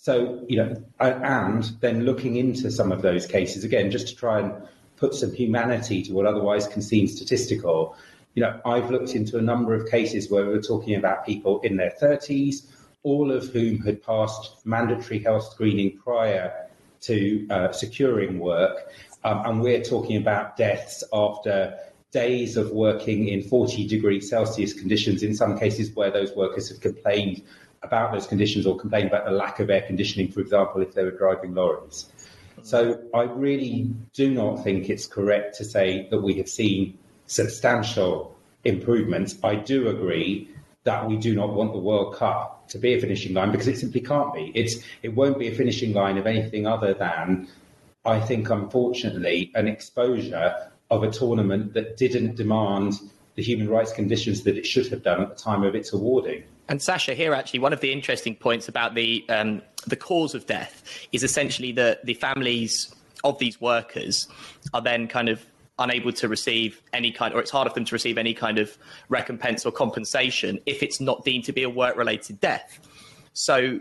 So, 0.04 0.44
you 0.50 0.58
know, 0.58 0.84
and 1.00 1.64
then 1.80 2.04
looking 2.04 2.36
into 2.36 2.70
some 2.70 2.92
of 2.92 3.02
those 3.02 3.26
cases, 3.26 3.64
again, 3.64 3.90
just 3.90 4.10
to 4.10 4.16
try 4.18 4.42
and 4.42 4.52
put 4.98 5.14
some 5.14 5.32
humanity 5.32 6.04
to 6.04 6.12
what 6.12 6.26
otherwise 6.26 6.68
can 6.68 6.82
seem 6.82 7.08
statistical, 7.08 7.96
you 8.36 8.44
know, 8.44 8.60
I've 8.66 8.92
looked 8.92 9.16
into 9.16 9.38
a 9.38 9.42
number 9.42 9.74
of 9.74 9.90
cases 9.90 10.30
where 10.30 10.46
we're 10.46 10.62
talking 10.62 10.96
about 10.96 11.26
people 11.26 11.62
in 11.62 11.78
their 11.78 11.94
30s, 12.02 12.66
all 13.04 13.32
of 13.32 13.48
whom 13.54 13.80
had 13.80 14.04
passed 14.04 14.66
mandatory 14.66 15.20
health 15.20 15.50
screening 15.54 15.98
prior 16.00 16.68
to 17.04 17.48
uh, 17.50 17.72
securing 17.72 18.40
work. 18.40 18.92
Um, 19.24 19.46
and 19.46 19.62
we're 19.62 19.84
talking 19.84 20.18
about 20.18 20.58
deaths 20.58 21.06
after 21.14 21.80
days 22.12 22.58
of 22.58 22.72
working 22.72 23.30
in 23.30 23.42
40 23.42 23.88
degrees 23.88 24.30
Celsius 24.30 24.74
conditions, 24.74 25.24
in 25.24 25.34
some 25.34 25.58
cases 25.58 25.96
where 25.96 26.12
those 26.12 26.36
workers 26.36 26.68
have 26.68 26.82
complained 26.82 27.42
about 27.84 28.12
those 28.12 28.28
conditions 28.28 28.66
or 28.66 28.78
complain 28.78 29.08
about 29.08 29.26
the 29.26 29.32
lack 29.32 29.60
of 29.60 29.70
air 29.70 29.82
conditioning, 29.82 30.32
for 30.32 30.40
example, 30.40 30.82
if 30.82 30.94
they 30.94 31.04
were 31.04 31.12
driving 31.12 31.54
lorries. 31.54 32.08
So 32.62 33.02
I 33.14 33.24
really 33.24 33.92
do 34.14 34.34
not 34.34 34.64
think 34.64 34.90
it's 34.90 35.06
correct 35.06 35.58
to 35.58 35.66
say 35.66 36.08
that 36.12 36.22
we 36.22 36.36
have 36.36 36.48
seen 36.48 36.98
substantial 37.26 38.36
improvements. 38.64 39.36
I 39.44 39.56
do 39.56 39.90
agree 39.90 40.50
that 40.84 41.08
we 41.08 41.18
do 41.18 41.36
not 41.36 41.54
want 41.54 41.74
the 41.74 41.80
World 41.80 42.16
Cup 42.16 42.68
to 42.70 42.78
be 42.78 42.94
a 42.94 43.00
finishing 43.00 43.34
line 43.34 43.52
because 43.52 43.68
it 43.68 43.78
simply 43.78 44.02
can't 44.02 44.34
be. 44.34 44.52
It's 44.56 44.84
it 45.02 45.10
won't 45.10 45.40
be 45.40 45.48
a 45.48 45.56
finishing 45.56 45.94
line 45.94 46.18
of 46.18 46.28
anything 46.28 46.68
other 46.68 46.94
than, 46.94 47.48
I 48.06 48.20
think, 48.20 48.50
unfortunately, 48.50 49.52
an 49.56 49.68
exposure 49.68 50.72
of 50.90 51.04
a 51.04 51.12
tournament 51.12 51.74
that 51.74 51.98
didn't 51.98 52.36
demand 52.36 52.94
the 53.36 53.44
human 53.44 53.70
rights 53.70 53.92
conditions 53.92 54.44
that 54.44 54.58
it 54.58 54.66
should 54.66 54.88
have 54.88 55.04
done 55.04 55.22
at 55.22 55.30
the 55.30 55.36
time 55.36 55.64
of 55.64 55.76
its 55.76 55.92
awarding. 55.94 56.44
And 56.70 56.82
Sacha, 56.82 57.14
here 57.14 57.34
actually, 57.34 57.60
one 57.60 57.74
of 57.74 57.82
the 57.82 57.92
interesting 57.92 58.36
points 58.36 58.68
about 58.68 58.96
the 58.96 59.26
um, 59.30 59.62
the 59.86 59.96
cause 59.96 60.34
of 60.34 60.46
death 60.46 60.84
is 61.12 61.24
essentially 61.24 61.72
that 61.74 62.06
the 62.06 62.14
families 62.14 62.94
of 63.24 63.38
these 63.40 63.60
workers 63.60 64.28
are 64.74 64.82
then 64.82 65.08
kind 65.08 65.30
of 65.30 65.46
unable 65.80 66.12
to 66.14 66.28
receive 66.28 66.82
any 66.94 67.12
kind, 67.12 67.34
or 67.34 67.40
it's 67.40 67.52
harder 67.52 67.70
for 67.70 67.76
them 67.76 67.86
to 67.86 67.96
receive 67.96 68.18
any 68.18 68.34
kind 68.34 68.60
of 68.60 68.78
recompense 69.10 69.66
or 69.66 69.72
compensation 69.72 70.60
if 70.66 70.84
it's 70.84 71.02
not 71.02 71.26
deemed 71.26 71.44
to 71.46 71.52
be 71.52 71.64
a 71.64 71.70
work 71.70 71.98
related 71.98 72.40
death. 72.40 72.80
So, 73.34 73.80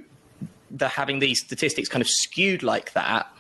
the 0.71 0.89
having 0.89 1.19
these 1.19 1.41
statistics 1.41 1.89
kind 1.89 2.01
of 2.01 2.09
skewed 2.09 2.63
like 2.63 2.95
that 2.95 3.31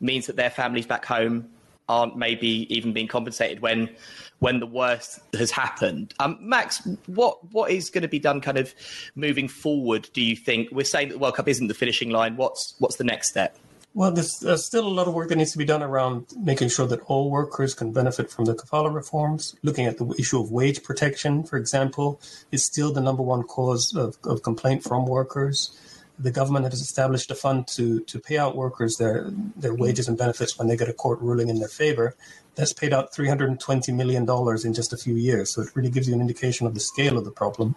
means 0.00 0.26
that 0.26 0.36
their 0.36 0.50
families 0.50 0.86
back 0.86 1.04
home 1.06 1.48
aren't 1.92 2.16
maybe 2.16 2.66
even 2.74 2.92
being 2.92 3.08
compensated 3.08 3.60
when 3.60 3.90
when 4.38 4.58
the 4.58 4.66
worst 4.66 5.20
has 5.34 5.52
happened. 5.52 6.14
Um, 6.18 6.36
Max, 6.40 6.86
what 7.06 7.52
what 7.52 7.70
is 7.70 7.90
going 7.90 8.02
to 8.02 8.08
be 8.08 8.18
done 8.18 8.40
kind 8.40 8.58
of 8.58 8.74
moving 9.14 9.46
forward? 9.46 10.08
Do 10.12 10.22
you 10.22 10.34
think 10.34 10.70
we're 10.72 10.84
saying 10.84 11.08
that 11.08 11.14
the 11.14 11.20
World 11.20 11.36
Cup 11.36 11.48
isn't 11.48 11.68
the 11.68 11.74
finishing 11.74 12.10
line? 12.10 12.36
What's 12.36 12.74
what's 12.78 12.96
the 12.96 13.04
next 13.04 13.28
step? 13.28 13.56
Well, 13.94 14.10
there's, 14.10 14.38
there's, 14.38 14.64
still 14.64 14.86
a 14.86 14.88
lot 14.88 15.06
of 15.06 15.12
work 15.12 15.28
that 15.28 15.36
needs 15.36 15.52
to 15.52 15.58
be 15.58 15.66
done 15.66 15.82
around 15.82 16.24
making 16.38 16.70
sure 16.70 16.86
that 16.86 17.02
all 17.02 17.30
workers 17.30 17.74
can 17.74 17.92
benefit 17.92 18.30
from 18.30 18.46
the 18.46 18.54
kafala 18.54 18.92
reforms. 18.92 19.54
Looking 19.62 19.84
at 19.84 19.98
the 19.98 20.06
issue 20.18 20.40
of 20.40 20.50
wage 20.50 20.82
protection, 20.82 21.44
for 21.44 21.58
example, 21.58 22.18
is 22.50 22.64
still 22.64 22.90
the 22.90 23.02
number 23.02 23.22
one 23.22 23.42
cause 23.42 23.94
of, 23.94 24.16
of 24.24 24.42
complaint 24.42 24.82
from 24.82 25.04
workers. 25.04 25.78
The 26.18 26.30
government 26.30 26.64
has 26.66 26.80
established 26.80 27.30
a 27.30 27.34
fund 27.34 27.66
to 27.68 28.00
to 28.00 28.18
pay 28.18 28.38
out 28.38 28.56
workers 28.56 28.96
their 28.96 29.30
their 29.56 29.74
wages 29.74 30.08
and 30.08 30.16
benefits 30.16 30.58
when 30.58 30.68
they 30.68 30.76
get 30.76 30.88
a 30.88 30.92
court 30.92 31.20
ruling 31.20 31.48
in 31.48 31.58
their 31.58 31.68
favor. 31.68 32.14
That's 32.54 32.72
paid 32.72 32.92
out 32.92 33.14
320 33.14 33.92
million 33.92 34.24
dollars 34.24 34.64
in 34.64 34.74
just 34.74 34.92
a 34.92 34.96
few 34.96 35.14
years. 35.14 35.54
So 35.54 35.62
it 35.62 35.74
really 35.74 35.90
gives 35.90 36.08
you 36.08 36.14
an 36.14 36.20
indication 36.20 36.66
of 36.66 36.74
the 36.74 36.80
scale 36.80 37.16
of 37.16 37.24
the 37.24 37.30
problem, 37.30 37.76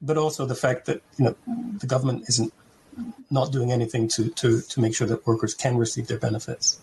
but 0.00 0.16
also 0.16 0.46
the 0.46 0.54
fact 0.54 0.86
that 0.86 1.02
you 1.18 1.26
know 1.26 1.36
the 1.78 1.86
government 1.86 2.24
isn't 2.28 2.52
not 3.30 3.52
doing 3.52 3.72
anything 3.72 4.08
to, 4.08 4.28
to, 4.30 4.60
to 4.62 4.80
make 4.80 4.94
sure 4.94 5.06
that 5.06 5.26
workers 5.26 5.54
can 5.54 5.76
receive 5.76 6.06
their 6.06 6.18
benefits. 6.18 6.80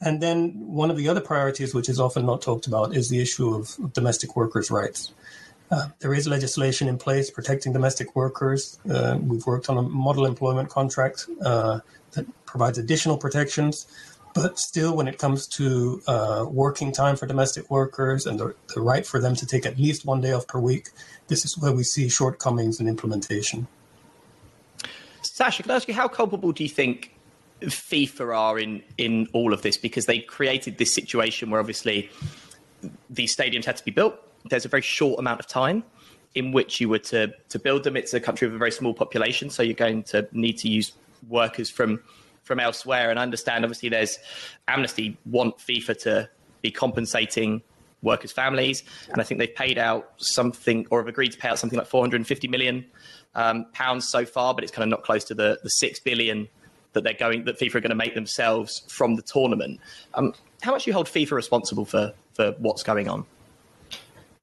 And 0.00 0.22
then 0.22 0.52
one 0.66 0.90
of 0.90 0.96
the 0.96 1.08
other 1.08 1.20
priorities, 1.20 1.74
which 1.74 1.88
is 1.88 2.00
often 2.00 2.24
not 2.24 2.42
talked 2.42 2.66
about, 2.66 2.96
is 2.96 3.08
the 3.08 3.20
issue 3.20 3.54
of 3.54 3.92
domestic 3.92 4.34
workers' 4.34 4.70
rights. 4.70 5.12
Uh, 5.70 5.88
there 6.00 6.12
is 6.12 6.26
legislation 6.26 6.88
in 6.88 6.98
place 6.98 7.30
protecting 7.30 7.72
domestic 7.72 8.16
workers. 8.16 8.80
Uh, 8.90 9.18
we've 9.22 9.46
worked 9.46 9.70
on 9.70 9.78
a 9.78 9.82
model 9.82 10.26
employment 10.26 10.68
contract 10.68 11.26
uh, 11.44 11.78
that 12.12 12.26
provides 12.44 12.76
additional 12.76 13.16
protections. 13.16 13.86
But 14.34 14.58
still, 14.58 14.96
when 14.96 15.08
it 15.08 15.18
comes 15.18 15.46
to 15.48 16.02
uh, 16.06 16.46
working 16.48 16.92
time 16.92 17.16
for 17.16 17.26
domestic 17.26 17.70
workers 17.70 18.26
and 18.26 18.38
the, 18.38 18.54
the 18.74 18.80
right 18.80 19.04
for 19.04 19.20
them 19.20 19.34
to 19.36 19.46
take 19.46 19.66
at 19.66 19.78
least 19.78 20.04
one 20.04 20.20
day 20.20 20.32
off 20.32 20.46
per 20.46 20.60
week, 20.60 20.90
this 21.28 21.44
is 21.44 21.58
where 21.58 21.72
we 21.72 21.82
see 21.82 22.08
shortcomings 22.08 22.80
in 22.80 22.86
implementation. 22.86 23.66
Sacha, 25.22 25.62
can 25.62 25.72
I 25.72 25.76
ask 25.76 25.88
you 25.88 25.94
how 25.94 26.08
culpable 26.08 26.52
do 26.52 26.62
you 26.62 26.68
think 26.68 27.14
FIFA 27.60 28.36
are 28.36 28.58
in 28.58 28.82
in 28.98 29.26
all 29.32 29.52
of 29.52 29.62
this? 29.62 29.76
Because 29.76 30.06
they 30.06 30.20
created 30.20 30.78
this 30.78 30.94
situation 30.94 31.50
where 31.50 31.60
obviously 31.60 32.08
these 33.08 33.34
stadiums 33.34 33.64
had 33.64 33.76
to 33.76 33.84
be 33.84 33.90
built. 33.90 34.14
There's 34.48 34.64
a 34.64 34.68
very 34.68 34.82
short 34.82 35.18
amount 35.18 35.40
of 35.40 35.46
time 35.46 35.84
in 36.34 36.52
which 36.52 36.80
you 36.80 36.88
were 36.88 36.98
to 36.98 37.32
to 37.48 37.58
build 37.58 37.84
them. 37.84 37.96
It's 37.96 38.14
a 38.14 38.20
country 38.20 38.46
with 38.46 38.54
a 38.54 38.58
very 38.58 38.72
small 38.72 38.94
population, 38.94 39.50
so 39.50 39.62
you're 39.62 39.74
going 39.74 40.02
to 40.04 40.28
need 40.32 40.58
to 40.58 40.68
use 40.68 40.92
workers 41.28 41.70
from 41.70 42.00
from 42.42 42.60
elsewhere. 42.60 43.10
And 43.10 43.18
I 43.18 43.22
understand, 43.22 43.64
obviously, 43.64 43.88
there's 43.88 44.18
Amnesty 44.68 45.16
want 45.26 45.58
FIFA 45.58 46.02
to 46.02 46.30
be 46.62 46.70
compensating 46.70 47.62
workers' 48.02 48.32
families, 48.32 48.82
and 49.10 49.20
I 49.20 49.24
think 49.24 49.38
they've 49.38 49.54
paid 49.54 49.78
out 49.78 50.12
something 50.16 50.86
or 50.90 51.00
have 51.00 51.08
agreed 51.08 51.32
to 51.32 51.38
pay 51.38 51.48
out 51.48 51.58
something 51.58 51.78
like 51.78 51.88
450 51.88 52.48
million 52.48 52.86
um, 53.34 53.66
pounds 53.72 54.08
so 54.08 54.24
far, 54.24 54.54
but 54.54 54.64
it's 54.64 54.72
kind 54.72 54.84
of 54.84 54.88
not 54.88 55.04
close 55.04 55.24
to 55.24 55.34
the, 55.34 55.58
the 55.62 55.68
six 55.68 56.00
billion 56.00 56.48
that 56.92 57.04
they're 57.04 57.14
going 57.14 57.44
that 57.44 57.58
FIFA 57.58 57.76
are 57.76 57.80
going 57.80 57.90
to 57.90 57.94
make 57.94 58.14
themselves 58.14 58.82
from 58.88 59.14
the 59.14 59.22
tournament. 59.22 59.80
Um, 60.14 60.34
how 60.62 60.72
much 60.72 60.84
do 60.84 60.90
you 60.90 60.94
hold 60.94 61.06
FIFA 61.06 61.32
responsible 61.32 61.84
for 61.84 62.12
for 62.34 62.52
what's 62.58 62.82
going 62.82 63.08
on? 63.08 63.26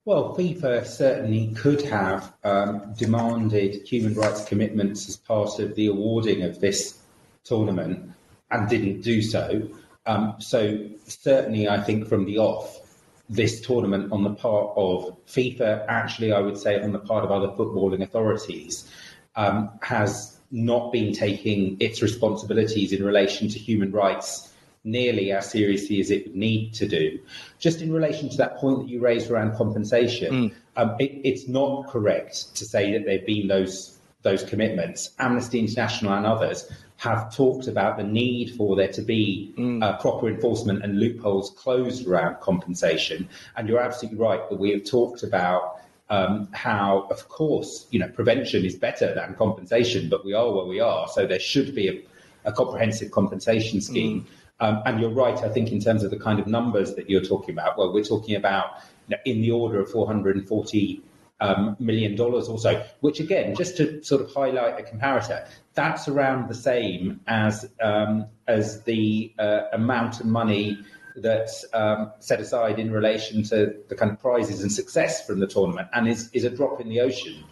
Well, 0.07 0.33
FIFA 0.37 0.87
certainly 0.87 1.53
could 1.53 1.81
have 1.81 2.33
um, 2.45 2.93
demanded 2.97 3.85
human 3.85 4.13
rights 4.13 4.45
commitments 4.45 5.09
as 5.09 5.17
part 5.17 5.59
of 5.59 5.75
the 5.75 5.87
awarding 5.87 6.43
of 6.43 6.61
this 6.61 6.97
tournament 7.43 8.13
and 8.49 8.69
didn't 8.69 9.01
do 9.01 9.21
so. 9.21 9.67
Um, 10.05 10.35
so 10.39 10.87
certainly, 11.07 11.67
I 11.67 11.83
think 11.83 12.07
from 12.07 12.23
the 12.23 12.37
off, 12.37 12.79
this 13.27 13.59
tournament 13.59 14.13
on 14.13 14.23
the 14.23 14.33
part 14.33 14.71
of 14.77 15.13
FIFA, 15.25 15.83
actually, 15.89 16.31
I 16.31 16.39
would 16.39 16.57
say 16.57 16.81
on 16.81 16.93
the 16.93 16.99
part 16.99 17.25
of 17.25 17.31
other 17.31 17.49
footballing 17.49 18.01
authorities, 18.01 18.89
um, 19.35 19.69
has 19.81 20.39
not 20.51 20.93
been 20.93 21.11
taking 21.11 21.75
its 21.81 22.01
responsibilities 22.01 22.93
in 22.93 23.03
relation 23.03 23.49
to 23.49 23.59
human 23.59 23.91
rights 23.91 24.53
nearly 24.83 25.31
as 25.31 25.49
seriously 25.51 25.99
as 25.99 26.11
it 26.11 26.27
would 26.27 26.35
need 26.35 26.73
to 26.73 26.87
do. 26.87 27.19
Just 27.59 27.81
in 27.81 27.91
relation 27.91 28.29
to 28.29 28.37
that 28.37 28.57
point 28.57 28.79
that 28.79 28.89
you 28.89 28.99
raised 28.99 29.29
around 29.29 29.55
compensation, 29.55 30.31
mm. 30.31 30.53
um, 30.75 30.95
it, 30.99 31.21
it's 31.23 31.47
not 31.47 31.87
correct 31.87 32.55
to 32.55 32.65
say 32.65 32.93
that 32.93 33.05
there 33.05 33.17
have 33.17 33.25
been 33.25 33.47
those 33.47 33.97
those 34.23 34.43
commitments. 34.43 35.11
Amnesty 35.19 35.59
International 35.59 36.13
and 36.13 36.25
others 36.25 36.69
have 36.97 37.33
talked 37.33 37.67
about 37.67 37.97
the 37.97 38.03
need 38.03 38.55
for 38.55 38.75
there 38.75 38.91
to 38.91 39.01
be 39.01 39.53
mm. 39.57 39.83
uh, 39.83 39.95
proper 39.97 40.27
enforcement 40.27 40.83
and 40.83 40.99
loopholes 40.99 41.51
closed 41.51 42.07
around 42.07 42.39
compensation. 42.39 43.29
And 43.55 43.69
you're 43.69 43.79
absolutely 43.79 44.17
right 44.17 44.49
that 44.49 44.59
we 44.59 44.71
have 44.71 44.83
talked 44.83 45.21
about 45.23 45.79
um, 46.09 46.47
how, 46.53 47.07
of 47.11 47.29
course, 47.29 47.87
you 47.91 47.99
know, 47.99 48.07
prevention 48.07 48.65
is 48.65 48.75
better 48.75 49.13
than 49.13 49.35
compensation, 49.35 50.09
but 50.09 50.25
we 50.25 50.33
are 50.33 50.51
where 50.51 50.65
we 50.65 50.79
are, 50.79 51.07
so 51.07 51.27
there 51.27 51.39
should 51.39 51.75
be 51.75 51.87
a, 51.89 52.49
a 52.49 52.51
comprehensive 52.51 53.11
compensation 53.11 53.81
scheme. 53.81 54.21
Mm. 54.21 54.25
Um, 54.59 54.81
and 54.85 54.99
you're 54.99 55.11
right, 55.11 55.37
I 55.43 55.49
think, 55.49 55.71
in 55.71 55.79
terms 55.79 56.03
of 56.03 56.11
the 56.11 56.17
kind 56.17 56.39
of 56.39 56.47
numbers 56.47 56.95
that 56.95 57.09
you're 57.09 57.21
talking 57.21 57.51
about. 57.51 57.77
Well, 57.77 57.93
we're 57.93 58.03
talking 58.03 58.35
about 58.35 58.81
in 59.25 59.41
the 59.41 59.51
order 59.51 59.79
of 59.79 59.91
440 59.91 61.01
um, 61.39 61.75
million 61.79 62.15
dollars 62.15 62.47
or 62.47 62.59
so, 62.59 62.83
which 63.01 63.19
again, 63.19 63.55
just 63.55 63.77
to 63.77 64.03
sort 64.03 64.21
of 64.21 64.33
highlight 64.33 64.79
a 64.79 64.83
comparator, 64.83 65.47
that's 65.75 66.07
around 66.07 66.49
the 66.49 66.55
same 66.55 67.21
as 67.27 67.69
um, 67.81 68.25
as 68.47 68.81
the 68.83 69.31
uh, 69.37 69.61
amount 69.73 70.19
of 70.19 70.25
money 70.25 70.79
that's 71.15 71.65
um, 71.73 72.11
set 72.19 72.39
aside 72.39 72.79
in 72.79 72.91
relation 72.91 73.43
to 73.43 73.75
the 73.87 73.95
kind 73.95 74.11
of 74.11 74.19
prizes 74.19 74.61
and 74.61 74.71
success 74.71 75.25
from 75.25 75.39
the 75.39 75.47
tournament, 75.47 75.87
and 75.93 76.07
is 76.07 76.29
is 76.33 76.43
a 76.43 76.49
drop 76.49 76.81
in 76.81 76.89
the 76.89 77.01
ocean 77.01 77.43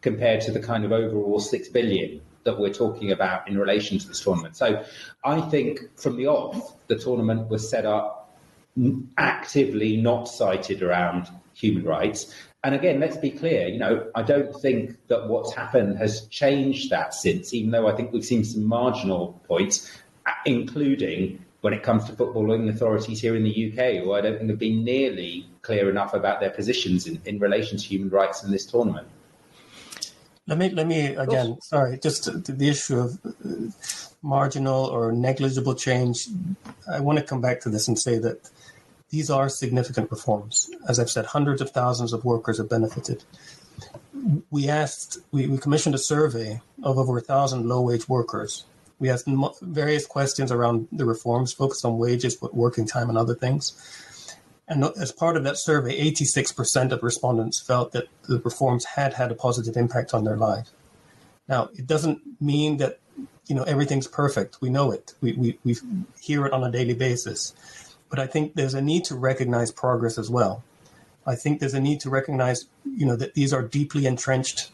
compared 0.00 0.40
to 0.42 0.52
the 0.52 0.60
kind 0.60 0.84
of 0.84 0.92
overall 0.92 1.40
six 1.40 1.68
billion 1.68 2.20
that 2.44 2.58
we're 2.58 2.72
talking 2.72 3.12
about 3.12 3.48
in 3.48 3.58
relation 3.58 3.98
to 3.98 4.08
this 4.08 4.20
tournament. 4.20 4.56
So, 4.56 4.84
I 5.24 5.40
think 5.40 5.80
from 5.96 6.16
the 6.16 6.26
off, 6.26 6.76
the 6.88 6.96
tournament 6.96 7.48
was 7.48 7.68
set 7.68 7.86
up 7.86 8.18
actively 9.18 9.98
not 9.98 10.28
cited 10.28 10.82
around 10.82 11.28
human 11.54 11.84
rights 11.84 12.34
and 12.64 12.76
again, 12.76 13.00
let's 13.00 13.16
be 13.16 13.30
clear, 13.30 13.66
you 13.66 13.78
know, 13.78 14.08
I 14.14 14.22
don't 14.22 14.54
think 14.60 14.96
that 15.08 15.28
what's 15.28 15.52
happened 15.52 15.98
has 15.98 16.26
changed 16.26 16.90
that 16.90 17.12
since, 17.12 17.52
even 17.52 17.72
though 17.72 17.88
I 17.88 17.96
think 17.96 18.12
we've 18.12 18.24
seen 18.24 18.44
some 18.44 18.62
marginal 18.62 19.40
points, 19.48 19.90
including 20.46 21.44
when 21.62 21.72
it 21.72 21.82
comes 21.82 22.04
to 22.04 22.12
footballing 22.12 22.68
authorities 22.68 23.20
here 23.20 23.34
in 23.34 23.42
the 23.42 23.50
UK, 23.50 24.04
who 24.04 24.12
I 24.12 24.20
don't 24.20 24.38
think 24.38 24.48
have 24.48 24.60
been 24.60 24.84
nearly 24.84 25.48
clear 25.62 25.90
enough 25.90 26.14
about 26.14 26.38
their 26.38 26.50
positions 26.50 27.08
in, 27.08 27.20
in 27.24 27.40
relation 27.40 27.78
to 27.78 27.84
human 27.84 28.10
rights 28.10 28.44
in 28.44 28.52
this 28.52 28.64
tournament. 28.64 29.08
Let 30.48 30.58
me, 30.58 30.70
let 30.70 30.86
me 30.86 31.14
again, 31.14 31.58
sorry, 31.62 31.98
just 31.98 32.24
the 32.44 32.68
issue 32.68 32.98
of 32.98 33.18
uh, 33.24 33.70
marginal 34.22 34.86
or 34.86 35.12
negligible 35.12 35.74
change. 35.74 36.28
I 36.90 37.00
want 37.00 37.18
to 37.18 37.24
come 37.24 37.40
back 37.40 37.60
to 37.60 37.68
this 37.68 37.86
and 37.86 37.98
say 37.98 38.18
that 38.18 38.50
these 39.10 39.30
are 39.30 39.48
significant 39.48 40.10
reforms. 40.10 40.70
As 40.88 40.98
I've 40.98 41.10
said, 41.10 41.26
hundreds 41.26 41.60
of 41.60 41.70
thousands 41.70 42.12
of 42.12 42.24
workers 42.24 42.58
have 42.58 42.68
benefited. 42.68 43.22
We 44.50 44.68
asked, 44.68 45.18
we, 45.30 45.46
we 45.46 45.58
commissioned 45.58 45.94
a 45.94 45.98
survey 45.98 46.60
of 46.82 46.98
over 46.98 47.18
a 47.18 47.20
thousand 47.20 47.68
low 47.68 47.82
wage 47.82 48.08
workers. 48.08 48.64
We 48.98 49.10
asked 49.10 49.28
various 49.60 50.06
questions 50.06 50.50
around 50.50 50.88
the 50.92 51.04
reforms, 51.04 51.52
focused 51.52 51.84
on 51.84 51.98
wages, 51.98 52.36
but 52.36 52.54
working 52.54 52.86
time 52.86 53.08
and 53.08 53.18
other 53.18 53.34
things. 53.34 53.74
And 54.72 54.84
as 54.96 55.12
part 55.12 55.36
of 55.36 55.44
that 55.44 55.58
survey, 55.58 56.00
86% 56.10 56.92
of 56.92 57.02
respondents 57.02 57.60
felt 57.60 57.92
that 57.92 58.08
the 58.28 58.38
reforms 58.40 58.84
had 58.84 59.14
had 59.14 59.30
a 59.30 59.34
positive 59.34 59.76
impact 59.76 60.14
on 60.14 60.24
their 60.24 60.36
lives. 60.36 60.72
Now, 61.48 61.68
it 61.74 61.86
doesn't 61.86 62.20
mean 62.40 62.78
that 62.78 62.98
you 63.46 63.54
know 63.54 63.64
everything's 63.64 64.06
perfect. 64.06 64.60
We 64.60 64.70
know 64.70 64.92
it. 64.92 65.14
We, 65.20 65.32
we, 65.32 65.58
we 65.64 65.76
hear 66.20 66.46
it 66.46 66.52
on 66.52 66.64
a 66.64 66.70
daily 66.70 66.94
basis 66.94 67.52
but 68.12 68.20
I 68.20 68.26
think 68.26 68.56
there's 68.56 68.74
a 68.74 68.82
need 68.82 69.04
to 69.04 69.14
recognize 69.14 69.72
progress 69.72 70.18
as 70.18 70.28
well. 70.28 70.62
I 71.26 71.34
think 71.34 71.60
there's 71.60 71.72
a 71.72 71.80
need 71.80 72.00
to 72.00 72.10
recognize, 72.10 72.66
you 72.84 73.06
know, 73.06 73.16
that 73.16 73.32
these 73.32 73.54
are 73.54 73.62
deeply 73.62 74.04
entrenched 74.04 74.70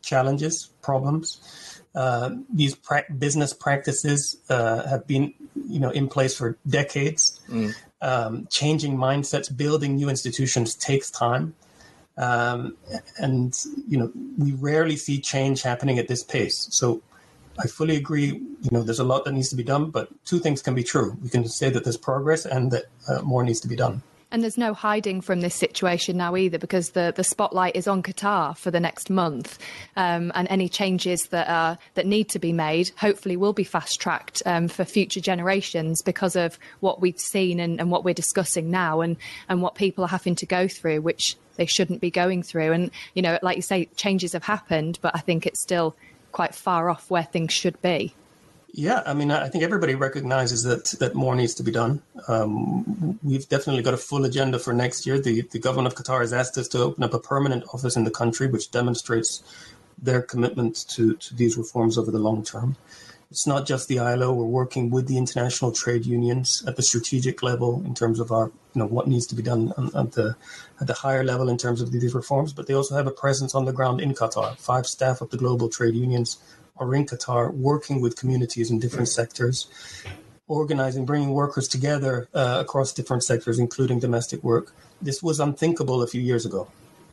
challenges, 0.00 0.70
problems. 0.80 1.82
Uh, 1.94 2.36
these 2.50 2.74
pra- 2.74 3.04
business 3.18 3.52
practices 3.52 4.38
uh, 4.48 4.88
have 4.88 5.06
been, 5.06 5.34
you 5.68 5.78
know, 5.78 5.90
in 5.90 6.08
place 6.08 6.34
for 6.34 6.56
decades. 6.66 7.38
Mm. 7.50 7.74
Um, 8.00 8.46
changing 8.48 8.96
mindsets, 8.96 9.54
building 9.54 9.96
new 9.96 10.08
institutions 10.08 10.76
takes 10.76 11.10
time, 11.10 11.54
um, 12.16 12.76
and 13.18 13.56
you 13.88 13.98
know, 13.98 14.12
we 14.36 14.52
rarely 14.52 14.96
see 14.96 15.20
change 15.20 15.62
happening 15.62 15.98
at 15.98 16.06
this 16.06 16.22
pace. 16.22 16.68
So 16.70 17.02
I 17.58 17.66
fully 17.66 17.96
agree. 17.96 18.26
You 18.26 18.70
know, 18.70 18.82
there's 18.82 19.00
a 19.00 19.04
lot 19.04 19.24
that 19.24 19.32
needs 19.32 19.48
to 19.50 19.56
be 19.56 19.64
done, 19.64 19.90
but 19.90 20.08
two 20.24 20.38
things 20.38 20.62
can 20.62 20.74
be 20.74 20.84
true. 20.84 21.16
We 21.22 21.28
can 21.28 21.46
say 21.48 21.70
that 21.70 21.82
there's 21.82 21.96
progress 21.96 22.46
and 22.46 22.70
that 22.70 22.84
uh, 23.08 23.22
more 23.22 23.42
needs 23.42 23.60
to 23.60 23.68
be 23.68 23.76
done. 23.76 24.02
And 24.30 24.42
there's 24.42 24.58
no 24.58 24.74
hiding 24.74 25.22
from 25.22 25.40
this 25.40 25.54
situation 25.54 26.18
now 26.18 26.36
either, 26.36 26.58
because 26.58 26.90
the, 26.90 27.14
the 27.16 27.24
spotlight 27.24 27.74
is 27.74 27.88
on 27.88 28.02
Qatar 28.02 28.54
for 28.58 28.70
the 28.70 28.78
next 28.78 29.08
month, 29.08 29.58
um, 29.96 30.32
and 30.34 30.46
any 30.50 30.68
changes 30.68 31.28
that 31.30 31.48
are 31.48 31.78
that 31.94 32.04
need 32.06 32.28
to 32.30 32.38
be 32.38 32.52
made 32.52 32.90
hopefully 32.98 33.38
will 33.38 33.54
be 33.54 33.64
fast 33.64 33.98
tracked 34.00 34.42
um, 34.44 34.68
for 34.68 34.84
future 34.84 35.20
generations 35.20 36.02
because 36.02 36.36
of 36.36 36.58
what 36.80 37.00
we've 37.00 37.18
seen 37.18 37.58
and, 37.58 37.80
and 37.80 37.90
what 37.90 38.04
we're 38.04 38.12
discussing 38.12 38.70
now, 38.70 39.00
and 39.00 39.16
and 39.48 39.62
what 39.62 39.76
people 39.76 40.04
are 40.04 40.08
having 40.08 40.34
to 40.34 40.46
go 40.46 40.68
through, 40.68 41.00
which 41.00 41.36
they 41.56 41.66
shouldn't 41.66 42.02
be 42.02 42.10
going 42.10 42.42
through. 42.42 42.72
And 42.72 42.90
you 43.14 43.22
know, 43.22 43.38
like 43.40 43.56
you 43.56 43.62
say, 43.62 43.86
changes 43.96 44.34
have 44.34 44.44
happened, 44.44 44.98
but 45.00 45.16
I 45.16 45.20
think 45.20 45.46
it's 45.46 45.62
still 45.62 45.96
quite 46.32 46.54
far 46.54 46.90
off 46.90 47.10
where 47.10 47.24
things 47.24 47.54
should 47.54 47.80
be. 47.80 48.14
Yeah, 48.72 49.02
I 49.06 49.14
mean, 49.14 49.30
I 49.30 49.48
think 49.48 49.64
everybody 49.64 49.94
recognizes 49.94 50.62
that 50.64 50.84
that 51.00 51.14
more 51.14 51.34
needs 51.34 51.54
to 51.54 51.62
be 51.62 51.72
done. 51.72 52.02
Um, 52.28 53.18
we've 53.22 53.48
definitely 53.48 53.82
got 53.82 53.94
a 53.94 53.98
full 53.98 54.24
agenda 54.24 54.58
for 54.58 54.72
next 54.72 55.06
year. 55.06 55.18
The 55.18 55.42
the 55.42 55.58
government 55.58 55.92
of 55.92 55.98
Qatar 55.98 56.20
has 56.20 56.32
asked 56.32 56.58
us 56.58 56.68
to 56.68 56.78
open 56.80 57.02
up 57.02 57.14
a 57.14 57.18
permanent 57.18 57.64
office 57.72 57.96
in 57.96 58.04
the 58.04 58.10
country, 58.10 58.46
which 58.46 58.70
demonstrates 58.70 59.42
their 60.00 60.20
commitment 60.20 60.86
to 60.90 61.14
to 61.16 61.34
these 61.34 61.56
reforms 61.56 61.96
over 61.96 62.10
the 62.10 62.18
long 62.18 62.44
term. 62.44 62.76
It's 63.30 63.46
not 63.46 63.66
just 63.66 63.88
the 63.88 63.98
ILO. 63.98 64.32
We're 64.32 64.44
working 64.44 64.88
with 64.90 65.06
the 65.06 65.18
international 65.18 65.72
trade 65.72 66.06
unions 66.06 66.64
at 66.66 66.76
the 66.76 66.82
strategic 66.82 67.42
level 67.42 67.82
in 67.84 67.94
terms 67.94 68.20
of 68.20 68.32
our, 68.32 68.46
you 68.46 68.78
know, 68.80 68.86
what 68.86 69.06
needs 69.06 69.26
to 69.26 69.34
be 69.34 69.42
done 69.42 69.72
at 69.94 70.12
the 70.12 70.34
at 70.80 70.86
the 70.86 70.94
higher 70.94 71.24
level 71.24 71.48
in 71.48 71.58
terms 71.58 71.82
of 71.82 71.90
these 71.92 72.14
reforms. 72.14 72.52
But 72.52 72.66
they 72.66 72.74
also 72.74 72.96
have 72.96 73.06
a 73.06 73.10
presence 73.10 73.54
on 73.54 73.66
the 73.66 73.72
ground 73.72 74.00
in 74.00 74.14
Qatar. 74.14 74.56
Five 74.58 74.86
staff 74.86 75.20
of 75.20 75.28
the 75.30 75.36
global 75.36 75.68
trade 75.68 75.94
unions 75.94 76.38
are 76.80 76.94
in 76.94 77.06
Qatar, 77.06 77.52
working 77.52 78.00
with 78.00 78.16
communities 78.16 78.70
in 78.70 78.78
different 78.78 79.08
sectors, 79.08 79.66
organizing, 80.46 81.04
bringing 81.04 81.30
workers 81.30 81.68
together 81.68 82.28
uh, 82.34 82.58
across 82.60 82.92
different 82.92 83.24
sectors, 83.24 83.58
including 83.58 83.98
domestic 84.00 84.42
work. 84.42 84.74
This 85.00 85.22
was 85.22 85.40
unthinkable 85.40 86.02
a 86.02 86.06
few 86.06 86.20
years 86.20 86.46
ago. 86.46 86.68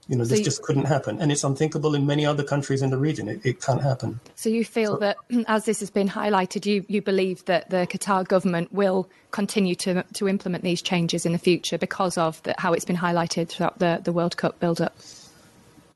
You 0.08 0.18
know, 0.18 0.24
so 0.24 0.30
this 0.30 0.40
you, 0.40 0.46
just 0.46 0.62
couldn't 0.62 0.86
happen. 0.86 1.20
And 1.20 1.32
it's 1.32 1.44
unthinkable 1.44 1.96
in 1.96 2.06
many 2.06 2.26
other 2.28 2.44
countries 2.44 2.84
in 2.84 2.92
the 2.92 2.98
region. 2.98 3.28
It, 3.28 3.44
it 3.44 3.62
can't 3.62 3.82
happen. 3.82 4.20
So 4.36 4.50
you 4.50 4.64
feel 4.64 4.94
so, 4.94 4.98
that, 4.98 5.18
as 5.48 5.66
this 5.66 5.80
has 5.80 5.90
been 5.90 6.08
highlighted, 6.08 6.66
you, 6.66 6.86
you 6.88 7.02
believe 7.02 7.44
that 7.46 7.72
the 7.72 7.88
Qatar 7.88 8.28
government 8.28 8.72
will 8.72 9.10
continue 9.32 9.74
to, 9.76 10.04
to 10.14 10.30
implement 10.30 10.64
these 10.64 10.82
changes 10.82 11.26
in 11.26 11.32
the 11.32 11.40
future 11.40 11.80
because 11.80 12.18
of 12.18 12.42
the, 12.44 12.54
how 12.60 12.74
it's 12.74 12.86
been 12.86 12.96
highlighted 12.96 13.50
throughout 13.50 13.80
the, 13.80 14.00
the 14.04 14.14
World 14.14 14.38
Cup 14.38 14.60
build 14.60 14.80
up? 14.80 14.96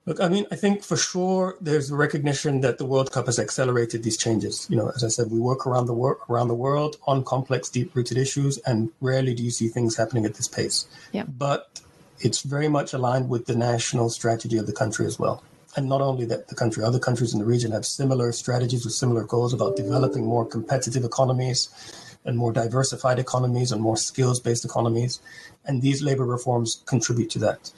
Look, 0.09 0.19
I 0.19 0.27
mean, 0.27 0.47
I 0.51 0.55
think 0.55 0.81
for 0.83 0.97
sure 0.97 1.55
there's 1.61 1.91
a 1.91 1.95
recognition 1.95 2.61
that 2.61 2.79
the 2.79 2.85
World 2.85 3.11
Cup 3.11 3.27
has 3.27 3.37
accelerated 3.37 4.01
these 4.01 4.17
changes. 4.17 4.65
You 4.67 4.75
know, 4.75 4.91
as 4.95 5.03
I 5.03 5.07
said, 5.07 5.29
we 5.29 5.39
work 5.39 5.67
around 5.67 5.85
the 5.85 5.93
work 5.93 6.27
around 6.27 6.47
the 6.47 6.55
world 6.55 6.97
on 7.05 7.23
complex, 7.23 7.69
deep-rooted 7.69 8.17
issues, 8.17 8.57
and 8.65 8.89
rarely 9.01 9.35
do 9.35 9.43
you 9.43 9.51
see 9.51 9.67
things 9.67 9.97
happening 9.97 10.25
at 10.25 10.33
this 10.33 10.47
pace. 10.47 10.87
Yeah. 11.11 11.25
But 11.27 11.81
it's 12.21 12.41
very 12.41 12.67
much 12.67 12.91
aligned 12.91 13.29
with 13.29 13.45
the 13.45 13.55
national 13.55 14.09
strategy 14.09 14.57
of 14.57 14.65
the 14.65 14.73
country 14.73 15.05
as 15.05 15.19
well. 15.19 15.43
And 15.75 15.87
not 15.87 16.01
only 16.01 16.25
that, 16.25 16.47
the 16.47 16.55
country, 16.55 16.83
other 16.83 16.97
countries 16.97 17.31
in 17.31 17.37
the 17.37 17.45
region 17.45 17.71
have 17.71 17.85
similar 17.85 18.31
strategies 18.31 18.85
with 18.85 18.95
similar 18.95 19.23
goals 19.23 19.53
about 19.53 19.75
developing 19.75 20.25
more 20.25 20.43
competitive 20.43 21.05
economies 21.05 21.69
and 22.25 22.35
more 22.35 22.51
diversified 22.51 23.19
economies 23.19 23.71
and 23.71 23.79
more 23.79 23.95
skills 23.95 24.39
based 24.39 24.65
economies. 24.65 25.19
And 25.65 25.83
these 25.83 26.01
labor 26.01 26.25
reforms 26.25 26.81
contribute 26.87 27.29
to 27.29 27.39
that. 27.39 27.71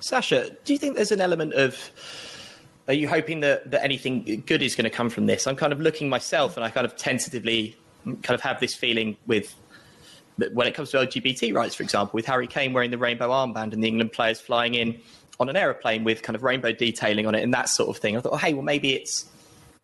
Sacha, 0.00 0.56
do 0.64 0.72
you 0.72 0.78
think 0.78 0.96
there's 0.96 1.12
an 1.12 1.20
element 1.20 1.54
of 1.54 1.90
are 2.88 2.94
you 2.94 3.08
hoping 3.08 3.40
that, 3.40 3.70
that 3.70 3.84
anything 3.84 4.42
good 4.46 4.62
is 4.62 4.74
going 4.74 4.84
to 4.84 4.90
come 4.90 5.10
from 5.10 5.26
this? 5.26 5.46
I'm 5.46 5.56
kind 5.56 5.72
of 5.72 5.80
looking 5.80 6.08
myself 6.08 6.56
and 6.56 6.64
I 6.64 6.70
kind 6.70 6.84
of 6.84 6.96
tentatively 6.96 7.76
kind 8.04 8.30
of 8.30 8.40
have 8.40 8.58
this 8.58 8.74
feeling 8.74 9.16
with 9.26 9.54
when 10.52 10.66
it 10.66 10.74
comes 10.74 10.90
to 10.90 10.96
LGBT 10.96 11.54
rights, 11.54 11.74
for 11.74 11.82
example, 11.82 12.12
with 12.14 12.26
Harry 12.26 12.46
Kane 12.46 12.72
wearing 12.72 12.90
the 12.90 12.98
rainbow 12.98 13.28
armband 13.28 13.74
and 13.74 13.82
the 13.84 13.88
England 13.88 14.12
players 14.12 14.40
flying 14.40 14.74
in 14.74 14.98
on 15.38 15.48
an 15.48 15.56
aeroplane 15.56 16.02
with 16.02 16.22
kind 16.22 16.34
of 16.34 16.42
rainbow 16.42 16.72
detailing 16.72 17.26
on 17.26 17.34
it 17.34 17.42
and 17.42 17.52
that 17.54 17.68
sort 17.68 17.88
of 17.88 17.98
thing. 17.98 18.16
I 18.16 18.20
thought, 18.20 18.32
oh, 18.32 18.38
hey, 18.38 18.54
well, 18.54 18.62
maybe 18.62 18.94
it's 18.94 19.26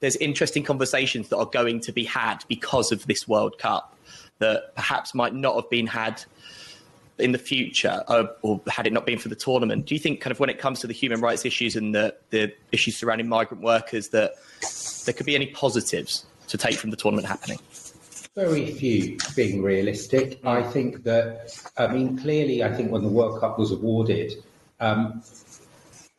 there's 0.00 0.16
interesting 0.16 0.62
conversations 0.62 1.28
that 1.28 1.38
are 1.38 1.46
going 1.46 1.80
to 1.80 1.92
be 1.92 2.04
had 2.04 2.44
because 2.48 2.92
of 2.92 3.06
this 3.06 3.26
World 3.26 3.58
Cup 3.58 3.96
that 4.38 4.74
perhaps 4.74 5.14
might 5.14 5.34
not 5.34 5.54
have 5.54 5.70
been 5.70 5.86
had 5.86 6.22
in 7.18 7.32
the 7.32 7.38
future 7.38 8.02
or, 8.08 8.30
or, 8.42 8.60
had 8.68 8.86
it 8.86 8.92
not 8.92 9.06
been 9.06 9.18
for 9.18 9.28
the 9.28 9.36
tournament. 9.36 9.86
Do 9.86 9.94
you 9.94 9.98
think, 9.98 10.20
kind 10.20 10.32
of, 10.32 10.40
when 10.40 10.50
it 10.50 10.58
comes 10.58 10.80
to 10.80 10.86
the 10.86 10.92
human 10.92 11.20
rights 11.20 11.44
issues 11.44 11.76
and 11.76 11.94
the, 11.94 12.14
the 12.30 12.52
issues 12.72 12.96
surrounding 12.96 13.28
migrant 13.28 13.62
workers, 13.62 14.08
that 14.08 14.34
there 15.04 15.14
could 15.14 15.26
be 15.26 15.34
any 15.34 15.46
positives 15.46 16.26
to 16.48 16.58
take 16.58 16.76
from 16.76 16.90
the 16.90 16.96
tournament 16.96 17.26
happening? 17.26 17.58
Very 18.34 18.70
few 18.72 19.16
being 19.34 19.62
realistic. 19.62 20.40
I 20.44 20.62
think 20.62 21.04
that, 21.04 21.58
I 21.78 21.86
mean, 21.86 22.18
clearly, 22.18 22.62
I 22.62 22.72
think 22.72 22.92
when 22.92 23.02
the 23.02 23.08
World 23.08 23.40
Cup 23.40 23.58
was 23.58 23.72
awarded, 23.72 24.32
um, 24.78 25.22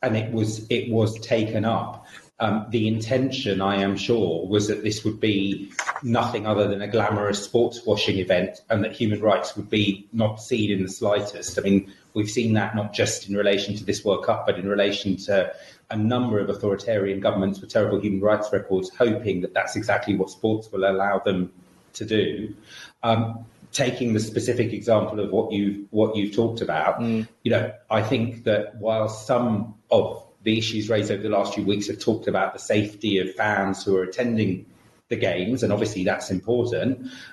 and 0.02 0.16
it 0.16 0.32
was 0.32 0.66
it 0.68 0.90
was 0.90 1.18
taken 1.20 1.64
up. 1.64 2.06
Um, 2.40 2.66
the 2.70 2.86
intention, 2.86 3.60
I 3.60 3.76
am 3.76 3.96
sure, 3.96 4.46
was 4.46 4.68
that 4.68 4.84
this 4.84 5.04
would 5.04 5.18
be 5.18 5.72
nothing 6.04 6.46
other 6.46 6.68
than 6.68 6.80
a 6.80 6.86
glamorous 6.86 7.42
sports 7.42 7.84
washing 7.84 8.18
event 8.18 8.60
and 8.70 8.84
that 8.84 8.92
human 8.92 9.20
rights 9.20 9.56
would 9.56 9.68
be 9.68 10.06
not 10.12 10.36
seen 10.36 10.70
in 10.70 10.84
the 10.84 10.88
slightest. 10.88 11.58
I 11.58 11.62
mean, 11.62 11.92
we've 12.14 12.30
seen 12.30 12.52
that 12.54 12.76
not 12.76 12.92
just 12.92 13.28
in 13.28 13.36
relation 13.36 13.74
to 13.76 13.84
this 13.84 14.04
World 14.04 14.24
Cup, 14.24 14.46
but 14.46 14.56
in 14.56 14.68
relation 14.68 15.16
to 15.16 15.52
a 15.90 15.96
number 15.96 16.38
of 16.38 16.48
authoritarian 16.48 17.18
governments 17.18 17.60
with 17.60 17.70
terrible 17.70 18.00
human 18.00 18.20
rights 18.20 18.52
records, 18.52 18.90
hoping 18.90 19.40
that 19.40 19.54
that's 19.54 19.74
exactly 19.74 20.14
what 20.14 20.30
sports 20.30 20.70
will 20.70 20.88
allow 20.88 21.18
them 21.18 21.52
to 21.94 22.04
do. 22.04 22.54
Um, 23.02 23.44
taking 23.72 24.12
the 24.12 24.20
specific 24.20 24.72
example 24.72 25.20
of 25.20 25.30
what 25.30 25.52
you've 25.52 25.86
what 25.90 26.16
you've 26.16 26.34
talked 26.34 26.60
about, 26.60 27.00
mm. 27.00 27.26
you 27.42 27.50
know, 27.50 27.72
I 27.90 28.02
think 28.02 28.44
that 28.44 28.76
while 28.76 29.08
some 29.08 29.74
of 29.90 30.24
the 30.48 30.56
issues 30.56 30.88
raised 30.88 31.10
over 31.10 31.22
the 31.22 31.28
last 31.28 31.52
few 31.54 31.64
weeks 31.72 31.88
have 31.88 31.98
talked 31.98 32.26
about 32.26 32.54
the 32.54 32.58
safety 32.58 33.18
of 33.18 33.34
fans 33.34 33.84
who 33.84 33.94
are 33.98 34.02
attending 34.02 34.64
the 35.08 35.16
games, 35.16 35.62
and 35.62 35.70
obviously 35.74 36.04
that's 36.04 36.30
important. 36.30 36.92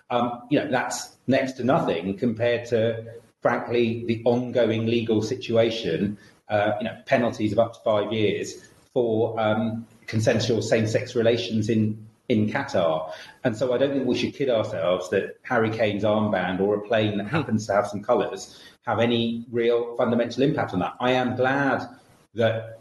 Um, 0.10 0.42
you 0.50 0.60
know, 0.60 0.68
that's 0.70 1.16
next 1.26 1.54
to 1.54 1.64
nothing 1.64 2.18
compared 2.18 2.66
to, 2.72 3.06
frankly, 3.42 4.04
the 4.06 4.22
ongoing 4.26 4.86
legal 4.86 5.22
situation. 5.22 6.18
Uh, 6.50 6.74
you 6.80 6.86
know, 6.88 6.96
penalties 7.06 7.52
of 7.54 7.60
up 7.60 7.74
to 7.74 7.80
five 7.92 8.12
years 8.12 8.48
for 8.94 9.40
um, 9.40 9.88
consensual 10.08 10.62
same-sex 10.62 11.16
relations 11.16 11.70
in 11.70 11.84
in 12.28 12.50
Qatar. 12.54 13.12
And 13.44 13.56
so 13.56 13.74
I 13.74 13.78
don't 13.78 13.94
think 13.94 14.06
we 14.08 14.18
should 14.18 14.34
kid 14.34 14.50
ourselves 14.50 15.10
that 15.12 15.38
Harry 15.44 15.70
Kane's 15.70 16.04
armband 16.04 16.60
or 16.60 16.76
a 16.76 16.82
plane 16.82 17.18
that 17.20 17.28
happens 17.28 17.68
to 17.68 17.74
have 17.74 17.88
some 17.88 18.02
colours 18.02 18.42
have 18.90 19.00
any 19.00 19.46
real 19.52 19.96
fundamental 19.96 20.44
impact 20.44 20.74
on 20.74 20.80
that. 20.80 20.94
I 21.00 21.12
am 21.12 21.36
glad 21.36 21.88
that 22.34 22.80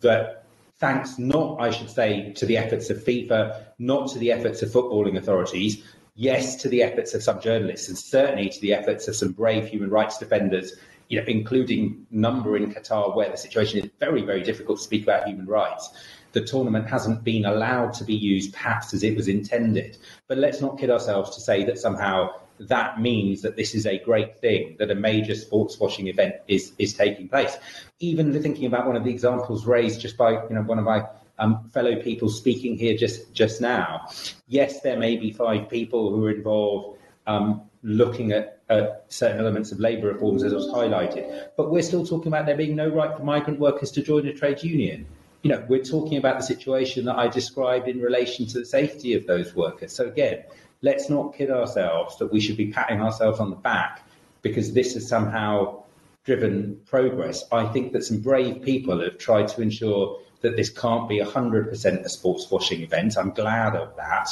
that 0.00 0.44
thanks 0.78 1.18
not, 1.18 1.60
I 1.60 1.70
should 1.70 1.90
say, 1.90 2.32
to 2.32 2.46
the 2.46 2.56
efforts 2.56 2.90
of 2.90 2.98
FIFA, 2.98 3.64
not 3.78 4.10
to 4.10 4.18
the 4.18 4.32
efforts 4.32 4.62
of 4.62 4.70
footballing 4.70 5.16
authorities, 5.16 5.82
yes, 6.14 6.56
to 6.56 6.68
the 6.68 6.82
efforts 6.82 7.14
of 7.14 7.22
some 7.22 7.40
journalists, 7.40 7.88
and 7.88 7.98
certainly 7.98 8.48
to 8.48 8.60
the 8.60 8.74
efforts 8.74 9.08
of 9.08 9.16
some 9.16 9.32
brave 9.32 9.66
human 9.66 9.90
rights 9.90 10.18
defenders, 10.18 10.74
you 11.08 11.20
know, 11.20 11.26
including 11.26 12.06
number 12.10 12.56
in 12.56 12.72
Qatar, 12.72 13.14
where 13.14 13.30
the 13.30 13.36
situation 13.36 13.84
is 13.84 13.90
very, 14.00 14.22
very 14.22 14.42
difficult 14.42 14.78
to 14.78 14.84
speak 14.84 15.02
about 15.02 15.26
human 15.26 15.46
rights. 15.46 15.90
The 16.32 16.44
tournament 16.44 16.88
hasn't 16.88 17.22
been 17.22 17.44
allowed 17.44 17.92
to 17.94 18.04
be 18.04 18.14
used 18.14 18.52
perhaps 18.52 18.92
as 18.92 19.04
it 19.04 19.16
was 19.16 19.28
intended. 19.28 19.98
But 20.26 20.38
let's 20.38 20.60
not 20.60 20.78
kid 20.78 20.90
ourselves 20.90 21.34
to 21.36 21.40
say 21.40 21.64
that 21.64 21.78
somehow 21.78 22.30
that 22.58 23.00
means 23.00 23.42
that 23.42 23.56
this 23.56 23.74
is 23.74 23.86
a 23.86 23.98
great 23.98 24.38
thing, 24.38 24.76
that 24.78 24.90
a 24.90 24.94
major 24.94 25.34
sports 25.34 25.78
washing 25.78 26.06
event 26.06 26.36
is, 26.48 26.72
is 26.78 26.94
taking 26.94 27.28
place. 27.28 27.56
Even 28.00 28.40
thinking 28.42 28.66
about 28.66 28.86
one 28.86 28.96
of 28.96 29.04
the 29.04 29.10
examples 29.10 29.66
raised 29.66 30.00
just 30.00 30.16
by 30.16 30.32
you 30.32 30.50
know 30.50 30.62
one 30.62 30.78
of 30.78 30.84
my 30.84 31.04
um, 31.38 31.68
fellow 31.70 31.96
people 32.00 32.28
speaking 32.28 32.76
here 32.76 32.96
just, 32.96 33.32
just 33.32 33.60
now. 33.60 34.08
Yes, 34.46 34.80
there 34.80 34.98
may 34.98 35.16
be 35.16 35.32
five 35.32 35.68
people 35.68 36.10
who 36.10 36.24
are 36.26 36.30
involved 36.30 36.98
um, 37.26 37.62
looking 37.82 38.32
at, 38.32 38.62
at, 38.68 39.04
certain 39.08 39.40
elements 39.40 39.72
of 39.72 39.80
labour 39.80 40.08
reforms, 40.12 40.42
as 40.42 40.52
was 40.52 40.66
highlighted, 40.68 41.48
but 41.56 41.70
we're 41.70 41.82
still 41.82 42.06
talking 42.06 42.28
about 42.28 42.46
there 42.46 42.56
being 42.56 42.76
no 42.76 42.88
right 42.88 43.16
for 43.16 43.22
migrant 43.22 43.58
workers 43.58 43.90
to 43.92 44.02
join 44.02 44.26
a 44.26 44.32
trade 44.32 44.62
union. 44.62 45.06
You 45.42 45.50
know, 45.50 45.64
we're 45.68 45.84
talking 45.84 46.16
about 46.16 46.38
the 46.38 46.44
situation 46.44 47.04
that 47.04 47.16
I 47.16 47.28
described 47.28 47.86
in 47.86 48.00
relation 48.00 48.46
to 48.46 48.60
the 48.60 48.64
safety 48.64 49.12
of 49.12 49.26
those 49.26 49.54
workers. 49.54 49.92
So 49.92 50.06
again, 50.06 50.44
let's 50.84 51.08
not 51.08 51.34
kid 51.34 51.50
ourselves 51.50 52.18
that 52.18 52.30
we 52.30 52.40
should 52.40 52.58
be 52.58 52.70
patting 52.70 53.00
ourselves 53.00 53.40
on 53.40 53.48
the 53.48 53.56
back 53.56 54.06
because 54.42 54.74
this 54.74 54.92
has 54.92 55.08
somehow 55.08 55.82
driven 56.24 56.78
progress. 56.86 57.42
I 57.50 57.64
think 57.66 57.92
that 57.94 58.04
some 58.04 58.20
brave 58.20 58.62
people 58.62 59.00
have 59.00 59.16
tried 59.16 59.48
to 59.48 59.62
ensure 59.62 60.20
that 60.42 60.56
this 60.56 60.68
can't 60.68 61.08
be 61.08 61.20
100% 61.20 62.04
a 62.04 62.08
sports 62.10 62.50
washing 62.50 62.82
event. 62.82 63.16
I'm 63.16 63.30
glad 63.30 63.74
of 63.74 63.96
that. 63.96 64.28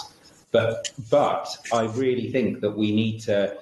But, 0.51 0.93
but 1.11 1.49
I 1.73 1.85
really 1.85 2.31
think 2.31 2.61
that 2.61 2.77
we 2.77 2.95
need 2.95 3.21
to 3.21 3.57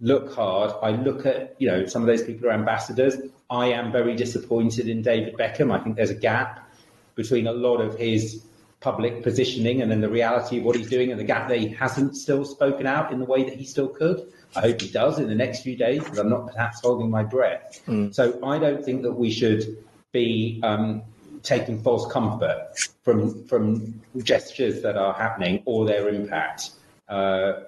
look 0.00 0.34
hard. 0.34 0.72
I 0.82 0.92
look 0.92 1.26
at, 1.26 1.54
you 1.58 1.68
know, 1.68 1.84
some 1.84 2.00
of 2.00 2.06
those 2.06 2.22
people 2.22 2.48
are 2.48 2.52
ambassadors. 2.52 3.16
I 3.50 3.66
am 3.66 3.92
very 3.92 4.16
disappointed 4.16 4.88
in 4.88 5.02
David 5.02 5.36
Beckham. 5.36 5.70
I 5.70 5.80
think 5.84 5.96
there's 5.96 6.08
a 6.08 6.14
gap 6.30 6.66
between 7.14 7.46
a 7.46 7.52
lot 7.52 7.82
of 7.82 7.98
his 7.98 8.42
public 8.82 9.22
positioning 9.22 9.80
and 9.80 9.90
then 9.90 10.00
the 10.00 10.08
reality 10.08 10.58
of 10.58 10.64
what 10.64 10.76
he's 10.76 10.90
doing 10.90 11.10
and 11.10 11.18
the 11.18 11.24
gap 11.24 11.48
that 11.48 11.58
he 11.58 11.68
hasn't 11.68 12.16
still 12.16 12.44
spoken 12.44 12.86
out 12.86 13.12
in 13.12 13.20
the 13.20 13.24
way 13.24 13.44
that 13.44 13.54
he 13.54 13.64
still 13.64 13.88
could. 13.88 14.30
I 14.56 14.60
hope 14.60 14.80
he 14.80 14.88
does 14.88 15.18
in 15.18 15.28
the 15.28 15.34
next 15.34 15.62
few 15.62 15.76
days, 15.76 16.02
but 16.06 16.18
I'm 16.18 16.28
not 16.28 16.52
perhaps 16.52 16.80
holding 16.80 17.08
my 17.08 17.22
breath. 17.22 17.80
Mm. 17.86 18.14
So 18.14 18.38
I 18.44 18.58
don't 18.58 18.84
think 18.84 19.02
that 19.02 19.12
we 19.12 19.30
should 19.30 19.78
be 20.10 20.60
um, 20.62 21.02
taking 21.42 21.82
false 21.82 22.10
comfort 22.12 22.76
from 23.02 23.44
from 23.44 24.00
gestures 24.18 24.82
that 24.82 24.96
are 24.96 25.14
happening 25.14 25.62
or 25.64 25.86
their 25.86 26.08
impact. 26.08 26.72
Uh, 27.08 27.60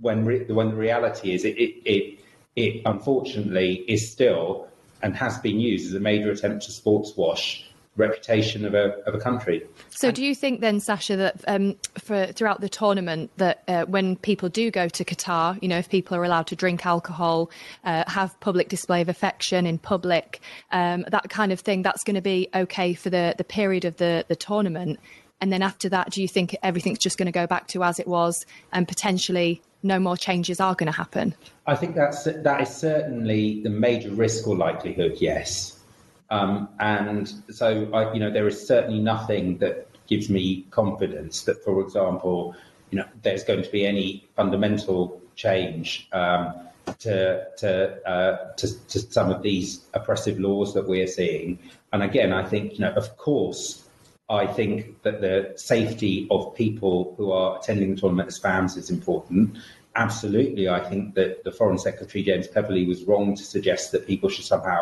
when 0.00 0.24
re- 0.24 0.44
when 0.44 0.68
the 0.68 0.76
reality 0.76 1.32
is, 1.32 1.44
it, 1.44 1.56
it, 1.58 1.82
it 1.84 2.18
it 2.54 2.82
unfortunately 2.84 3.84
is 3.88 4.08
still 4.08 4.68
and 5.02 5.16
has 5.16 5.38
been 5.38 5.58
used 5.58 5.88
as 5.88 5.94
a 5.94 6.00
major 6.00 6.30
attempt 6.30 6.64
to 6.64 6.70
sports 6.70 7.16
wash 7.16 7.68
reputation 7.96 8.64
of 8.64 8.74
a 8.74 8.98
of 9.06 9.14
a 9.14 9.18
country. 9.18 9.66
So, 9.90 10.10
do 10.10 10.24
you 10.24 10.34
think 10.34 10.60
then, 10.60 10.80
Sacha, 10.80 11.16
that 11.16 11.44
um, 11.46 11.76
for 11.98 12.26
throughout 12.26 12.60
the 12.60 12.68
tournament, 12.68 13.30
that 13.36 13.62
uh, 13.68 13.84
when 13.84 14.16
people 14.16 14.48
do 14.48 14.70
go 14.70 14.88
to 14.88 15.04
Qatar, 15.04 15.60
you 15.62 15.68
know, 15.68 15.78
if 15.78 15.88
people 15.88 16.16
are 16.16 16.24
allowed 16.24 16.46
to 16.48 16.56
drink 16.56 16.84
alcohol, 16.84 17.50
uh, 17.84 18.04
have 18.08 18.38
public 18.40 18.68
display 18.68 19.00
of 19.00 19.08
affection 19.08 19.66
in 19.66 19.78
public, 19.78 20.40
um, 20.72 21.04
that 21.08 21.28
kind 21.30 21.52
of 21.52 21.60
thing, 21.60 21.82
that's 21.82 22.04
going 22.04 22.16
to 22.16 22.22
be 22.22 22.48
okay 22.54 22.94
for 22.94 23.10
the 23.10 23.34
the 23.38 23.44
period 23.44 23.84
of 23.84 23.96
the 23.96 24.24
the 24.28 24.36
tournament. 24.36 24.98
And 25.40 25.52
then 25.52 25.62
after 25.62 25.88
that, 25.90 26.10
do 26.10 26.22
you 26.22 26.28
think 26.28 26.56
everything's 26.62 27.00
just 27.00 27.18
going 27.18 27.26
to 27.26 27.32
go 27.32 27.46
back 27.46 27.66
to 27.68 27.84
as 27.84 27.98
it 27.98 28.08
was, 28.08 28.46
and 28.72 28.88
potentially 28.88 29.60
no 29.82 29.98
more 29.98 30.16
changes 30.16 30.58
are 30.58 30.74
going 30.74 30.90
to 30.90 30.96
happen? 30.96 31.34
I 31.66 31.76
think 31.76 31.94
that's 31.94 32.24
that 32.24 32.60
is 32.60 32.74
certainly 32.74 33.62
the 33.62 33.70
major 33.70 34.10
risk 34.10 34.48
or 34.48 34.56
likelihood. 34.56 35.18
Yes. 35.20 35.73
Um, 36.34 36.68
and 36.80 37.32
so, 37.50 37.88
I, 37.92 38.12
you 38.12 38.18
know, 38.18 38.30
there 38.30 38.48
is 38.48 38.66
certainly 38.66 38.98
nothing 38.98 39.58
that 39.58 39.88
gives 40.08 40.28
me 40.28 40.66
confidence 40.70 41.44
that, 41.44 41.62
for 41.62 41.80
example, 41.80 42.56
you 42.90 42.98
know, 42.98 43.06
there's 43.22 43.44
going 43.44 43.62
to 43.62 43.70
be 43.70 43.86
any 43.86 44.26
fundamental 44.34 45.20
change 45.36 46.08
um, 46.12 46.52
to 46.98 47.46
to, 47.58 47.70
uh, 48.14 48.52
to, 48.56 48.86
to 48.88 48.98
some 48.98 49.30
of 49.30 49.42
these 49.42 49.68
oppressive 49.94 50.40
laws 50.40 50.74
that 50.74 50.88
we're 50.88 51.06
seeing. 51.06 51.58
And 51.92 52.02
again, 52.02 52.32
I 52.32 52.44
think, 52.44 52.64
you 52.74 52.80
know, 52.80 52.92
of 52.92 53.16
course, 53.16 53.88
I 54.28 54.46
think 54.46 55.02
that 55.02 55.20
the 55.20 55.52
safety 55.56 56.26
of 56.32 56.54
people 56.56 57.14
who 57.16 57.30
are 57.30 57.58
attending 57.58 57.94
the 57.94 58.00
tournament 58.00 58.28
as 58.28 58.38
fans 58.38 58.76
is 58.76 58.90
important. 58.90 59.56
Absolutely, 59.94 60.68
I 60.68 60.80
think 60.80 61.14
that 61.14 61.44
the 61.44 61.52
Foreign 61.52 61.78
Secretary 61.78 62.24
James 62.24 62.48
Cleverly 62.48 62.84
was 62.86 63.04
wrong 63.04 63.36
to 63.36 63.44
suggest 63.44 63.92
that 63.92 64.08
people 64.08 64.28
should 64.28 64.44
somehow 64.44 64.80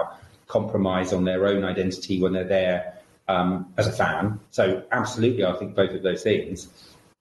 compromise 0.53 1.14
on 1.14 1.24
their 1.24 1.46
own 1.46 1.64
identity 1.64 2.20
when 2.20 2.34
they're 2.34 2.44
there 2.44 2.94
um, 3.28 3.72
as 3.78 3.86
a 3.86 3.92
fan. 3.92 4.38
So, 4.50 4.84
absolutely, 4.92 5.44
I 5.44 5.55
think 5.55 5.74
both 5.74 5.92
of 5.92 6.03
those 6.03 6.22
things. 6.22 6.68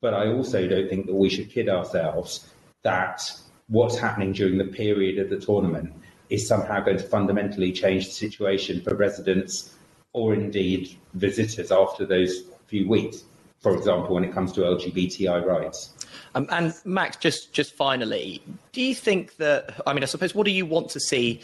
But 0.01 0.13
I 0.13 0.27
also 0.27 0.67
don't 0.67 0.89
think 0.89 1.05
that 1.05 1.15
we 1.15 1.29
should 1.29 1.49
kid 1.49 1.69
ourselves 1.69 2.47
that 2.83 3.31
what's 3.69 3.97
happening 3.97 4.33
during 4.33 4.57
the 4.57 4.65
period 4.65 5.17
of 5.19 5.29
the 5.29 5.39
tournament 5.39 5.93
is 6.29 6.47
somehow 6.47 6.81
going 6.81 6.97
to 6.97 7.03
fundamentally 7.03 7.71
change 7.71 8.07
the 8.07 8.11
situation 8.11 8.81
for 8.81 8.95
residents 8.95 9.75
or 10.13 10.33
indeed 10.33 10.97
visitors 11.13 11.71
after 11.71 12.05
those 12.05 12.43
few 12.67 12.89
weeks. 12.89 13.23
For 13.61 13.75
example, 13.75 14.15
when 14.15 14.23
it 14.23 14.33
comes 14.33 14.51
to 14.53 14.61
LGBTI 14.61 15.45
rights. 15.45 15.93
Um, 16.33 16.47
and 16.49 16.73
Max, 16.83 17.15
just 17.17 17.53
just 17.53 17.75
finally, 17.75 18.41
do 18.71 18.81
you 18.81 18.95
think 18.95 19.35
that? 19.37 19.79
I 19.85 19.93
mean, 19.93 20.01
I 20.03 20.07
suppose, 20.07 20.33
what 20.33 20.45
do 20.45 20.51
you 20.51 20.65
want 20.65 20.89
to 20.89 20.99
see 20.99 21.41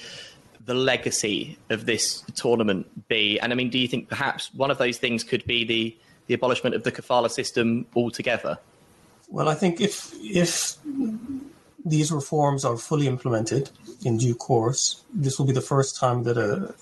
the 0.68 0.76
legacy 0.76 1.58
of 1.72 1.86
this 1.86 2.24
tournament 2.36 3.08
be? 3.08 3.40
And 3.40 3.52
I 3.52 3.56
mean, 3.56 3.70
do 3.70 3.80
you 3.80 3.88
think 3.88 4.10
perhaps 4.10 4.54
one 4.54 4.70
of 4.70 4.78
those 4.78 4.98
things 4.98 5.24
could 5.24 5.44
be 5.46 5.66
the, 5.66 5.98
the 6.28 6.36
abolishment 6.36 6.76
of 6.76 6.84
the 6.84 6.92
kafala 6.92 7.32
system 7.32 7.88
altogether? 7.96 8.60
Well, 9.30 9.50
I 9.50 9.56
think 9.56 9.82
if 9.82 10.14
if 10.22 10.78
these 11.84 12.12
reforms 12.12 12.64
are 12.64 12.78
fully 12.78 13.08
implemented 13.08 13.70
in 14.06 14.18
due 14.18 14.36
course, 14.36 15.04
this 15.14 15.40
will 15.40 15.46
be 15.46 15.54
the 15.54 15.62
first 15.74 15.98
time 15.98 16.24
that 16.24 16.38
a 16.38 16.76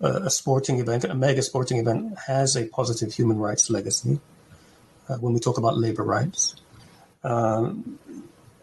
a 0.00 0.30
sporting 0.30 0.80
event, 0.80 1.04
a 1.04 1.14
mega 1.14 1.42
sporting 1.42 1.78
event, 1.78 2.18
has 2.26 2.56
a 2.56 2.66
positive 2.66 3.12
human 3.12 3.38
rights 3.38 3.70
legacy. 3.70 4.20
Uh, 5.08 5.16
when 5.16 5.32
we 5.32 5.40
talk 5.40 5.56
about 5.58 5.78
labor 5.78 6.02
rights, 6.02 6.56
um, 7.22 7.98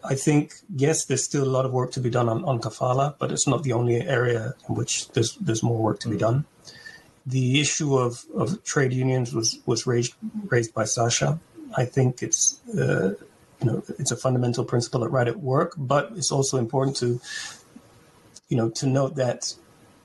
I 0.04 0.14
think 0.14 0.54
yes, 0.74 1.04
there's 1.04 1.24
still 1.24 1.44
a 1.44 1.52
lot 1.56 1.64
of 1.64 1.72
work 1.72 1.92
to 1.92 2.00
be 2.00 2.10
done 2.10 2.28
on, 2.28 2.44
on 2.44 2.60
kafala, 2.60 3.14
but 3.18 3.30
it's 3.30 3.46
not 3.46 3.62
the 3.62 3.72
only 3.72 4.00
area 4.00 4.54
in 4.68 4.74
which 4.74 5.08
there's 5.10 5.36
there's 5.36 5.62
more 5.62 5.78
work 5.78 6.00
to 6.00 6.08
be 6.08 6.16
done. 6.16 6.44
The 7.24 7.60
issue 7.60 7.96
of, 7.96 8.24
of 8.34 8.64
trade 8.64 8.92
unions 8.92 9.32
was 9.32 9.60
was 9.64 9.86
raised 9.86 10.14
raised 10.46 10.74
by 10.74 10.84
Sacha. 10.84 11.38
I 11.76 11.84
think 11.84 12.22
it's 12.22 12.60
uh, 12.76 13.14
you 13.60 13.66
know 13.66 13.82
it's 13.98 14.10
a 14.10 14.16
fundamental 14.16 14.64
principle 14.64 15.04
at 15.04 15.10
right 15.10 15.28
at 15.28 15.38
work. 15.38 15.74
But 15.76 16.12
it's 16.16 16.32
also 16.32 16.58
important 16.58 16.96
to 16.96 17.20
you 18.48 18.56
know 18.56 18.70
to 18.70 18.86
note 18.86 19.14
that 19.16 19.54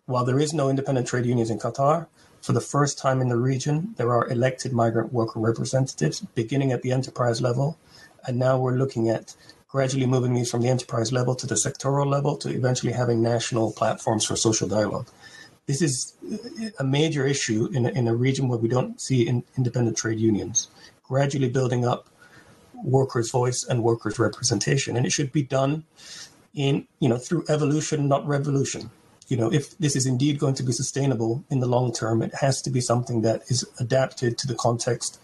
while 0.06 0.26
there 0.26 0.40
is 0.40 0.54
no 0.54 0.70
independent 0.70 1.08
trade 1.08 1.26
unions 1.26 1.50
in 1.50 1.58
Qatar, 1.58 2.08
for 2.42 2.54
the 2.54 2.62
first 2.62 2.98
time 2.98 3.20
in 3.20 3.30
the 3.30 3.36
region, 3.36 3.96
there 3.98 4.14
are 4.14 4.30
elected 4.30 4.72
migrant 4.72 5.12
worker 5.12 5.40
representatives, 5.40 6.22
beginning 6.22 6.72
at 6.72 6.82
the 6.82 6.92
enterprise 6.92 7.42
level, 7.42 7.78
and 8.26 8.38
now 8.38 8.58
we're 8.60 8.78
looking 8.78 9.10
at 9.10 9.36
gradually 9.68 10.06
moving 10.06 10.34
these 10.34 10.50
from 10.50 10.62
the 10.62 10.70
enterprise 10.70 11.12
level 11.12 11.36
to 11.36 11.48
the 11.48 11.56
sectoral 11.56 12.08
level 12.08 12.38
to 12.38 12.50
eventually 12.50 12.94
having 12.94 13.22
national 13.22 13.74
platforms 13.74 14.26
for 14.26 14.36
social 14.36 14.68
dialogue. 14.68 15.08
This 15.66 15.82
is 15.82 16.16
a 16.80 16.84
major 16.84 17.28
issue 17.28 17.68
in 17.74 17.86
a, 17.86 17.90
in 17.90 18.08
a 18.08 18.16
region 18.16 18.48
where 18.48 18.58
we 18.58 18.70
don't 18.70 19.02
see 19.02 19.28
in, 19.28 19.44
independent 19.58 19.98
trade 19.98 20.20
unions, 20.20 20.70
gradually 21.04 21.50
building 21.50 21.86
up 21.86 22.10
workers' 22.74 23.32
voice 23.32 23.66
and 23.68 23.84
workers' 23.84 24.18
representation, 24.18 24.96
and 24.96 25.06
it 25.06 25.12
should 25.12 25.34
be 25.34 25.44
done 25.44 25.84
in 26.54 26.88
you 27.00 27.10
know 27.10 27.18
through 27.18 27.44
evolution, 27.50 28.08
not 28.08 28.26
revolution. 28.26 28.90
You 29.28 29.36
know, 29.36 29.52
if 29.52 29.78
this 29.78 29.98
is 29.98 30.06
indeed 30.06 30.40
going 30.40 30.56
to 30.56 30.64
be 30.64 30.72
sustainable 30.72 31.44
in 31.50 31.60
the 31.60 31.68
long 31.68 31.92
term, 31.92 32.22
it 32.22 32.34
has 32.36 32.62
to 32.62 32.70
be 32.70 32.80
something 32.80 33.24
that 33.24 33.42
is 33.50 33.66
adapted 33.78 34.38
to 34.38 34.48
the 34.48 34.56
context 34.56 35.20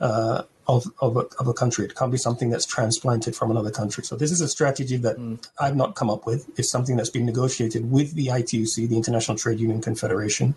uh, 0.00 0.44
of, 0.66 0.86
of 1.00 1.16
a, 1.16 1.26
of, 1.38 1.48
a, 1.48 1.52
country. 1.52 1.84
It 1.84 1.94
can't 1.96 2.12
be 2.12 2.18
something 2.18 2.50
that's 2.50 2.66
transplanted 2.66 3.34
from 3.34 3.50
another 3.50 3.70
country. 3.70 4.04
So 4.04 4.16
this 4.16 4.30
is 4.30 4.40
a 4.40 4.48
strategy 4.48 4.96
that 4.98 5.16
mm. 5.16 5.44
I've 5.60 5.76
not 5.76 5.94
come 5.94 6.08
up 6.08 6.24
with. 6.26 6.48
It's 6.58 6.70
something 6.70 6.96
that's 6.96 7.10
been 7.10 7.26
negotiated 7.26 7.90
with 7.90 8.14
the 8.14 8.28
ITUC, 8.28 8.88
the 8.88 8.96
International 8.96 9.36
Trade 9.36 9.60
Union 9.60 9.80
Confederation, 9.80 10.54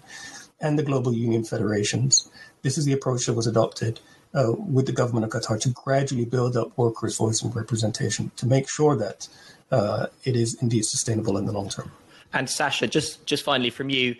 and 0.61 0.77
the 0.77 0.83
global 0.83 1.13
union 1.13 1.43
federations. 1.43 2.29
This 2.61 2.77
is 2.77 2.85
the 2.85 2.93
approach 2.93 3.25
that 3.25 3.33
was 3.33 3.47
adopted 3.47 3.99
uh, 4.33 4.51
with 4.57 4.85
the 4.85 4.91
government 4.91 5.25
of 5.25 5.31
Qatar 5.31 5.59
to 5.61 5.69
gradually 5.69 6.25
build 6.25 6.55
up 6.55 6.77
workers' 6.77 7.17
voice 7.17 7.41
and 7.41 7.55
representation 7.55 8.31
to 8.37 8.45
make 8.45 8.69
sure 8.69 8.95
that 8.95 9.27
uh, 9.71 10.07
it 10.23 10.35
is 10.35 10.61
indeed 10.61 10.85
sustainable 10.85 11.37
in 11.37 11.45
the 11.45 11.51
long 11.51 11.69
term. 11.69 11.91
And 12.33 12.49
Sacha, 12.49 12.87
just 12.87 13.25
just 13.25 13.43
finally 13.43 13.69
from 13.69 13.89
you, 13.89 14.15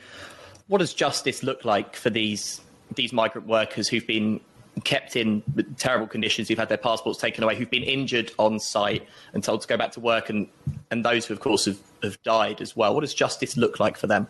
what 0.67 0.79
does 0.79 0.93
justice 0.93 1.43
look 1.43 1.65
like 1.65 1.95
for 1.95 2.09
these 2.09 2.61
these 2.95 3.11
migrant 3.11 3.47
workers 3.47 3.88
who've 3.88 4.07
been 4.07 4.39
kept 4.84 5.15
in 5.15 5.41
terrible 5.78 6.07
conditions, 6.07 6.47
who've 6.47 6.57
had 6.57 6.69
their 6.69 6.78
passports 6.78 7.19
taken 7.19 7.43
away, 7.43 7.55
who've 7.55 7.69
been 7.69 7.84
injured 7.84 8.32
on 8.38 8.59
site 8.59 9.07
and 9.34 9.43
told 9.43 9.61
to 9.61 9.67
go 9.67 9.78
back 9.78 9.91
to 9.93 9.99
work, 9.99 10.30
and, 10.30 10.47
and 10.91 11.05
those 11.05 11.26
who, 11.26 11.34
of 11.34 11.39
course, 11.39 11.65
have, 11.65 11.80
have 12.03 12.21
died 12.23 12.61
as 12.61 12.76
well. 12.76 12.93
What 12.93 13.01
does 13.01 13.13
justice 13.13 13.55
look 13.55 13.80
like 13.80 13.97
for 13.97 14.07
them? 14.07 14.28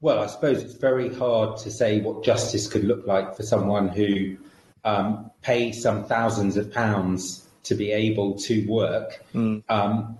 Well, 0.00 0.20
I 0.20 0.26
suppose 0.26 0.62
it's 0.62 0.74
very 0.74 1.12
hard 1.14 1.56
to 1.58 1.70
say 1.70 2.00
what 2.00 2.22
justice 2.22 2.68
could 2.68 2.84
look 2.84 3.06
like 3.06 3.34
for 3.34 3.42
someone 3.42 3.88
who 3.88 4.36
um, 4.84 5.30
pays 5.42 5.82
some 5.82 6.04
thousands 6.04 6.56
of 6.56 6.72
pounds 6.72 7.48
to 7.64 7.74
be 7.74 7.90
able 7.90 8.34
to 8.38 8.64
work, 8.68 9.24
mm. 9.34 9.62
um, 9.68 10.16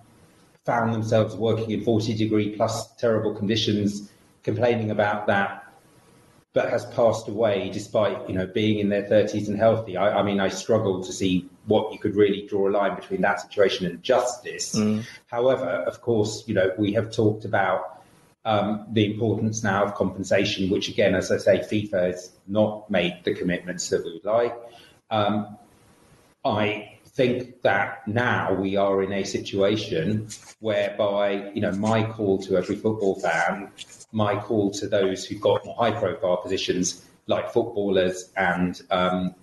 found 0.65 0.93
themselves 0.93 1.35
working 1.35 1.71
in 1.71 1.83
40 1.83 2.15
degree 2.15 2.55
plus 2.55 2.93
terrible 2.95 3.33
conditions, 3.33 4.11
complaining 4.43 4.91
about 4.91 5.27
that 5.27 5.66
but 6.57 6.71
has 6.71 6.87
passed 6.87 7.27
away 7.27 7.69
despite 7.69 8.27
you 8.27 8.33
know 8.33 8.47
being 8.47 8.79
in 8.79 8.89
their 8.89 9.03
30s 9.03 9.47
and 9.47 9.55
healthy. 9.55 9.95
I, 9.95 10.19
I, 10.19 10.23
mean, 10.23 10.39
I 10.39 10.49
struggle 10.49 11.03
to 11.03 11.13
see 11.13 11.47
what 11.67 11.93
you 11.93 11.99
could 11.99 12.15
really 12.15 12.47
draw 12.47 12.67
a 12.67 12.71
line 12.71 12.95
between 12.95 13.21
that 13.21 13.39
situation 13.41 13.85
and 13.85 14.01
justice. 14.01 14.73
Mm. 14.73 15.05
However, 15.27 15.69
of 15.91 16.01
course, 16.01 16.43
you 16.47 16.55
know 16.55 16.71
we 16.75 16.93
have 16.93 17.11
talked 17.11 17.45
about 17.45 18.01
um, 18.43 18.87
the 18.91 19.05
importance 19.05 19.61
now 19.63 19.85
of 19.85 19.93
compensation, 19.93 20.71
which 20.71 20.89
again, 20.89 21.13
as 21.13 21.31
I 21.31 21.37
say, 21.37 21.59
FIFA 21.59 22.07
has 22.07 22.31
not 22.47 22.89
made 22.89 23.19
the 23.23 23.35
commitments 23.35 23.87
that 23.89 24.03
we 24.03 24.13
would 24.13 24.25
like. 24.25 24.55
Um, 25.11 25.57
I 26.43 26.96
think 27.17 27.63
that 27.63 28.07
now 28.07 28.53
we 28.53 28.77
are 28.77 29.01
in 29.01 29.11
a 29.11 29.23
situation 29.23 30.29
whereby, 30.59 31.51
you 31.55 31.61
know, 31.61 31.71
my 31.71 32.03
call 32.03 32.37
to 32.43 32.55
every 32.55 32.75
football 32.75 33.19
fan 33.19 33.71
my 34.11 34.39
call 34.39 34.71
to 34.71 34.87
those 34.87 35.25
who've 35.25 35.41
got 35.41 35.65
more 35.65 35.75
high 35.75 35.91
profile 35.91 36.37
positions 36.37 37.05
like 37.25 37.51
footballers 37.51 38.31
and 38.37 38.81
um, 38.91 39.35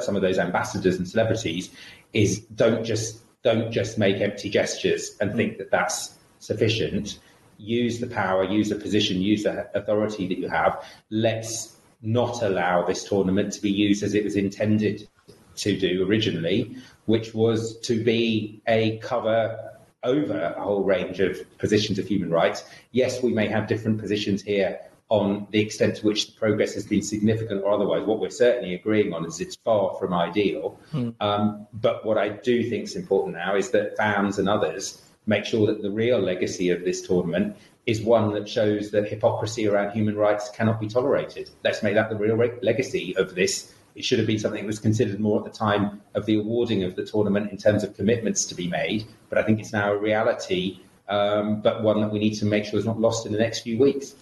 some 0.00 0.16
of 0.16 0.22
those 0.22 0.38
ambassadors 0.38 0.96
and 0.96 1.08
celebrities 1.08 1.70
is 2.12 2.40
don't 2.54 2.84
just 2.84 3.20
don't 3.42 3.72
just 3.72 3.98
make 3.98 4.20
empty 4.20 4.48
gestures 4.48 5.16
and 5.20 5.34
think 5.34 5.58
that 5.58 5.70
that's 5.70 6.16
sufficient. 6.38 7.18
Use 7.58 8.00
the 8.00 8.06
power, 8.06 8.44
use 8.44 8.68
the 8.68 8.76
position, 8.76 9.20
use 9.20 9.42
the 9.42 9.68
authority 9.76 10.26
that 10.28 10.38
you 10.38 10.48
have. 10.48 10.82
Let's 11.10 11.76
not 12.02 12.42
allow 12.42 12.84
this 12.84 13.04
tournament 13.04 13.52
to 13.54 13.60
be 13.60 13.70
used 13.70 14.02
as 14.02 14.14
it 14.14 14.24
was 14.24 14.36
intended 14.36 15.08
to 15.56 15.78
do 15.78 16.06
originally, 16.08 16.76
which 17.06 17.34
was 17.34 17.78
to 17.80 18.02
be 18.02 18.60
a 18.66 18.98
cover 18.98 19.72
over 20.02 20.54
a 20.56 20.60
whole 20.60 20.82
range 20.84 21.20
of 21.20 21.38
positions 21.58 21.98
of 21.98 22.06
human 22.06 22.30
rights. 22.30 22.64
Yes, 22.92 23.22
we 23.22 23.32
may 23.32 23.48
have 23.48 23.66
different 23.66 23.98
positions 23.98 24.42
here 24.42 24.78
on 25.08 25.46
the 25.50 25.60
extent 25.60 25.96
to 25.96 26.06
which 26.06 26.26
the 26.26 26.32
progress 26.32 26.74
has 26.74 26.86
been 26.86 27.02
significant 27.02 27.62
or 27.62 27.72
otherwise. 27.72 28.06
What 28.06 28.20
we're 28.20 28.30
certainly 28.30 28.74
agreeing 28.74 29.12
on 29.12 29.24
is 29.26 29.40
it's 29.40 29.56
far 29.56 29.94
from 29.98 30.12
ideal. 30.14 30.78
Hmm. 30.90 31.10
Um, 31.20 31.66
but 31.74 32.04
what 32.04 32.18
I 32.18 32.30
do 32.30 32.68
think 32.68 32.84
is 32.84 32.96
important 32.96 33.36
now 33.36 33.56
is 33.56 33.70
that 33.70 33.96
fans 33.96 34.38
and 34.38 34.48
others 34.48 35.02
make 35.26 35.44
sure 35.44 35.66
that 35.66 35.82
the 35.82 35.90
real 35.90 36.18
legacy 36.18 36.70
of 36.70 36.84
this 36.84 37.00
tournament 37.06 37.56
is 37.86 38.00
one 38.00 38.32
that 38.32 38.48
shows 38.48 38.90
that 38.90 39.08
hypocrisy 39.08 39.68
around 39.68 39.92
human 39.92 40.16
rights 40.16 40.50
cannot 40.50 40.80
be 40.80 40.88
tolerated. 40.88 41.50
Let's 41.62 41.82
make 41.82 41.94
that 41.94 42.08
the 42.08 42.16
real 42.16 42.36
re- 42.36 42.58
legacy 42.62 43.14
of 43.16 43.34
this 43.34 43.74
it 43.94 44.04
should 44.04 44.18
have 44.18 44.26
been 44.26 44.38
something 44.38 44.60
that 44.60 44.66
was 44.66 44.78
considered 44.78 45.20
more 45.20 45.38
at 45.38 45.44
the 45.44 45.56
time 45.56 46.00
of 46.14 46.26
the 46.26 46.38
awarding 46.38 46.82
of 46.82 46.96
the 46.96 47.04
tournament 47.04 47.50
in 47.50 47.56
terms 47.56 47.84
of 47.84 47.94
commitments 47.94 48.44
to 48.46 48.54
be 48.54 48.68
made. 48.68 49.06
But 49.28 49.38
I 49.38 49.42
think 49.42 49.60
it's 49.60 49.72
now 49.72 49.92
a 49.92 49.96
reality, 49.96 50.80
um, 51.08 51.60
but 51.60 51.82
one 51.82 52.00
that 52.00 52.10
we 52.10 52.18
need 52.18 52.34
to 52.34 52.46
make 52.46 52.64
sure 52.64 52.78
is 52.78 52.86
not 52.86 53.00
lost 53.00 53.26
in 53.26 53.32
the 53.32 53.38
next 53.38 53.60
few 53.60 53.78
weeks. 53.78 54.14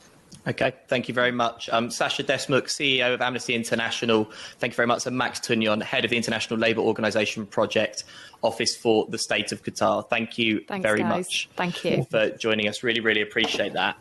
Okay, 0.46 0.72
thank 0.88 1.08
you 1.08 1.14
very 1.14 1.30
much. 1.30 1.68
Um, 1.68 1.88
Sacha 1.88 2.24
Deshmukh, 2.24 2.64
CEO 2.64 3.14
of 3.14 3.20
Amnesty 3.20 3.54
International. 3.54 4.28
Thank 4.58 4.72
you 4.72 4.76
very 4.76 4.88
much. 4.88 5.06
And 5.06 5.16
Max 5.16 5.38
Tuñón, 5.38 5.80
head 5.82 6.04
of 6.04 6.10
the 6.10 6.16
International 6.16 6.58
Labour 6.58 6.80
Organization 6.80 7.46
Project 7.46 8.04
Office 8.42 8.74
for 8.74 9.06
the 9.08 9.18
State 9.18 9.52
of 9.52 9.62
Qatar. 9.62 10.08
Thank 10.08 10.38
you 10.38 10.64
Thanks, 10.66 10.82
very 10.82 11.00
guys. 11.00 11.26
much. 11.26 11.48
Thank 11.54 11.84
you 11.84 12.04
for 12.10 12.30
joining 12.30 12.66
us. 12.66 12.82
Really, 12.82 13.00
really 13.00 13.22
appreciate 13.22 13.74
that. 13.74 13.96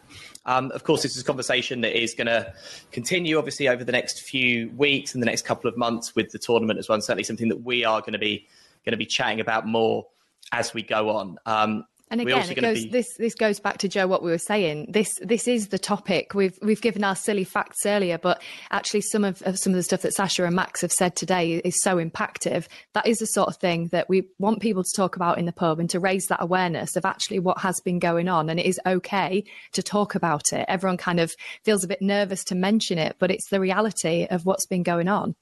Um, 0.45 0.71
of 0.71 0.83
course, 0.83 1.03
this 1.03 1.15
is 1.15 1.21
a 1.21 1.25
conversation 1.25 1.81
that 1.81 1.99
is 1.99 2.13
going 2.13 2.27
to 2.27 2.53
continue, 2.91 3.37
obviously, 3.37 3.67
over 3.67 3.83
the 3.83 3.91
next 3.91 4.21
few 4.21 4.71
weeks 4.71 5.13
and 5.13 5.21
the 5.21 5.27
next 5.27 5.43
couple 5.43 5.69
of 5.69 5.77
months 5.77 6.15
with 6.15 6.31
the 6.31 6.39
tournament 6.39 6.79
as 6.79 6.89
well. 6.89 6.95
And 6.95 7.03
certainly 7.03 7.23
something 7.23 7.49
that 7.49 7.63
we 7.63 7.85
are 7.85 8.01
going 8.01 8.13
to 8.13 8.19
be 8.19 8.47
going 8.83 8.93
to 8.93 8.97
be 8.97 9.05
chatting 9.05 9.39
about 9.39 9.67
more 9.67 10.07
as 10.51 10.73
we 10.73 10.81
go 10.81 11.09
on. 11.09 11.37
Um, 11.45 11.85
and 12.11 12.21
again, 12.21 12.49
it 12.49 12.59
goes, 12.59 12.83
be... 12.83 12.89
this 12.89 13.15
this 13.17 13.35
goes 13.35 13.59
back 13.61 13.77
to 13.79 13.87
Joe 13.87 14.05
what 14.05 14.21
we 14.21 14.31
were 14.31 14.37
saying. 14.37 14.87
This 14.89 15.17
this 15.21 15.47
is 15.47 15.69
the 15.69 15.79
topic. 15.79 16.33
We've 16.33 16.57
we've 16.61 16.81
given 16.81 17.03
our 17.03 17.15
silly 17.15 17.45
facts 17.45 17.85
earlier, 17.85 18.17
but 18.17 18.41
actually 18.69 19.01
some 19.01 19.23
of, 19.23 19.41
of 19.43 19.57
some 19.57 19.71
of 19.71 19.77
the 19.77 19.83
stuff 19.83 20.01
that 20.01 20.13
Sacha 20.13 20.43
and 20.45 20.55
Max 20.55 20.81
have 20.81 20.91
said 20.91 21.15
today 21.15 21.53
is 21.53 21.81
so 21.81 21.95
impactful. 21.97 22.67
That 22.93 23.07
is 23.07 23.19
the 23.19 23.25
sort 23.25 23.47
of 23.47 23.57
thing 23.57 23.87
that 23.87 24.09
we 24.09 24.23
want 24.39 24.61
people 24.61 24.83
to 24.83 24.95
talk 24.95 25.15
about 25.15 25.37
in 25.37 25.45
the 25.45 25.53
pub 25.53 25.79
and 25.79 25.89
to 25.91 25.99
raise 25.99 26.25
that 26.27 26.41
awareness 26.41 26.95
of 26.95 27.05
actually 27.05 27.39
what 27.39 27.59
has 27.59 27.79
been 27.79 27.99
going 27.99 28.27
on. 28.27 28.49
And 28.49 28.59
it 28.59 28.65
is 28.65 28.79
okay 28.85 29.43
to 29.71 29.81
talk 29.81 30.13
about 30.13 30.51
it. 30.51 30.65
Everyone 30.67 30.97
kind 30.97 31.19
of 31.19 31.33
feels 31.63 31.83
a 31.83 31.87
bit 31.87 32.01
nervous 32.01 32.43
to 32.45 32.55
mention 32.55 32.97
it, 32.97 33.15
but 33.19 33.31
it's 33.31 33.49
the 33.49 33.61
reality 33.61 34.27
of 34.29 34.45
what's 34.45 34.65
been 34.65 34.83
going 34.83 35.07
on. 35.07 35.35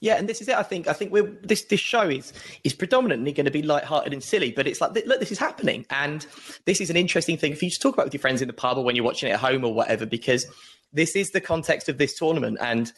Yeah, 0.00 0.16
and 0.16 0.28
this 0.28 0.40
is 0.40 0.48
it. 0.48 0.56
I 0.56 0.62
think. 0.62 0.88
I 0.88 0.92
think 0.92 1.12
we're 1.12 1.30
this 1.42 1.64
this 1.64 1.80
show 1.80 2.08
is 2.08 2.32
is 2.64 2.74
predominantly 2.74 3.32
going 3.32 3.46
to 3.46 3.50
be 3.50 3.62
light-hearted 3.62 4.12
and 4.12 4.22
silly, 4.22 4.52
but 4.52 4.66
it's 4.66 4.80
like 4.80 4.94
look, 5.06 5.20
this 5.20 5.32
is 5.32 5.38
happening, 5.38 5.86
and 5.90 6.26
this 6.64 6.80
is 6.80 6.90
an 6.90 6.96
interesting 6.96 7.36
thing 7.36 7.54
for 7.54 7.64
you 7.64 7.70
to 7.70 7.78
talk 7.78 7.94
about 7.94 8.06
with 8.06 8.14
your 8.14 8.20
friends 8.20 8.42
in 8.42 8.48
the 8.48 8.54
pub 8.54 8.78
or 8.78 8.84
when 8.84 8.96
you're 8.96 9.04
watching 9.04 9.28
it 9.28 9.32
at 9.32 9.40
home 9.40 9.64
or 9.64 9.72
whatever, 9.72 10.06
because 10.06 10.46
this 10.92 11.16
is 11.16 11.30
the 11.30 11.40
context 11.40 11.88
of 11.88 11.98
this 11.98 12.16
tournament. 12.16 12.58
And 12.60 12.92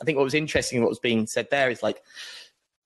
I 0.00 0.04
think 0.04 0.16
what 0.16 0.24
was 0.24 0.34
interesting, 0.34 0.80
what 0.80 0.88
was 0.88 0.98
being 0.98 1.26
said 1.26 1.48
there, 1.50 1.70
is 1.70 1.82
like 1.82 2.02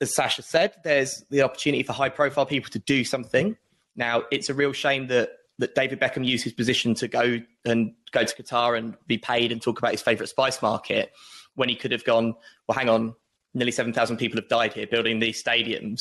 as 0.01 0.15
Sacha 0.15 0.43
said, 0.43 0.75
there's 0.85 1.25
the 1.31 1.43
opportunity 1.43 1.83
for 1.83 1.93
high-profile 1.93 2.47
people 2.47 2.71
to 2.71 2.79
do 2.79 3.05
something. 3.05 3.57
Now, 3.97 4.23
it's 4.31 4.49
a 4.49 4.55
real 4.55 4.73
shame 4.73 5.09
that 5.09 5.31
that 5.59 5.75
David 5.75 5.99
Beckham 5.99 6.25
used 6.25 6.45
his 6.45 6.53
position 6.53 6.95
to 6.95 7.09
go 7.09 7.41
and 7.65 7.93
go 8.13 8.23
to 8.23 8.43
Qatar 8.43 8.79
and 8.79 8.97
be 9.09 9.19
paid 9.19 9.51
and 9.51 9.61
talk 9.61 9.79
about 9.79 9.91
his 9.91 10.01
favourite 10.01 10.29
spice 10.29 10.63
market 10.63 11.11
when 11.57 11.69
he 11.69 11.75
could 11.75 11.91
have 11.91 12.05
gone. 12.05 12.35
Well, 12.69 12.79
hang 12.79 12.89
on, 12.89 13.17
nearly 13.55 13.73
7,000 13.73 14.17
people 14.17 14.39
have 14.39 14.49
died 14.49 14.73
here 14.73 14.87
building 14.87 15.19
these 15.19 15.43
stadiums. 15.43 16.01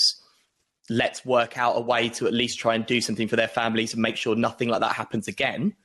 Let's 0.89 1.25
work 1.25 1.57
out 1.57 1.77
a 1.77 1.81
way 1.81 2.09
to 2.09 2.27
at 2.27 2.33
least 2.33 2.59
try 2.59 2.75
and 2.75 2.85
do 2.85 3.01
something 3.01 3.27
for 3.27 3.35
their 3.35 3.47
families 3.47 3.93
and 3.93 4.01
make 4.01 4.15
sure 4.15 4.35
nothing 4.35 4.69
like 4.69 4.81
that 4.81 4.93
happens 4.93 5.27
again. 5.27 5.75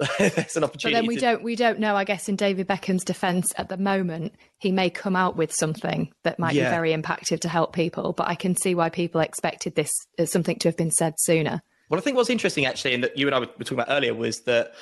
There's 0.18 0.56
an 0.56 0.64
opportunity. 0.64 0.94
But 0.94 1.00
then 1.00 1.06
we 1.06 1.14
to... 1.16 1.20
don't 1.20 1.42
we 1.42 1.56
don't 1.56 1.78
know. 1.78 1.94
I 1.94 2.04
guess 2.04 2.28
in 2.28 2.36
David 2.36 2.66
Beckham's 2.66 3.04
defence 3.04 3.52
at 3.56 3.68
the 3.68 3.76
moment, 3.76 4.34
he 4.58 4.72
may 4.72 4.88
come 4.88 5.14
out 5.14 5.36
with 5.36 5.52
something 5.52 6.10
that 6.22 6.38
might 6.38 6.54
yeah. 6.54 6.70
be 6.70 6.74
very 6.74 6.94
impactful 6.94 7.40
to 7.40 7.48
help 7.48 7.74
people. 7.74 8.14
But 8.14 8.28
I 8.28 8.34
can 8.34 8.56
see 8.56 8.74
why 8.74 8.88
people 8.88 9.20
expected 9.20 9.74
this 9.74 9.90
as 10.18 10.32
something 10.32 10.58
to 10.60 10.68
have 10.68 10.76
been 10.76 10.90
said 10.90 11.14
sooner. 11.18 11.62
Well, 11.90 11.98
I 11.98 12.02
think 12.02 12.16
what's 12.16 12.30
interesting 12.30 12.64
actually, 12.64 12.94
and 12.94 13.04
that 13.04 13.18
you 13.18 13.26
and 13.26 13.34
I 13.34 13.40
were 13.40 13.46
talking 13.46 13.74
about 13.74 13.88
earlier, 13.90 14.14
was 14.14 14.40
that 14.42 14.72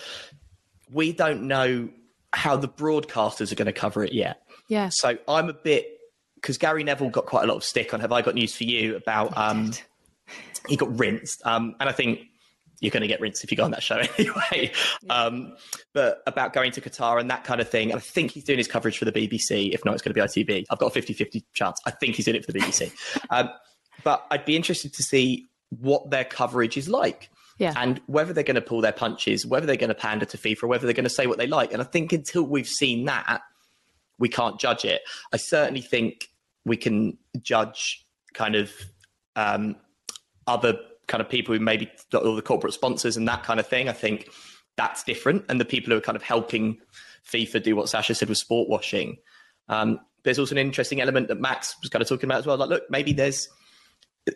we 0.91 1.13
don't 1.13 1.43
know 1.43 1.89
how 2.33 2.57
the 2.57 2.69
broadcasters 2.69 3.51
are 3.51 3.57
going 3.57 3.67
to 3.67 3.73
cover 3.73 4.05
it 4.05 4.13
yet. 4.13 4.43
Yeah. 4.69 4.91
So 4.93 5.17
I'm 5.27 5.49
a 5.49 5.55
bit 5.55 5.98
because 6.41 6.59
Gary 6.59 6.85
Neville 6.85 7.11
got 7.11 7.27
quite 7.27 7.45
a 7.45 7.47
lot 7.47 7.57
of 7.57 7.65
stick 7.65 7.93
on. 7.95 8.01
Have 8.01 8.13
I 8.13 8.23
got 8.23 8.35
news 8.35 8.55
for 8.55 8.65
you 8.65 8.97
about? 8.97 9.37
Um, 9.37 9.73
he 10.69 10.77
got 10.77 10.99
rinsed, 10.99 11.45
um, 11.47 11.75
and 11.81 11.89
I 11.89 11.93
think 11.93 12.21
you're 12.81 12.91
going 12.91 13.03
to 13.03 13.09
get 13.09 13.21
rinsed 13.21 13.43
if 13.45 13.51
you 13.51 13.57
go 13.57 13.65
on 13.65 13.73
that 13.73 13.83
show 13.83 13.97
anyway. 14.19 14.73
Yeah. 15.03 15.13
Um, 15.13 15.57
but 15.95 16.23
about 16.27 16.53
going 16.53 16.73
to 16.73 16.81
Qatar 16.81 17.21
and 17.21 17.31
that 17.31 17.45
kind 17.45 17.61
of 17.61 17.69
thing. 17.69 17.93
I 17.95 17.99
think 17.99 18.31
he's 18.31 18.45
doing 18.45 18.59
his 18.59 18.69
coverage 18.69 18.99
for 18.99 19.05
the 19.05 19.13
BBC. 19.13 19.73
If 19.73 19.85
not, 19.85 19.95
it's 19.95 20.03
going 20.03 20.15
to 20.15 20.21
be 20.21 20.45
ITV. 20.45 20.65
I've 20.71 20.79
got 20.79 20.87
a 20.87 20.91
50 20.91 21.13
50 21.13 21.45
chance. 21.55 21.81
I 21.87 21.91
think 21.91 22.17
he's 22.17 22.25
doing 22.25 22.37
it 22.37 22.45
for 22.45 22.53
the 22.53 22.61
BBC. 22.61 22.93
um, 23.31 23.51
but 24.05 24.27
I'd 24.31 24.45
be 24.45 24.57
interested 24.57 24.95
to 24.95 25.03
see 25.03 25.47
what 25.71 26.11
their 26.11 26.25
coverage 26.25 26.77
is 26.77 26.89
like. 26.89 27.31
Yeah. 27.59 27.75
And 27.77 28.01
whether 28.07 28.33
they're 28.33 28.45
going 28.45 28.55
to 28.55 28.61
pull 28.61 28.81
their 28.81 28.93
punches, 28.93 29.45
whether 29.45 29.67
they're 29.67 29.75
going 29.75 29.89
to 29.89 29.95
pander 29.95 30.27
to 30.27 30.39
FIFA, 30.39 30.69
whether 30.69 30.87
they're 30.87 30.95
going 30.95 31.05
to 31.05 31.11
say 31.11 31.27
what 31.27 31.39
they 31.39 31.49
like. 31.49 31.73
And 31.73 31.83
I 31.83 31.85
think 31.85 32.13
until 32.13 32.45
we've 32.45 32.69
seen 32.69 33.07
that, 33.07 33.41
we 34.19 34.29
can't 34.29 34.59
judge 34.59 34.85
it. 34.85 35.03
I 35.33 35.37
certainly 35.37 35.81
think 35.81 36.29
we 36.65 36.77
can 36.77 37.19
judge 37.41 38.07
kind 38.35 38.55
of 38.55 38.73
um, 39.37 39.77
other 40.47 40.79
kind 41.07 41.21
of 41.21 41.29
people 41.29 41.55
who 41.55 41.61
maybe 41.61 41.91
all 42.13 42.37
the 42.37 42.43
corporate 42.43 42.75
sponsors 42.75 43.17
and 43.17 43.27
that 43.29 43.43
kind 43.43 43.59
of 43.59 43.67
thing. 43.67 43.89
I 43.89 43.93
think 43.93 44.29
that's 44.77 45.03
different. 45.03 45.45
And 45.49 45.61
the 45.61 45.65
people 45.65 45.91
who 45.91 45.99
are 45.99 46.03
kind 46.03 46.17
of 46.17 46.23
helping 46.23 46.79
FIFA 47.31 47.63
do 47.63 47.77
what 47.77 47.89
Sacha 47.89 48.15
said 48.15 48.29
with 48.29 48.39
sport 48.39 48.69
washing. 48.69 49.17
Um, 49.69 50.01
there's 50.25 50.39
also 50.39 50.55
an 50.55 50.59
interesting 50.59 51.01
element 51.01 51.29
that 51.29 51.41
Max 51.41 51.77
was 51.81 51.91
kind 51.91 52.03
of 52.03 52.09
talking 52.09 52.29
about 52.29 52.39
as 52.39 52.47
well. 52.47 52.57
Like, 52.57 52.69
look, 52.69 52.83
maybe 52.91 53.13
there's 53.13 53.49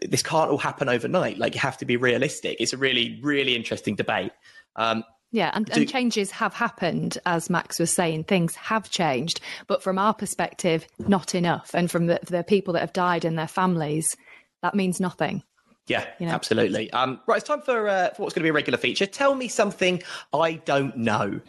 this 0.08 0.22
can't 0.22 0.50
all 0.50 0.58
happen 0.58 0.88
overnight. 0.88 1.38
Like, 1.38 1.54
you 1.54 1.60
have 1.60 1.76
to 1.78 1.84
be 1.84 1.96
realistic. 1.96 2.56
It's 2.60 2.72
a 2.72 2.78
really, 2.78 3.20
really 3.22 3.54
interesting 3.54 3.94
debate. 3.94 4.32
Um, 4.76 5.04
yeah, 5.32 5.50
and, 5.54 5.68
and, 5.70 5.88
changes 5.88 6.30
have 6.30 6.52
happened, 6.52 7.16
as 7.24 7.48
Max 7.48 7.80
was 7.80 7.90
saying. 7.90 8.24
Things 8.24 8.54
have 8.54 8.90
changed, 8.90 9.40
but 9.66 9.82
from 9.82 9.98
our 9.98 10.12
perspective, 10.12 10.86
not 10.98 11.34
enough. 11.34 11.70
And 11.72 11.90
from 11.90 12.06
the, 12.06 12.20
the 12.22 12.44
people 12.44 12.74
that 12.74 12.80
have 12.80 12.92
died 12.92 13.24
and 13.24 13.38
their 13.38 13.48
families, 13.48 14.06
that 14.62 14.74
means 14.74 15.00
nothing. 15.00 15.42
Yeah, 15.86 16.06
you 16.20 16.26
know? 16.26 16.32
absolutely. 16.32 16.90
Um, 16.92 17.18
right, 17.26 17.38
it's 17.38 17.48
time 17.48 17.62
for, 17.62 17.88
uh, 17.88 18.10
for 18.10 18.22
what's 18.22 18.34
going 18.34 18.42
to 18.42 18.44
be 18.44 18.50
a 18.50 18.52
regular 18.52 18.78
feature. 18.78 19.06
Tell 19.06 19.34
me 19.34 19.48
something 19.48 20.02
I 20.34 20.52
don't 20.52 20.98
know. 20.98 21.40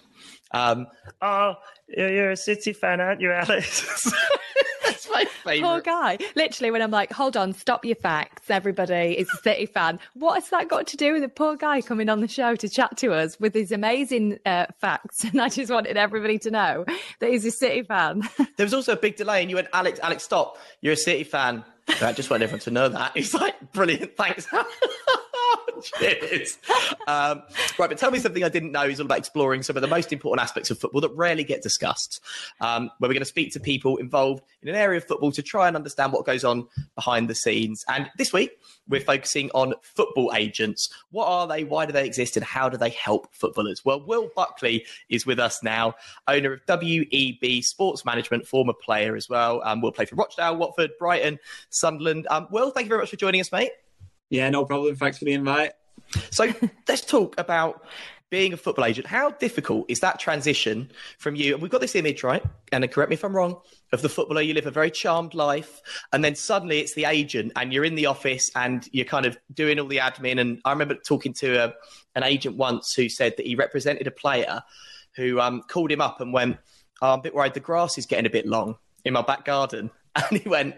Um, 0.52 0.88
oh, 1.22 1.56
you're 1.90 2.32
a 2.32 2.38
City 2.38 2.72
fan, 2.72 3.02
aren't 3.02 3.20
you, 3.20 3.34
Alice? 3.34 4.14
That's 5.04 5.16
my 5.16 5.26
favourite. 5.52 5.70
Poor 5.70 5.82
guy. 5.82 6.18
Literally, 6.36 6.72
when 6.72 6.82
I'm 6.82 6.92
like, 6.92 7.12
hold 7.12 7.38
on, 7.38 7.54
stop 7.54 7.86
your 7.86 7.96
facts, 7.96 8.50
everybody 8.50 9.18
is 9.18 9.30
a 9.34 9.38
City 9.38 9.66
fan. 9.66 10.00
What 10.14 10.36
has 10.36 10.50
that 10.50 10.70
got 10.70 10.88
to 10.88 10.98
do 10.98 11.14
with 11.14 11.24
a 11.24 11.30
poor 11.30 11.56
guy 11.56 11.82
coming 11.82 12.10
on 12.10 12.22
the 12.22 12.28
show 12.28 12.56
to 12.56 12.70
chat 12.70 12.98
to 12.98 13.14
us 13.14 13.40
with 13.40 13.54
his 13.54 13.72
amazing 13.72 14.40
uh, 14.46 14.68
facts? 14.80 15.26
And 15.34 15.42
I 15.42 15.50
just 15.50 15.72
wanted 15.72 15.98
everybody 15.98 16.38
to 16.40 16.52
know 16.52 16.86
that 17.20 17.30
he's 17.32 17.44
a 17.44 17.50
City 17.50 17.82
fan. 17.82 18.22
there 18.58 18.66
was 18.66 18.74
also 18.74 18.94
a 18.94 18.98
big 18.98 19.16
delay, 19.16 19.42
and 19.42 19.50
you 19.50 19.56
went, 19.56 19.68
Alex, 19.74 20.00
Alex, 20.04 20.24
stop. 20.24 20.58
You're 20.82 20.94
a 20.94 20.98
City 20.98 21.24
fan. 21.24 21.64
I 21.88 22.14
just 22.14 22.30
want 22.30 22.44
everyone 22.44 22.62
to 22.62 22.72
know 22.72 22.90
that. 22.90 23.12
He's 23.16 23.34
like, 23.34 23.74
brilliant, 23.74 24.16
thanks. 24.16 24.48
Cheers. 25.82 26.58
Um, 27.08 27.44
right, 27.78 27.90
but 27.90 27.98
tell 27.98 28.12
me 28.12 28.20
something 28.20 28.44
I 28.44 28.50
didn't 28.50 28.72
know 28.72 28.84
is 28.84 29.00
all 29.00 29.06
about 29.06 29.18
exploring 29.18 29.64
some 29.64 29.76
of 29.76 29.82
the 29.82 29.88
most 29.88 30.14
important 30.14 30.44
aspects 30.44 30.72
of 30.72 30.80
football 30.80 31.02
that 31.02 31.12
rarely 31.16 31.44
get 31.44 31.62
discussed. 31.62 32.22
Um, 32.62 32.92
where 33.00 33.10
we're 33.10 33.14
going 33.14 33.20
to 33.20 33.26
speak 33.26 33.52
to 33.54 33.60
people 33.60 33.98
involved 33.98 34.44
in 34.62 34.70
an 34.70 34.76
area 34.76 34.98
of 34.98 35.06
football 35.06 35.32
to 35.32 35.42
try 35.42 35.68
and 35.68 35.76
understand 35.76 36.14
what 36.14 36.26
goes 36.26 36.44
on 36.44 36.68
behind 36.96 37.30
the 37.30 37.36
scenes. 37.36 37.84
And 37.88 38.10
this 38.18 38.32
week, 38.32 38.52
we're 38.88 39.02
focusing 39.02 39.50
on 39.54 39.74
football 39.82 40.32
agents. 40.36 40.90
What 41.12 41.28
are 41.28 41.48
they? 41.48 41.64
Why 41.64 41.86
do 41.86 41.94
they 41.94 42.06
exist? 42.06 42.38
And 42.38 42.46
how 42.46 42.70
do 42.70 42.78
they 42.78 42.90
help 42.90 43.34
footballers? 43.34 43.84
Well, 43.86 44.04
Will 44.06 44.30
Buckley 44.36 44.86
is 45.10 45.26
with 45.26 45.40
us 45.40 45.64
now, 45.64 45.96
owner 46.28 46.54
of 46.54 46.62
WEB 46.68 47.64
Sports 47.64 48.06
Management, 48.06 48.48
former 48.48 48.74
player 48.74 49.16
as 49.16 49.30
well. 49.30 49.62
Um, 49.64 49.82
will 49.82 49.92
play 49.92 50.06
for 50.06 50.16
Rochdale, 50.16 50.58
Watford, 50.58 50.92
Brighton, 51.00 51.40
Sunderland. 51.70 52.28
Um, 52.30 52.48
Will, 52.52 52.72
thank 52.72 52.86
you 52.86 52.90
very 52.90 53.02
much 53.02 53.10
for 53.10 53.18
joining 53.18 53.42
us, 53.42 53.52
mate. 53.52 53.72
Yeah, 54.34 54.50
no 54.50 54.66
problem. 54.66 54.96
Thanks 54.96 55.20
for 55.20 55.26
the 55.26 55.34
invite. 55.34 55.74
So 56.32 56.52
let's 56.88 57.02
talk 57.02 57.36
about 57.38 57.86
being 58.32 58.52
a 58.52 58.58
football 58.58 58.86
agent. 58.86 59.06
How 59.06 59.30
difficult 59.30 59.86
is 59.90 60.00
that 60.00 60.20
transition 60.20 60.92
from 61.20 61.36
you? 61.36 61.54
And 61.54 61.62
we've 61.62 61.70
got 61.70 61.82
this 61.82 61.94
image, 61.94 62.24
right? 62.24 62.44
And 62.72 62.92
correct 62.92 63.12
me 63.12 63.14
if 63.14 63.24
I'm 63.24 63.36
wrong, 63.36 63.62
of 63.92 64.02
the 64.02 64.10
footballer. 64.10 64.42
You 64.42 64.56
live 64.56 64.66
a 64.66 64.72
very 64.72 64.90
charmed 64.90 65.36
life, 65.36 65.82
and 66.14 66.26
then 66.26 66.34
suddenly 66.34 66.80
it's 66.80 66.96
the 66.96 67.06
agent, 67.06 67.52
and 67.56 67.72
you're 67.72 67.86
in 67.86 67.94
the 67.94 68.08
office, 68.08 68.50
and 68.56 68.90
you're 68.92 69.06
kind 69.06 69.28
of 69.28 69.38
doing 69.54 69.80
all 69.80 69.86
the 69.86 69.98
admin. 69.98 70.42
And 70.42 70.60
I 70.66 70.72
remember 70.72 70.96
talking 70.96 71.34
to 71.34 71.66
a, 71.66 71.74
an 72.16 72.24
agent 72.24 72.58
once 72.58 72.96
who 72.96 73.10
said 73.10 73.36
that 73.38 73.46
he 73.46 73.54
represented 73.54 74.08
a 74.08 74.12
player 74.12 74.64
who 75.16 75.40
um, 75.40 75.62
called 75.70 75.92
him 75.92 76.02
up 76.02 76.22
and 76.22 76.34
went, 76.34 76.58
oh, 77.04 77.14
"I'm 77.14 77.20
a 77.20 77.22
bit 77.22 77.36
worried 77.36 77.54
the 77.54 77.60
grass 77.60 78.00
is 78.00 78.08
getting 78.08 78.26
a 78.26 78.32
bit 78.32 78.48
long 78.48 78.78
in 79.06 79.14
my 79.14 79.22
back 79.22 79.46
garden," 79.46 79.92
and 80.16 80.42
he 80.42 80.50
went 80.50 80.74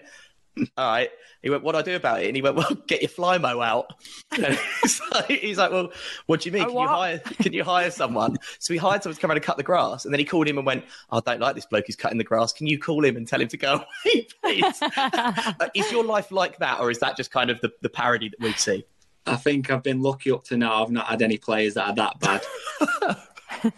all 0.78 0.92
right. 0.92 1.10
He 1.42 1.50
went, 1.50 1.64
what 1.64 1.74
do 1.74 1.80
I 1.80 1.82
do 1.82 1.96
about 1.96 2.24
it? 2.24 2.28
And 2.28 2.36
he 2.36 2.42
went, 2.42 2.56
well, 2.56 2.74
get 2.88 3.02
your 3.02 3.10
Flymo 3.10 3.64
out. 3.64 3.94
he's, 4.82 5.02
like, 5.12 5.28
he's, 5.28 5.58
like, 5.58 5.72
well, 5.72 5.92
what 6.26 6.42
do 6.42 6.50
you 6.50 6.54
mean? 6.54 6.66
Can 6.66 6.74
you 6.74 6.88
hire? 6.88 7.20
Can 7.20 7.54
you 7.54 7.64
hire 7.64 7.92
someone? 7.92 8.38
So 8.60 8.74
he 8.74 8.78
hired 8.78 9.04
someone 9.04 9.16
to 9.16 9.22
come 9.22 9.30
around 9.32 9.38
and 9.38 9.46
cut 9.46 9.58
the 9.58 9.64
grass, 9.64 10.06
and 10.06 10.14
then 10.14 10.20
he 10.20 10.26
called 10.26 10.48
him 10.48 10.58
and 10.58 10.66
went, 10.66 10.86
oh, 11.12 11.18
I 11.18 11.32
don't 11.32 11.42
like 11.42 11.56
this 11.56 11.66
bloke 11.66 11.86
who's 11.88 11.96
cutting 11.96 12.18
the 12.18 12.24
grass. 12.24 12.54
Can 12.54 12.68
you 12.68 12.80
call 12.80 13.04
him 13.04 13.18
and 13.18 13.28
tell 13.28 13.42
him 13.42 13.48
to 13.50 13.58
go 13.58 13.74
away, 13.76 14.28
please? 14.44 14.82
uh, 14.98 15.52
is 15.74 15.92
your 15.92 16.04
life 16.04 16.32
like 16.32 16.58
that, 16.60 16.80
or 16.80 16.90
is 16.90 17.00
that 17.00 17.18
just 17.18 17.32
kind 17.32 17.50
of 17.50 17.60
the, 17.62 17.72
the 17.82 17.90
parody 17.90 18.30
that 18.30 18.40
we 18.40 18.54
see? 18.54 18.86
I 19.28 19.36
think 19.36 19.72
I've 19.72 19.84
been 19.84 20.02
lucky 20.02 20.32
up 20.32 20.44
to 20.46 20.58
now. 20.58 20.84
I've 20.84 20.92
not 20.92 21.08
had 21.08 21.22
any 21.22 21.38
players 21.38 21.74
that 21.74 21.88
are 21.88 21.96
that 21.96 22.20
bad. 22.20 23.18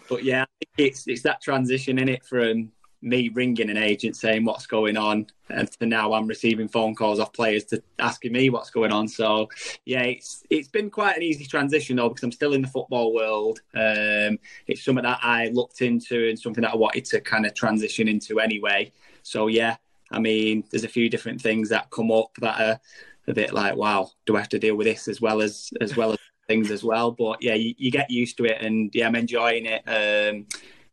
but 0.08 0.22
yeah, 0.22 0.44
it's 0.76 1.08
it's 1.08 1.22
that 1.22 1.40
transition 1.40 1.98
in 1.98 2.08
it 2.08 2.24
from 2.24 2.70
me 3.00 3.28
ringing 3.28 3.70
an 3.70 3.76
agent 3.76 4.16
saying 4.16 4.44
what's 4.44 4.66
going 4.66 4.96
on, 4.96 5.26
and 5.50 5.70
to 5.72 5.86
now 5.86 6.12
I'm 6.12 6.26
receiving 6.26 6.68
phone 6.68 6.94
calls 6.94 7.20
off 7.20 7.32
players 7.32 7.64
to 7.66 7.82
asking 7.98 8.32
me 8.32 8.50
what's 8.50 8.70
going 8.70 8.92
on. 8.92 9.08
So 9.08 9.48
yeah, 9.84 10.02
it's 10.02 10.44
it's 10.50 10.68
been 10.68 10.90
quite 10.90 11.16
an 11.16 11.22
easy 11.22 11.46
transition 11.46 11.96
though 11.96 12.08
because 12.08 12.24
I'm 12.24 12.32
still 12.32 12.54
in 12.54 12.62
the 12.62 12.68
football 12.68 13.14
world. 13.14 13.60
Um, 13.74 14.38
it's 14.66 14.84
something 14.84 15.04
that 15.04 15.20
I 15.22 15.48
looked 15.48 15.82
into 15.82 16.28
and 16.28 16.38
something 16.38 16.62
that 16.62 16.72
I 16.72 16.76
wanted 16.76 17.04
to 17.06 17.20
kind 17.20 17.46
of 17.46 17.54
transition 17.54 18.08
into 18.08 18.40
anyway. 18.40 18.92
So 19.22 19.46
yeah, 19.46 19.76
I 20.10 20.18
mean, 20.18 20.64
there's 20.70 20.84
a 20.84 20.88
few 20.88 21.08
different 21.08 21.40
things 21.40 21.68
that 21.68 21.90
come 21.90 22.10
up 22.10 22.34
that 22.40 22.60
are 22.60 22.80
a 23.28 23.34
bit 23.34 23.52
like, 23.52 23.76
wow, 23.76 24.10
do 24.26 24.36
I 24.36 24.40
have 24.40 24.48
to 24.50 24.58
deal 24.58 24.74
with 24.74 24.86
this 24.86 25.06
as 25.06 25.20
well 25.20 25.40
as 25.40 25.70
as 25.80 25.96
well 25.96 26.12
as 26.12 26.18
things 26.48 26.70
as 26.70 26.82
well? 26.82 27.12
But 27.12 27.42
yeah, 27.42 27.54
you, 27.54 27.74
you 27.78 27.90
get 27.90 28.10
used 28.10 28.36
to 28.38 28.44
it, 28.46 28.60
and 28.60 28.90
yeah, 28.94 29.06
I'm 29.06 29.14
enjoying 29.14 29.66
it. 29.66 29.82
Um, 29.86 30.46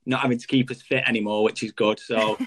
not 0.06 0.22
having 0.22 0.38
to 0.38 0.48
keep 0.48 0.70
us 0.72 0.82
fit 0.82 1.04
anymore, 1.08 1.44
which 1.44 1.64
is 1.64 1.72
good. 1.72 2.00
So, 2.00 2.38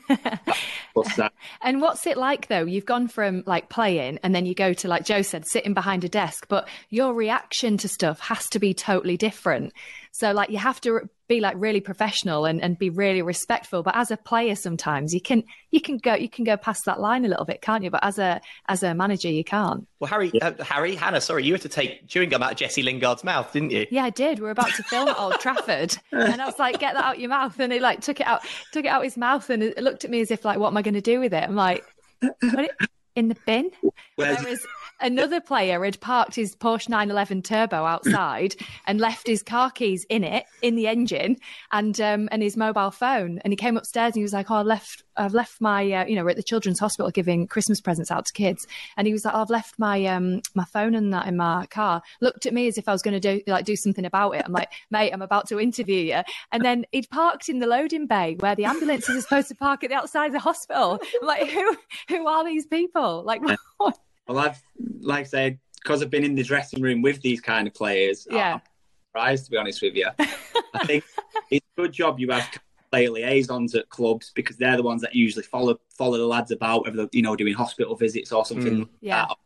what's 0.92 1.16
that? 1.16 1.32
And 1.62 1.80
what's 1.80 2.06
it 2.06 2.16
like 2.16 2.48
though? 2.48 2.64
You've 2.64 2.86
gone 2.86 3.08
from 3.08 3.42
like 3.46 3.68
playing, 3.68 4.18
and 4.22 4.34
then 4.34 4.46
you 4.46 4.54
go 4.54 4.72
to 4.72 4.88
like 4.88 5.04
Joe 5.04 5.22
said, 5.22 5.46
sitting 5.46 5.74
behind 5.74 6.04
a 6.04 6.08
desk, 6.08 6.46
but 6.48 6.68
your 6.90 7.14
reaction 7.14 7.76
to 7.78 7.88
stuff 7.88 8.20
has 8.20 8.48
to 8.50 8.58
be 8.58 8.74
totally 8.74 9.16
different. 9.16 9.72
So 10.18 10.32
like 10.32 10.50
you 10.50 10.58
have 10.58 10.80
to 10.80 11.08
be 11.28 11.38
like 11.40 11.54
really 11.58 11.80
professional 11.80 12.44
and, 12.44 12.60
and 12.60 12.76
be 12.76 12.90
really 12.90 13.22
respectful. 13.22 13.84
But 13.84 13.94
as 13.96 14.10
a 14.10 14.16
player, 14.16 14.56
sometimes 14.56 15.14
you 15.14 15.20
can 15.20 15.44
you 15.70 15.80
can 15.80 15.98
go 15.98 16.14
you 16.14 16.28
can 16.28 16.44
go 16.44 16.56
past 16.56 16.86
that 16.86 16.98
line 16.98 17.24
a 17.24 17.28
little 17.28 17.44
bit, 17.44 17.62
can't 17.62 17.84
you? 17.84 17.90
But 17.90 18.02
as 18.02 18.18
a 18.18 18.40
as 18.66 18.82
a 18.82 18.94
manager, 18.94 19.28
you 19.28 19.44
can't. 19.44 19.86
Well, 20.00 20.10
Harry, 20.10 20.32
uh, 20.42 20.52
Harry, 20.64 20.96
Hannah, 20.96 21.20
sorry, 21.20 21.44
you 21.44 21.52
had 21.52 21.62
to 21.62 21.68
take 21.68 22.08
chewing 22.08 22.30
gum 22.30 22.42
out 22.42 22.50
of 22.50 22.58
Jesse 22.58 22.82
Lingard's 22.82 23.22
mouth, 23.22 23.52
didn't 23.52 23.70
you? 23.70 23.86
Yeah, 23.92 24.04
I 24.04 24.10
did. 24.10 24.40
We 24.40 24.48
are 24.48 24.50
about 24.50 24.74
to 24.74 24.82
film 24.82 25.08
at 25.08 25.16
Old 25.16 25.34
Trafford, 25.40 25.96
and 26.10 26.42
I 26.42 26.46
was 26.46 26.58
like, 26.58 26.80
"Get 26.80 26.94
that 26.94 27.04
out 27.04 27.20
your 27.20 27.28
mouth!" 27.28 27.56
And 27.60 27.72
he 27.72 27.78
like 27.78 28.00
took 28.00 28.18
it 28.18 28.26
out, 28.26 28.42
took 28.72 28.86
it 28.86 28.88
out 28.88 29.04
his 29.04 29.16
mouth, 29.16 29.48
and 29.50 29.62
it 29.62 29.78
looked 29.78 30.04
at 30.04 30.10
me 30.10 30.20
as 30.20 30.32
if 30.32 30.44
like, 30.44 30.58
"What 30.58 30.68
am 30.68 30.76
I 30.76 30.82
going 30.82 30.94
to 30.94 31.00
do 31.00 31.20
with 31.20 31.32
it?" 31.32 31.44
I'm 31.44 31.54
like, 31.54 31.84
"Put 32.20 32.58
it 32.58 32.72
in 33.18 33.28
the 33.28 33.36
bin." 33.46 33.70
there 34.16 34.36
was 34.44 34.66
another 35.00 35.40
player 35.40 35.84
had 35.84 36.00
parked 36.00 36.34
his 36.34 36.54
Porsche 36.56 36.88
911 36.88 37.42
Turbo 37.42 37.84
outside 37.84 38.54
and 38.86 39.00
left 39.00 39.26
his 39.26 39.42
car 39.42 39.70
keys 39.70 40.06
in 40.08 40.24
it, 40.24 40.44
in 40.62 40.76
the 40.76 40.86
engine, 40.86 41.36
and 41.72 42.00
um, 42.00 42.28
and 42.32 42.42
his 42.42 42.56
mobile 42.56 42.90
phone. 42.90 43.40
And 43.44 43.52
he 43.52 43.56
came 43.56 43.76
upstairs 43.76 44.10
and 44.10 44.16
he 44.16 44.22
was 44.22 44.32
like, 44.32 44.50
"Oh, 44.50 44.56
I've 44.56 44.66
left, 44.66 45.02
I've 45.18 45.34
left 45.34 45.60
my, 45.60 45.90
uh, 45.92 46.06
you 46.06 46.16
know, 46.16 46.24
we're 46.24 46.30
at 46.30 46.36
the 46.36 46.42
children's 46.42 46.78
hospital 46.78 47.10
giving 47.10 47.46
Christmas 47.46 47.80
presents 47.80 48.10
out 48.10 48.26
to 48.26 48.32
kids." 48.32 48.66
And 48.96 49.06
he 49.06 49.12
was 49.12 49.24
like, 49.24 49.34
oh, 49.34 49.40
"I've 49.42 49.50
left 49.50 49.78
my 49.78 50.04
um 50.06 50.42
my 50.54 50.64
phone 50.64 50.94
and 50.94 51.12
that 51.12 51.26
in 51.26 51.36
my 51.36 51.66
car." 51.66 52.02
Looked 52.20 52.46
at 52.46 52.54
me 52.54 52.68
as 52.68 52.78
if 52.78 52.88
I 52.88 52.92
was 52.92 53.02
going 53.02 53.20
to 53.20 53.20
do 53.20 53.42
like 53.46 53.64
do 53.64 53.76
something 53.76 54.04
about 54.04 54.32
it. 54.32 54.42
I'm 54.44 54.52
like, 54.52 54.70
"Mate, 54.90 55.12
I'm 55.12 55.22
about 55.22 55.48
to 55.48 55.60
interview 55.60 56.00
you." 56.00 56.22
And 56.52 56.64
then 56.64 56.84
he'd 56.92 57.10
parked 57.10 57.48
in 57.48 57.58
the 57.58 57.66
loading 57.66 58.06
bay 58.06 58.36
where 58.38 58.54
the 58.54 58.64
ambulances 58.64 59.16
are 59.16 59.20
supposed 59.20 59.48
to 59.48 59.54
park 59.54 59.84
at 59.84 59.90
the 59.90 59.96
outside 59.96 60.26
of 60.26 60.32
the 60.32 60.40
hospital. 60.40 61.00
I'm 61.20 61.26
like, 61.26 61.50
who 61.50 61.76
who 62.08 62.26
are 62.26 62.44
these 62.44 62.66
people? 62.66 63.22
Like. 63.24 63.42
What? 63.78 63.96
Well, 64.26 64.38
I've, 64.40 64.60
like 65.00 65.20
I 65.20 65.22
said, 65.22 65.58
because 65.82 66.02
I've 66.02 66.10
been 66.10 66.24
in 66.24 66.34
the 66.34 66.42
dressing 66.42 66.82
room 66.82 67.00
with 67.00 67.22
these 67.22 67.40
kind 67.40 67.66
of 67.66 67.74
players, 67.74 68.26
yeah. 68.30 68.54
I'm 68.54 68.60
surprised, 69.08 69.44
to 69.46 69.50
be 69.52 69.56
honest 69.56 69.80
with 69.80 69.94
you. 69.94 70.08
I 70.18 70.84
think 70.84 71.04
it's 71.50 71.66
a 71.76 71.80
good 71.80 71.92
job 71.92 72.20
you 72.20 72.30
have 72.30 72.50
player 72.90 73.10
liaisons 73.10 73.74
at 73.74 73.88
clubs 73.88 74.32
because 74.34 74.56
they're 74.56 74.76
the 74.76 74.82
ones 74.82 75.02
that 75.02 75.14
usually 75.14 75.44
follow 75.44 75.78
follow 75.96 76.18
the 76.18 76.26
lads 76.26 76.50
about, 76.50 76.84
whether 76.84 76.96
they're, 76.96 77.08
you 77.12 77.22
know, 77.22 77.36
doing 77.36 77.54
hospital 77.54 77.96
visits 77.96 78.32
or 78.32 78.44
something 78.44 78.84
mm. 78.84 78.88
yeah. 79.00 79.26
That, 79.26 79.36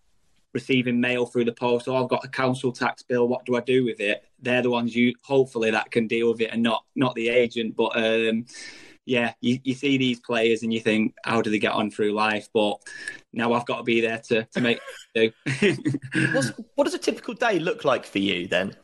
receiving 0.53 1.01
mail 1.01 1.27
through 1.27 1.47
the 1.47 1.53
post. 1.53 1.89
Oh, 1.89 1.97
I've 1.97 2.09
got 2.11 2.25
a 2.25 2.29
council 2.29 2.73
tax 2.73 3.03
bill. 3.03 3.27
What 3.29 3.45
do 3.45 3.57
I 3.57 3.61
do 3.61 3.85
with 3.85 4.01
it? 4.01 4.25
They're 4.41 4.63
the 4.63 4.71
ones 4.71 4.95
you 4.95 5.15
hopefully 5.23 5.71
that 5.71 5.91
can 5.91 6.07
deal 6.07 6.31
with 6.31 6.41
it, 6.41 6.51
and 6.53 6.63
not 6.63 6.85
not 6.95 7.15
the 7.15 7.29
agent. 7.29 7.77
But 7.77 7.97
um, 7.97 8.47
yeah, 9.05 9.33
you, 9.41 9.59
you 9.65 9.75
see 9.75 9.97
these 9.97 10.21
players 10.21 10.63
and 10.63 10.73
you 10.73 10.81
think, 10.81 11.15
how 11.25 11.43
do 11.43 11.51
they 11.51 11.59
get 11.59 11.73
on 11.73 11.91
through 11.91 12.13
life? 12.13 12.49
But 12.53 12.79
now 13.33 13.53
I've 13.53 13.67
got 13.67 13.79
to 13.79 13.83
be 13.83 14.01
there 14.01 14.19
to 14.29 14.45
to 14.45 14.61
make 14.61 14.81
do. 15.15 15.33
what 16.75 16.85
does 16.85 16.95
a 16.95 16.99
typical 16.99 17.35
day 17.35 17.59
look 17.59 17.85
like 17.85 18.05
for 18.05 18.19
you 18.19 18.47
then? 18.47 18.77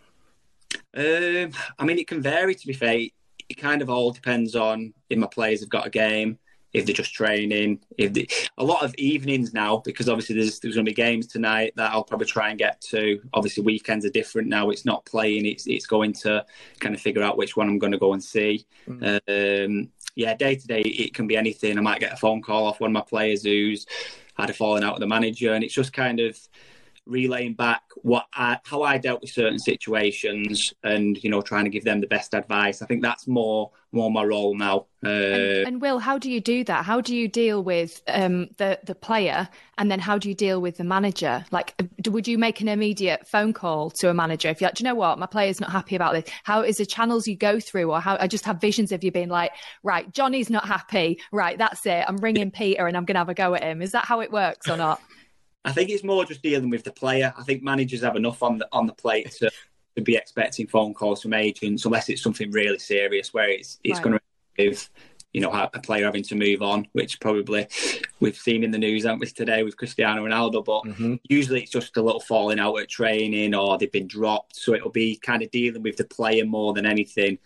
Um, 0.97 1.53
I 1.79 1.85
mean, 1.85 1.99
it 1.99 2.09
can 2.09 2.21
vary. 2.21 2.55
To 2.55 2.67
be 2.67 2.73
fair, 2.73 3.01
it 3.49 3.55
kind 3.55 3.83
of 3.83 3.91
all 3.91 4.11
depends 4.11 4.55
on 4.55 4.93
if 5.09 5.19
my 5.19 5.27
players 5.27 5.61
have 5.61 5.69
got 5.69 5.87
a 5.87 5.91
game, 5.91 6.39
if 6.73 6.85
they're 6.85 6.95
just 6.95 7.15
training. 7.15 7.81
If 7.97 8.13
they, 8.13 8.27
a 8.59 8.65
lot 8.65 8.85
of 8.85 8.95
evenings 8.97 9.55
now, 9.55 9.79
because 9.85 10.09
obviously 10.09 10.37
there's 10.37 10.61
there's 10.61 10.75
going 10.75 10.85
to 10.85 10.91
be 10.91 10.95
games 10.95 11.27
tonight 11.27 11.73
that 11.77 11.93
I'll 11.93 12.05
probably 12.05 12.27
try 12.27 12.51
and 12.51 12.59
get 12.59 12.81
to. 12.83 13.21
Obviously, 13.33 13.63
weekends 13.63 14.05
are 14.05 14.11
different 14.11 14.49
now. 14.49 14.71
It's 14.71 14.85
not 14.85 15.05
playing. 15.07 15.47
It's 15.47 15.67
it's 15.67 15.87
going 15.87 16.13
to 16.15 16.45
kind 16.81 16.95
of 16.95 17.01
figure 17.01 17.23
out 17.23 17.39
which 17.39 17.57
one 17.57 17.69
I'm 17.69 17.79
going 17.79 17.93
to 17.93 17.99
go 17.99 18.13
and 18.13 18.23
see. 18.23 18.67
Mm. 18.89 19.65
Um, 19.65 19.91
yeah, 20.15 20.35
day 20.35 20.57
to 20.57 20.67
day, 20.67 20.81
it 20.81 21.15
can 21.15 21.27
be 21.27 21.37
anything. 21.37 21.79
I 21.79 21.81
might 21.81 22.01
get 22.01 22.13
a 22.13 22.17
phone 22.17 22.43
call 22.43 22.67
off 22.67 22.81
one 22.81 22.91
of 22.91 22.95
my 22.95 23.03
players 23.03 23.45
who's 23.45 23.87
had 24.35 24.51
a 24.51 24.53
falling 24.53 24.85
out 24.85 24.95
with 24.95 25.01
the 25.01 25.07
manager, 25.07 25.55
and 25.55 25.65
it's 25.65 25.75
just 25.75 25.93
kind 25.93 26.21
of 26.21 26.37
relaying 27.09 27.55
back 27.55 27.83
what 28.03 28.27
I, 28.35 28.59
how 28.65 28.83
I 28.83 28.99
dealt 28.99 29.23
with 29.23 29.31
certain 29.31 29.59
situations 29.59 30.73
and 30.85 31.23
you 31.25 31.31
know 31.31 31.41
trying 31.41 31.65
to 31.65 31.71
give 31.71 31.85
them 31.85 32.01
the 32.01 32.07
best 32.07 32.35
advice. 32.35 32.83
I 32.83 32.87
think 32.87 33.03
that's 33.03 33.27
more 33.27 33.71
more 33.91 34.11
my 34.11 34.23
role 34.23 34.55
now. 34.55 34.87
Uh, 35.05 35.09
and, 35.09 35.69
and, 35.69 35.81
Will, 35.81 35.99
how 35.99 36.19
do 36.19 36.31
you 36.31 36.41
do 36.41 36.63
that? 36.65 36.85
How 36.85 37.01
do 37.01 37.17
you 37.17 37.27
deal 37.27 37.63
with 37.63 38.03
um, 38.09 38.49
the 38.59 38.79
the 38.85 38.95
player, 38.95 39.49
and 39.79 39.91
then 39.91 39.99
how 40.01 40.19
do 40.19 40.29
you 40.29 40.35
deal 40.35 40.61
with 40.61 40.77
the 40.77 40.85
manager? 40.85 41.45
Like, 41.51 41.75
do, 42.01 42.11
would 42.11 42.29
you 42.29 42.37
make 42.37 42.61
an 42.61 42.69
immediate 42.69 43.27
phone 43.27 43.53
call 43.53 43.91
to 44.01 44.11
a 44.11 44.15
manager 44.15 44.49
if 44.49 44.61
you're 44.61 44.69
like, 44.69 44.75
do 44.75 44.83
you 44.83 44.89
know 44.89 44.95
what, 44.95 45.19
my 45.19 45.27
player's 45.27 45.61
not 45.61 45.71
happy 45.71 45.97
about 45.97 46.13
this? 46.13 46.25
How 46.45 46.63
is 46.63 46.77
the 46.77 46.87
channels 46.87 47.27
you 47.27 47.37
go 47.37 47.59
through, 47.59 47.91
or 47.91 48.01
how 48.01 48.19
I 48.21 48.27
just 48.27 48.45
have 48.45 48.61
visions 48.61 48.93
of 48.93 49.03
you 49.03 49.11
being 49.11 49.29
like, 49.29 49.53
right, 49.83 50.13
Johnny's 50.13 50.51
not 50.51 50.67
happy, 50.67 51.21
right, 51.33 51.57
that's 51.57 51.87
it. 51.87 52.05
I'm 52.07 52.17
ringing 52.19 52.51
Peter 52.51 52.87
and 52.87 52.97
I'm 52.97 53.05
gonna 53.05 53.21
have 53.21 53.29
a 53.29 53.35
go 53.35 53.55
at 53.55 53.63
him. 53.63 53.81
Is 53.81 53.93
that 53.93 54.05
how 54.05 54.21
it 54.21 54.31
works 54.31 54.69
or 54.69 54.77
not? 54.77 55.01
I 55.65 55.73
think 55.73 55.91
it's 55.91 56.05
more 56.05 56.25
just 56.25 56.43
dealing 56.43 56.71
with 56.71 56.85
the 56.85 56.93
player. 56.93 57.33
I 57.37 57.43
think 57.43 57.63
managers 57.63 58.03
have 58.03 58.17
enough 58.17 58.43
on 58.43 58.59
the 58.59 58.69
on 58.73 58.87
the 58.87 58.95
plate 58.95 59.31
to, 59.33 59.51
to 59.97 60.03
be 60.03 60.17
expecting 60.17 60.67
phone 60.67 60.95
calls 60.95 61.23
from 61.23 61.35
agents, 61.35 61.85
unless 61.85 62.09
it's 62.09 62.23
something 62.23 62.51
really 62.51 62.79
serious 62.79 63.35
where 63.35 63.51
it's 63.51 63.79
it's 63.85 63.99
right. 63.99 64.05
going 64.05 64.19
to 64.19 64.23
give 64.57 64.91
you 65.33 65.41
know 65.41 65.51
a 65.53 65.81
player 65.81 66.07
having 66.07 66.23
to 66.25 66.35
move 66.35 66.63
on, 66.63 66.87
which 66.93 67.21
probably 67.21 67.67
we've 68.21 68.37
seen 68.37 68.65
in 68.65 68.71
the 68.71 68.79
news, 68.79 69.05
haven't 69.05 69.21
we, 69.21 69.27
today 69.27 69.63
with 69.63 69.77
Cristiano 69.77 70.25
Ronaldo? 70.25 70.65
But 70.65 70.85
mm-hmm. 70.85 71.17
usually 71.29 71.63
it's 71.63 71.73
just 71.73 71.97
a 71.97 72.03
little 72.03 72.21
falling 72.21 72.59
out 72.59 72.77
at 72.77 72.89
training 72.89 73.55
or 73.55 73.77
they've 73.77 73.93
been 73.93 74.07
dropped, 74.07 74.57
so 74.57 74.75
it'll 74.75 74.91
be 74.91 75.17
kind 75.17 75.43
of 75.43 75.51
dealing 75.51 75.83
with 75.83 75.97
the 75.97 76.05
player 76.05 76.45
more 76.45 76.73
than 76.73 76.87
anything 76.87 77.39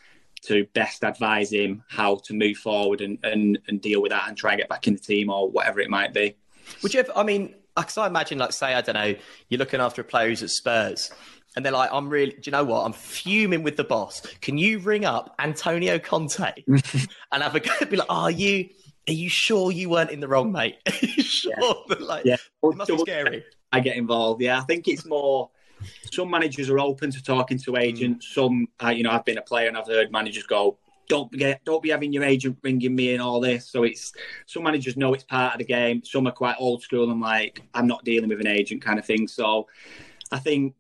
to 0.43 0.67
best 0.75 1.05
advise 1.05 1.53
him 1.53 1.85
how 1.89 2.17
to 2.17 2.35
move 2.35 2.57
forward 2.57 3.01
and, 3.01 3.19
and, 3.23 3.59
and 3.69 3.81
deal 3.81 4.03
with 4.03 4.11
that 4.11 4.29
and 4.29 4.37
try 4.37 4.53
and 4.53 4.59
get 4.59 4.69
back 4.69 4.89
in 4.89 4.95
the 4.95 5.01
team 5.01 5.31
or 5.31 5.49
whatever 5.49 5.81
it 5.81 5.89
might 5.89 6.13
be. 6.13 6.37
Would 6.83 6.95
you 6.95 7.01
ever, 7.01 7.13
I 7.15 7.23
mean, 7.23 7.55
because 7.77 7.99
I 7.99 8.07
imagine, 8.07 8.39
like, 8.39 8.53
say, 8.53 8.75
I 8.75 8.81
don't 8.81 8.95
know, 8.95 9.15
you're 9.49 9.59
looking 9.59 9.81
after 9.81 10.01
a 10.01 10.05
player 10.05 10.29
who's 10.29 10.43
at 10.43 10.51
Spurs, 10.51 11.11
and 11.55 11.65
they're 11.65 11.73
like, 11.73 11.91
I'm 11.93 12.09
really, 12.09 12.33
do 12.33 12.43
you 12.45 12.53
know 12.53 12.65
what? 12.65 12.85
I'm 12.85 12.93
fuming 12.93 13.63
with 13.63 13.77
the 13.77 13.85
boss. 13.85 14.21
Can 14.41 14.59
you 14.59 14.79
ring 14.79 15.05
up 15.05 15.35
Antonio 15.39 15.99
Conte 15.99 16.53
and 16.67 17.43
have 17.43 17.55
a 17.55 17.61
go? 17.61 17.73
Be 17.89 17.97
like, 17.97 18.07
are 18.09 18.31
you, 18.31 18.69
are 19.09 19.13
you 19.13 19.29
sure 19.29 19.71
you 19.71 19.91
weren't 19.91 20.11
in 20.11 20.21
the 20.21 20.29
wrong, 20.29 20.53
mate? 20.53 20.77
Sure? 21.33 21.53
Yeah. 21.59 21.97
like, 21.99 22.25
yeah. 22.25 22.37
it 22.63 22.77
must 22.77 22.89
be 22.91 22.99
scary. 22.99 23.45
I 23.73 23.81
get 23.81 23.97
involved. 23.97 24.43
Yeah, 24.43 24.59
I 24.59 24.63
think 24.63 24.87
it's 24.87 25.05
more. 25.05 25.51
Some 26.13 26.31
managers 26.31 26.71
are 26.71 26.79
open 26.79 27.11
to 27.11 27.23
talking 27.23 27.59
to 27.61 27.77
agents. 27.77 28.29
Mm. 28.29 28.35
Some, 28.35 28.69
uh, 28.83 28.91
you 28.91 29.03
know, 29.03 29.11
I've 29.11 29.25
been 29.25 29.39
a 29.39 29.43
player 29.43 29.67
and 29.67 29.77
I've 29.77 29.87
heard 29.87 30.13
managers 30.13 30.45
go, 30.45 30.79
don't 31.09 31.33
get 31.33 31.65
don't 31.65 31.83
be 31.83 31.91
having 31.91 32.13
your 32.13 32.25
agent 32.25 32.59
ringing 32.63 32.95
me 32.95 33.13
and 33.13 33.23
all 33.23 33.41
this. 33.41 33.69
So 33.69 33.83
it's 33.83 34.13
some 34.47 34.63
managers 34.63 34.97
know 34.97 35.15
it's 35.15 35.25
part 35.25 35.55
of 35.55 35.59
the 35.59 35.65
game. 35.65 36.03
Some 36.05 36.27
are 36.27 36.33
quite 36.33 36.57
old 36.59 36.83
school 36.83 37.11
and 37.11 37.21
like 37.21 37.63
I'm 37.75 37.87
not 37.87 38.05
dealing 38.05 38.29
with 38.29 38.41
an 38.41 38.47
agent 38.47 38.83
kind 38.83 38.99
of 38.99 39.05
thing. 39.05 39.29
So 39.29 39.67
I 40.31 40.39
think 40.39 40.75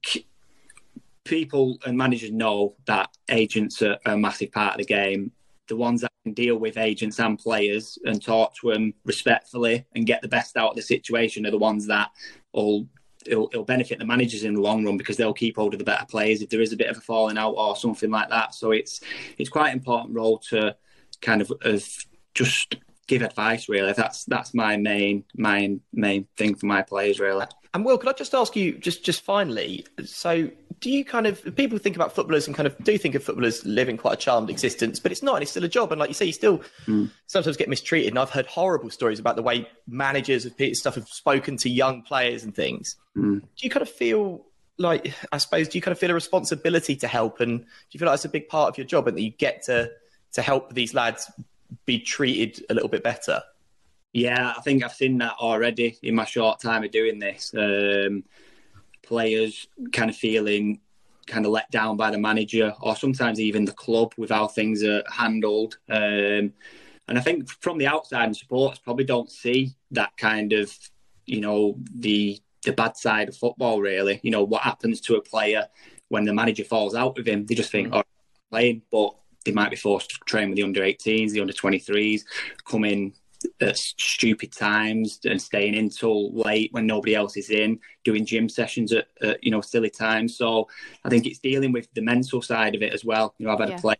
people 1.24 1.78
and 1.86 1.96
managers 1.96 2.32
know 2.32 2.74
that 2.86 3.10
agents 3.30 3.82
are, 3.82 3.98
are 4.06 4.14
a 4.14 4.18
massive 4.18 4.52
part 4.52 4.74
of 4.74 4.78
the 4.78 4.84
game. 4.84 5.32
The 5.68 5.76
ones 5.76 6.00
that 6.00 6.12
can 6.24 6.34
deal 6.34 6.56
with 6.56 6.76
agents 6.76 7.18
and 7.20 7.38
players 7.38 7.98
and 8.04 8.22
talk 8.22 8.54
to 8.56 8.72
them 8.72 8.94
respectfully 9.04 9.86
and 9.94 10.06
get 10.06 10.22
the 10.22 10.28
best 10.28 10.56
out 10.56 10.70
of 10.70 10.76
the 10.76 10.82
situation 10.82 11.46
are 11.46 11.50
the 11.50 11.58
ones 11.58 11.86
that 11.86 12.10
will 12.52 12.86
it'll, 13.26 13.48
it'll, 13.52 13.64
benefit 13.64 13.98
the 13.98 14.04
managers 14.04 14.44
in 14.44 14.54
the 14.54 14.60
long 14.60 14.84
run 14.84 14.96
because 14.96 15.16
they'll 15.16 15.32
keep 15.32 15.56
hold 15.56 15.74
of 15.74 15.78
the 15.78 15.84
better 15.84 16.06
players 16.06 16.42
if 16.42 16.50
there 16.50 16.60
is 16.60 16.72
a 16.72 16.76
bit 16.76 16.88
of 16.88 16.96
a 16.96 17.00
falling 17.00 17.38
out 17.38 17.52
or 17.52 17.76
something 17.76 18.10
like 18.10 18.28
that. 18.28 18.54
So 18.54 18.72
it's 18.72 19.00
it's 19.38 19.50
quite 19.50 19.68
an 19.68 19.78
important 19.78 20.14
role 20.14 20.38
to 20.50 20.76
kind 21.20 21.40
of, 21.40 21.52
of 21.62 21.86
just 22.34 22.76
give 23.06 23.22
advice. 23.22 23.68
Really, 23.68 23.92
that's 23.92 24.24
that's 24.24 24.54
my 24.54 24.76
main 24.76 25.24
main 25.34 25.80
main 25.92 26.26
thing 26.36 26.54
for 26.54 26.66
my 26.66 26.82
players. 26.82 27.20
Really. 27.20 27.46
And 27.74 27.84
Will, 27.86 27.96
could 27.96 28.10
I 28.10 28.12
just 28.12 28.34
ask 28.34 28.54
you 28.54 28.76
just 28.78 29.04
just 29.04 29.22
finally? 29.22 29.86
So 30.04 30.50
do 30.80 30.90
you 30.90 31.04
kind 31.04 31.26
of 31.26 31.54
people 31.56 31.78
think 31.78 31.96
about 31.96 32.14
footballers 32.14 32.46
and 32.46 32.54
kind 32.54 32.66
of 32.66 32.76
do 32.84 32.98
think 32.98 33.14
of 33.14 33.22
footballers 33.22 33.64
living 33.64 33.96
quite 33.96 34.14
a 34.14 34.16
charmed 34.16 34.50
existence, 34.50 34.98
but 35.00 35.12
it's 35.12 35.22
not, 35.22 35.36
and 35.36 35.42
it's 35.42 35.52
still 35.52 35.64
a 35.64 35.68
job. 35.68 35.90
And 35.90 35.98
like 35.98 36.10
you 36.10 36.14
say, 36.14 36.26
you 36.26 36.32
still 36.32 36.60
mm. 36.86 37.10
sometimes 37.28 37.56
get 37.56 37.68
mistreated. 37.68 38.10
And 38.10 38.18
I've 38.18 38.30
heard 38.30 38.46
horrible 38.46 38.90
stories 38.90 39.18
about 39.18 39.36
the 39.36 39.42
way 39.42 39.68
managers 39.86 40.44
of 40.44 40.54
stuff 40.74 40.96
have 40.96 41.08
spoken 41.08 41.56
to 41.58 41.70
young 41.70 42.02
players 42.02 42.44
and 42.44 42.54
things. 42.54 42.96
Mm. 43.16 43.40
Do 43.40 43.46
you 43.60 43.70
kind 43.70 43.82
of 43.82 43.88
feel 43.88 44.44
like, 44.76 45.14
I 45.30 45.38
suppose, 45.38 45.68
do 45.68 45.78
you 45.78 45.82
kind 45.82 45.92
of 45.92 45.98
feel 45.98 46.10
a 46.10 46.14
responsibility 46.14 46.96
to 46.96 47.06
help, 47.06 47.40
and 47.40 47.60
do 47.60 47.66
you 47.92 47.98
feel 47.98 48.06
like 48.06 48.16
it's 48.16 48.24
a 48.24 48.30
big 48.30 48.48
part 48.48 48.68
of 48.68 48.76
your 48.76 48.86
job, 48.86 49.08
and 49.08 49.16
that 49.16 49.22
you 49.22 49.30
get 49.30 49.62
to 49.64 49.90
to 50.32 50.42
help 50.42 50.74
these 50.74 50.92
lads 50.94 51.30
be 51.86 51.98
treated 51.98 52.64
a 52.68 52.74
little 52.74 52.88
bit 52.88 53.02
better? 53.02 53.42
Yeah, 54.12 54.52
I 54.56 54.60
think 54.60 54.84
I've 54.84 54.92
seen 54.92 55.18
that 55.18 55.34
already 55.40 55.98
in 56.02 56.14
my 56.14 56.24
short 56.24 56.60
time 56.60 56.84
of 56.84 56.90
doing 56.90 57.18
this. 57.18 57.54
Um, 57.56 58.24
players 59.02 59.66
kind 59.92 60.10
of 60.10 60.16
feeling 60.16 60.80
kind 61.26 61.46
of 61.46 61.52
let 61.52 61.70
down 61.70 61.96
by 61.96 62.10
the 62.10 62.18
manager 62.18 62.74
or 62.80 62.96
sometimes 62.96 63.40
even 63.40 63.64
the 63.64 63.72
club 63.72 64.12
with 64.16 64.30
how 64.30 64.48
things 64.48 64.82
are 64.82 65.02
handled. 65.10 65.78
Um, 65.88 66.52
and 67.08 67.18
I 67.18 67.20
think 67.20 67.48
from 67.48 67.78
the 67.78 67.86
outside, 67.86 68.24
and 68.24 68.36
supporters 68.36 68.78
probably 68.78 69.04
don't 69.04 69.30
see 69.30 69.74
that 69.92 70.16
kind 70.16 70.52
of, 70.52 70.72
you 71.26 71.40
know, 71.40 71.76
the 71.94 72.40
the 72.64 72.72
bad 72.72 72.96
side 72.96 73.28
of 73.28 73.36
football. 73.36 73.80
Really, 73.80 74.20
you 74.22 74.30
know, 74.30 74.44
what 74.44 74.62
happens 74.62 75.00
to 75.02 75.16
a 75.16 75.22
player 75.22 75.66
when 76.08 76.24
the 76.24 76.32
manager 76.32 76.64
falls 76.64 76.94
out 76.94 77.16
with 77.16 77.26
him? 77.26 77.44
They 77.46 77.54
just 77.54 77.72
think, 77.72 77.88
mm-hmm. 77.88 77.98
"Oh, 77.98 78.02
playing," 78.50 78.82
but 78.90 79.14
they 79.44 79.52
might 79.52 79.70
be 79.70 79.76
forced 79.76 80.10
to 80.10 80.18
train 80.26 80.48
with 80.48 80.56
the 80.56 80.62
under 80.62 80.82
18s, 80.82 81.32
the 81.32 81.40
under 81.40 81.52
23s, 81.52 82.22
come 82.64 82.84
in 82.84 83.12
at 83.60 83.76
stupid 83.76 84.52
times 84.52 85.20
and 85.24 85.40
staying 85.40 85.74
in 85.74 85.88
till 85.88 86.32
late 86.32 86.72
when 86.72 86.86
nobody 86.86 87.14
else 87.14 87.36
is 87.36 87.50
in, 87.50 87.78
doing 88.04 88.26
gym 88.26 88.48
sessions 88.48 88.92
at, 88.92 89.06
at, 89.22 89.42
you 89.42 89.50
know 89.50 89.60
silly 89.60 89.90
times. 89.90 90.36
So 90.36 90.68
I 91.04 91.08
think 91.08 91.26
it's 91.26 91.38
dealing 91.38 91.72
with 91.72 91.88
the 91.94 92.02
mental 92.02 92.42
side 92.42 92.74
of 92.74 92.82
it 92.82 92.92
as 92.92 93.04
well. 93.04 93.34
You 93.38 93.46
know, 93.46 93.52
I've 93.52 93.60
had 93.60 93.70
yeah. 93.70 93.76
a 93.76 93.80
player 93.80 93.96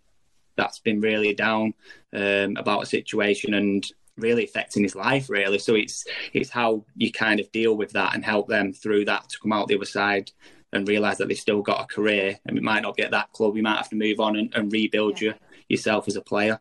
that's 0.56 0.78
been 0.80 1.00
really 1.00 1.34
down 1.34 1.74
um, 2.12 2.56
about 2.56 2.82
a 2.82 2.86
situation 2.86 3.54
and 3.54 3.86
really 4.16 4.44
affecting 4.44 4.82
his 4.82 4.94
life 4.94 5.30
really. 5.30 5.58
So 5.58 5.74
it's 5.74 6.04
it's 6.32 6.50
how 6.50 6.84
you 6.96 7.10
kind 7.10 7.40
of 7.40 7.50
deal 7.52 7.76
with 7.76 7.92
that 7.92 8.14
and 8.14 8.24
help 8.24 8.48
them 8.48 8.72
through 8.72 9.06
that 9.06 9.28
to 9.30 9.38
come 9.40 9.52
out 9.52 9.68
the 9.68 9.76
other 9.76 9.84
side 9.84 10.30
and 10.72 10.88
realize 10.88 11.18
that 11.18 11.28
they've 11.28 11.38
still 11.38 11.62
got 11.62 11.82
a 11.82 11.94
career 11.94 12.38
and 12.46 12.56
it 12.56 12.62
might 12.62 12.82
not 12.82 12.96
be 12.96 13.02
at 13.02 13.10
that 13.10 13.32
club. 13.32 13.56
You 13.56 13.62
might 13.62 13.76
have 13.76 13.90
to 13.90 13.96
move 13.96 14.20
on 14.20 14.36
and, 14.36 14.54
and 14.54 14.72
rebuild 14.72 15.20
yeah. 15.20 15.26
your, 15.26 15.34
yourself 15.68 16.08
as 16.08 16.16
a 16.16 16.22
player. 16.22 16.60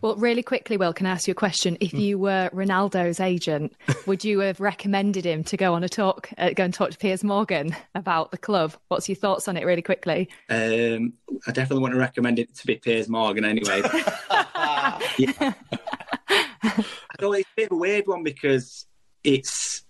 Well, 0.00 0.16
really 0.16 0.42
quickly, 0.42 0.76
Will, 0.76 0.92
can 0.92 1.06
I 1.06 1.10
ask 1.10 1.26
you 1.26 1.32
a 1.32 1.34
question? 1.34 1.76
If 1.80 1.92
hmm. 1.92 1.98
you 1.98 2.18
were 2.18 2.50
Ronaldo's 2.52 3.20
agent, 3.20 3.74
would 4.06 4.24
you 4.24 4.40
have 4.40 4.60
recommended 4.60 5.24
him 5.24 5.44
to 5.44 5.56
go 5.56 5.74
on 5.74 5.84
a 5.84 5.88
talk, 5.88 6.30
uh, 6.38 6.50
go 6.50 6.64
and 6.64 6.74
talk 6.74 6.90
to 6.90 6.98
Piers 6.98 7.24
Morgan 7.24 7.74
about 7.94 8.30
the 8.30 8.38
club? 8.38 8.74
What's 8.88 9.08
your 9.08 9.16
thoughts 9.16 9.48
on 9.48 9.56
it, 9.56 9.64
really 9.64 9.82
quickly? 9.82 10.28
Um, 10.48 11.14
I 11.46 11.52
definitely 11.52 11.82
want 11.82 11.94
to 11.94 12.00
recommend 12.00 12.38
it 12.38 12.54
to 12.56 12.66
be 12.66 12.76
Piers 12.76 13.08
Morgan 13.08 13.44
anyway. 13.44 13.82
yeah. 15.18 15.52
I 16.30 16.84
know 17.20 17.32
it's 17.32 17.48
a 17.48 17.56
bit 17.56 17.66
of 17.66 17.72
a 17.72 17.76
weird 17.76 18.06
one 18.06 18.22
because 18.22 18.86
it's 19.22 19.84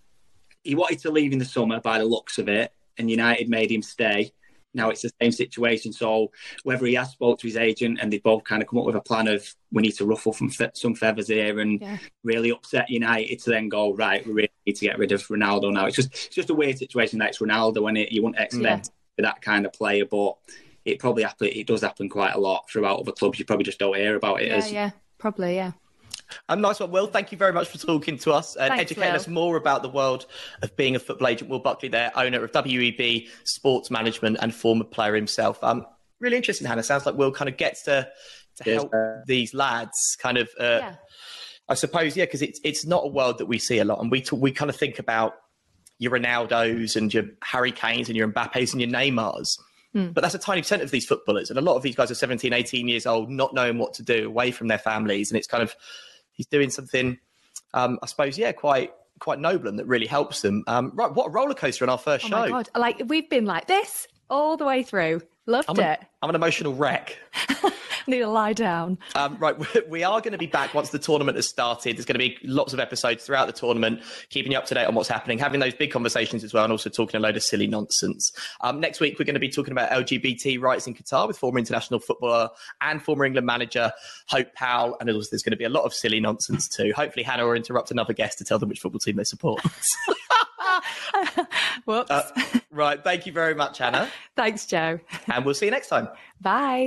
he 0.63 0.75
wanted 0.75 0.99
to 1.01 1.11
leave 1.11 1.33
in 1.33 1.39
the 1.39 1.45
summer 1.45 1.81
by 1.81 1.99
the 1.99 2.05
looks 2.05 2.39
of 2.39 2.49
it, 2.49 2.73
and 2.99 3.11
United 3.11 3.49
made 3.49 3.71
him 3.71 3.83
stay 3.83 4.33
now 4.77 4.91
it's 4.91 5.03
the 5.03 5.11
same 5.21 5.33
situation. 5.33 5.93
So 5.93 6.31
whether 6.63 6.87
he 6.87 6.95
has 6.95 7.11
spoke 7.11 7.41
to 7.41 7.47
his 7.47 7.57
agent 7.57 7.99
and 8.01 8.13
they 8.13 8.19
both 8.19 8.45
kind 8.45 8.63
of 8.63 8.69
come 8.69 8.79
up 8.79 8.85
with 8.85 8.95
a 8.95 9.01
plan 9.01 9.27
of 9.27 9.53
we 9.73 9.83
need 9.83 9.93
to 9.93 10.05
ruffle 10.05 10.33
some, 10.33 10.51
fe- 10.51 10.71
some 10.75 10.95
feathers 10.95 11.29
here 11.29 11.59
and 11.59 11.81
yeah. 11.81 11.99
really 12.23 12.53
upset 12.53 12.89
United 12.89 13.41
to 13.41 13.51
then 13.51 13.69
go 13.69 13.95
right, 13.95 14.25
we 14.27 14.33
really 14.33 14.51
need 14.67 14.77
to 14.77 14.87
get 14.87 14.99
rid 14.99 15.13
of 15.13 15.27
Ronaldo 15.27 15.73
now. 15.73 15.87
It's 15.87 15.97
just 15.97 16.15
it's 16.15 16.35
just 16.35 16.51
a 16.51 16.55
weird 16.55 16.79
situation 16.79 17.19
that 17.19 17.31
it's 17.31 17.39
Ronaldo 17.39 17.89
and 17.89 17.99
it 17.99 18.13
you 18.13 18.23
wouldn't 18.23 18.41
expect 18.41 18.91
yeah. 19.19 19.25
that 19.25 19.43
kind 19.43 19.67
of 19.67 19.73
player, 19.73 20.05
but 20.05 20.37
it 20.85 21.01
probably 21.01 21.25
happen, 21.25 21.49
it 21.49 21.67
does 21.67 21.83
happen 21.83 22.09
quite 22.09 22.35
a 22.35 22.39
lot 22.39 22.71
throughout 22.71 23.01
other 23.01 23.13
clubs. 23.13 23.39
You 23.39 23.45
probably 23.45 23.65
just 23.65 23.81
don't 23.81 23.97
hear 23.97 24.15
about 24.15 24.41
it. 24.41 24.49
Yeah, 24.49 24.57
as, 24.57 24.73
yeah, 24.73 24.91
probably, 25.19 25.57
yeah. 25.57 25.73
Um, 26.49 26.61
nice 26.61 26.81
one, 26.81 26.91
Will. 26.91 27.07
Thank 27.07 27.33
you 27.33 27.39
very 27.39 27.53
much 27.53 27.69
for 27.69 27.79
talking 27.79 28.19
to 28.19 28.33
us 28.33 28.57
and 28.57 28.69
Thanks, 28.69 28.83
educating 28.83 29.13
Will. 29.13 29.21
us 29.21 29.29
more 29.29 29.57
about 29.57 29.83
the 29.83 29.89
world 29.89 30.27
of 30.63 30.75
being 30.77 30.97
a 30.97 30.99
football 30.99 31.29
agent. 31.29 31.51
Will 31.51 31.61
Buckley, 31.61 31.89
there, 31.89 32.13
owner 32.17 32.45
of 32.45 32.53
WEB 32.53 33.29
Sports 33.45 33.91
Management 33.91 34.39
and 34.41 34.55
former 34.55 34.85
player 34.85 35.15
himself. 35.15 35.63
Um, 35.63 35.87
really 36.21 36.37
interesting, 36.37 36.67
Hannah. 36.67 36.83
Sounds 36.83 37.07
like 37.07 37.17
Will 37.17 37.33
kind 37.33 37.49
of 37.49 37.57
gets 37.57 37.83
to 37.85 38.09
to 38.57 38.65
help 38.65 38.93
these 39.27 39.55
lads 39.55 40.17
kind 40.19 40.39
of. 40.39 40.49
Uh, 40.59 40.79
yeah. 40.81 40.95
I 41.69 41.75
suppose, 41.75 42.17
yeah, 42.17 42.27
because 42.27 42.43
it's 42.43 42.61
it's 42.63 42.87
not 42.87 43.05
a 43.05 43.09
world 43.09 43.39
that 43.39 43.47
we 43.47 43.59
see 43.59 43.79
a 43.79 43.85
lot, 43.85 44.01
and 44.01 44.11
we 44.11 44.21
talk, 44.21 44.41
we 44.41 44.53
kind 44.53 44.71
of 44.71 44.77
think 44.77 45.01
about 45.01 45.35
your 45.99 46.13
Ronaldos 46.13 46.97
and 46.97 47.13
your 47.13 47.25
Harry 47.43 47.73
Kanes 47.73 48.09
and 48.09 48.17
your 48.17 48.29
Mbappes 48.29 48.73
and 48.73 48.81
your 48.81 48.91
Neymars. 48.91 49.49
Mm. 49.95 50.13
But 50.13 50.21
that's 50.21 50.35
a 50.35 50.39
tiny 50.39 50.61
percent 50.61 50.83
of 50.83 50.91
these 50.91 51.07
footballers. 51.07 51.49
And 51.51 51.59
a 51.59 51.63
lot 51.63 51.77
of 51.77 51.83
these 51.83 51.97
guys 51.97 52.11
are 52.11 52.15
17, 52.15 52.53
18 52.53 52.89
years 52.89 53.07
old, 53.07 53.31
not 53.31 53.55
knowing 53.55 53.79
what 53.79 53.95
to 53.95 54.03
do 54.03 54.27
away 54.27 54.51
from 54.51 54.69
their 54.69 54.79
families. 54.79 55.31
And 55.31 55.39
it's 55.39 55.47
kind 55.47 55.63
of, 55.63 55.75
he's 56.37 56.47
doing 56.47 56.71
something, 56.71 57.19
um, 57.75 57.99
I 58.03 58.07
suppose, 58.07 58.39
yeah, 58.39 58.53
quite 58.53 58.93
quite 59.19 59.39
noble 59.39 59.69
and 59.69 59.79
that 59.79 59.87
really 59.87 60.07
helps 60.07 60.43
them. 60.43 60.63
Um, 60.67 60.93
right, 60.95 61.13
what 61.13 61.29
a 61.29 61.31
roller 61.31 61.55
coaster 61.55 61.85
in 61.85 61.91
our 61.91 61.99
first 61.99 62.27
oh 62.27 62.29
show. 62.29 62.49
God. 62.49 62.69
Like, 62.77 63.03
we've 63.07 63.29
been 63.29 63.47
like 63.47 63.67
this 63.67 64.07
all 64.31 64.57
the 64.57 64.65
way 64.65 64.83
through. 64.83 65.23
Loved 65.47 65.71
I'm 65.71 65.79
it. 65.79 66.01
I'm 66.23 66.31
an 66.31 66.37
emotional 66.37 66.75
wreck. 66.75 67.17
Need 68.09 68.21
to 68.21 68.29
lie 68.29 68.53
down. 68.53 68.99
Um, 69.17 69.37
right, 69.39 69.57
we 69.89 70.05
are 70.05 70.21
going 70.21 70.33
to 70.33 70.39
be 70.39 70.47
back 70.47 70.75
once 70.75 70.91
the 70.91 70.99
tournament 70.99 71.37
has 71.37 71.49
started. 71.49 71.97
There's 71.97 72.05
going 72.05 72.19
to 72.19 72.21
be 72.21 72.39
lots 72.45 72.73
of 72.73 72.79
episodes 72.79 73.25
throughout 73.25 73.47
the 73.47 73.53
tournament, 73.53 74.01
keeping 74.31 74.53
you 74.53 74.59
up 74.59 74.67
to 74.67 74.75
date 74.75 74.85
on 74.85 74.95
what's 74.95 75.09
happening, 75.09 75.39
having 75.39 75.59
those 75.59 75.75
big 75.75 75.91
conversations 75.91 76.45
as 76.45 76.55
well, 76.55 76.63
and 76.63 76.73
also 76.73 76.89
talking 76.89 77.19
a 77.19 77.21
load 77.21 77.37
of 77.37 77.43
silly 77.43 77.67
nonsense. 77.67 78.31
Um, 78.61 78.79
next 78.81 79.01
week, 79.01 79.19
we're 79.19 79.25
going 79.25 79.35
to 79.35 79.41
be 79.41 79.49
talking 79.49 79.73
about 79.73 79.91
LGBT 79.91 80.61
rights 80.61 80.87
in 80.87 80.95
Qatar 80.95 81.27
with 81.27 81.37
former 81.37 81.59
international 81.59 81.99
footballer 81.99 82.51
and 82.81 83.03
former 83.03 83.25
England 83.25 83.47
manager 83.47 83.93
Hope 84.29 84.53
Powell, 84.55 84.97
and 85.01 85.11
also 85.11 85.29
there's 85.33 85.43
going 85.43 85.53
to 85.53 85.57
be 85.57 85.65
a 85.65 85.69
lot 85.69 85.85
of 85.85 85.93
silly 85.93 86.21
nonsense 86.21 86.69
too. 86.69 86.93
Hopefully, 86.95 87.25
Hannah 87.25 87.45
will 87.45 87.55
interrupt 87.55 87.91
another 87.91 88.13
guest 88.13 88.39
to 88.39 88.45
tell 88.45 88.61
them 88.61 88.69
which 88.69 88.81
football 88.81 89.01
team 89.01 89.17
they 89.17 89.25
support. 89.25 89.61
Whoops. 91.85 92.11
Uh, 92.11 92.31
right. 92.71 93.03
Thank 93.03 93.27
you 93.27 93.33
very 93.33 93.55
much, 93.55 93.79
Hannah. 93.79 94.09
Thanks, 94.37 94.67
Joe. 94.67 95.01
And 95.29 95.45
we'll 95.45 95.55
see 95.55 95.67
you 95.67 95.71
next 95.71 95.89
time. 95.89 96.09
Bye. 96.41 96.85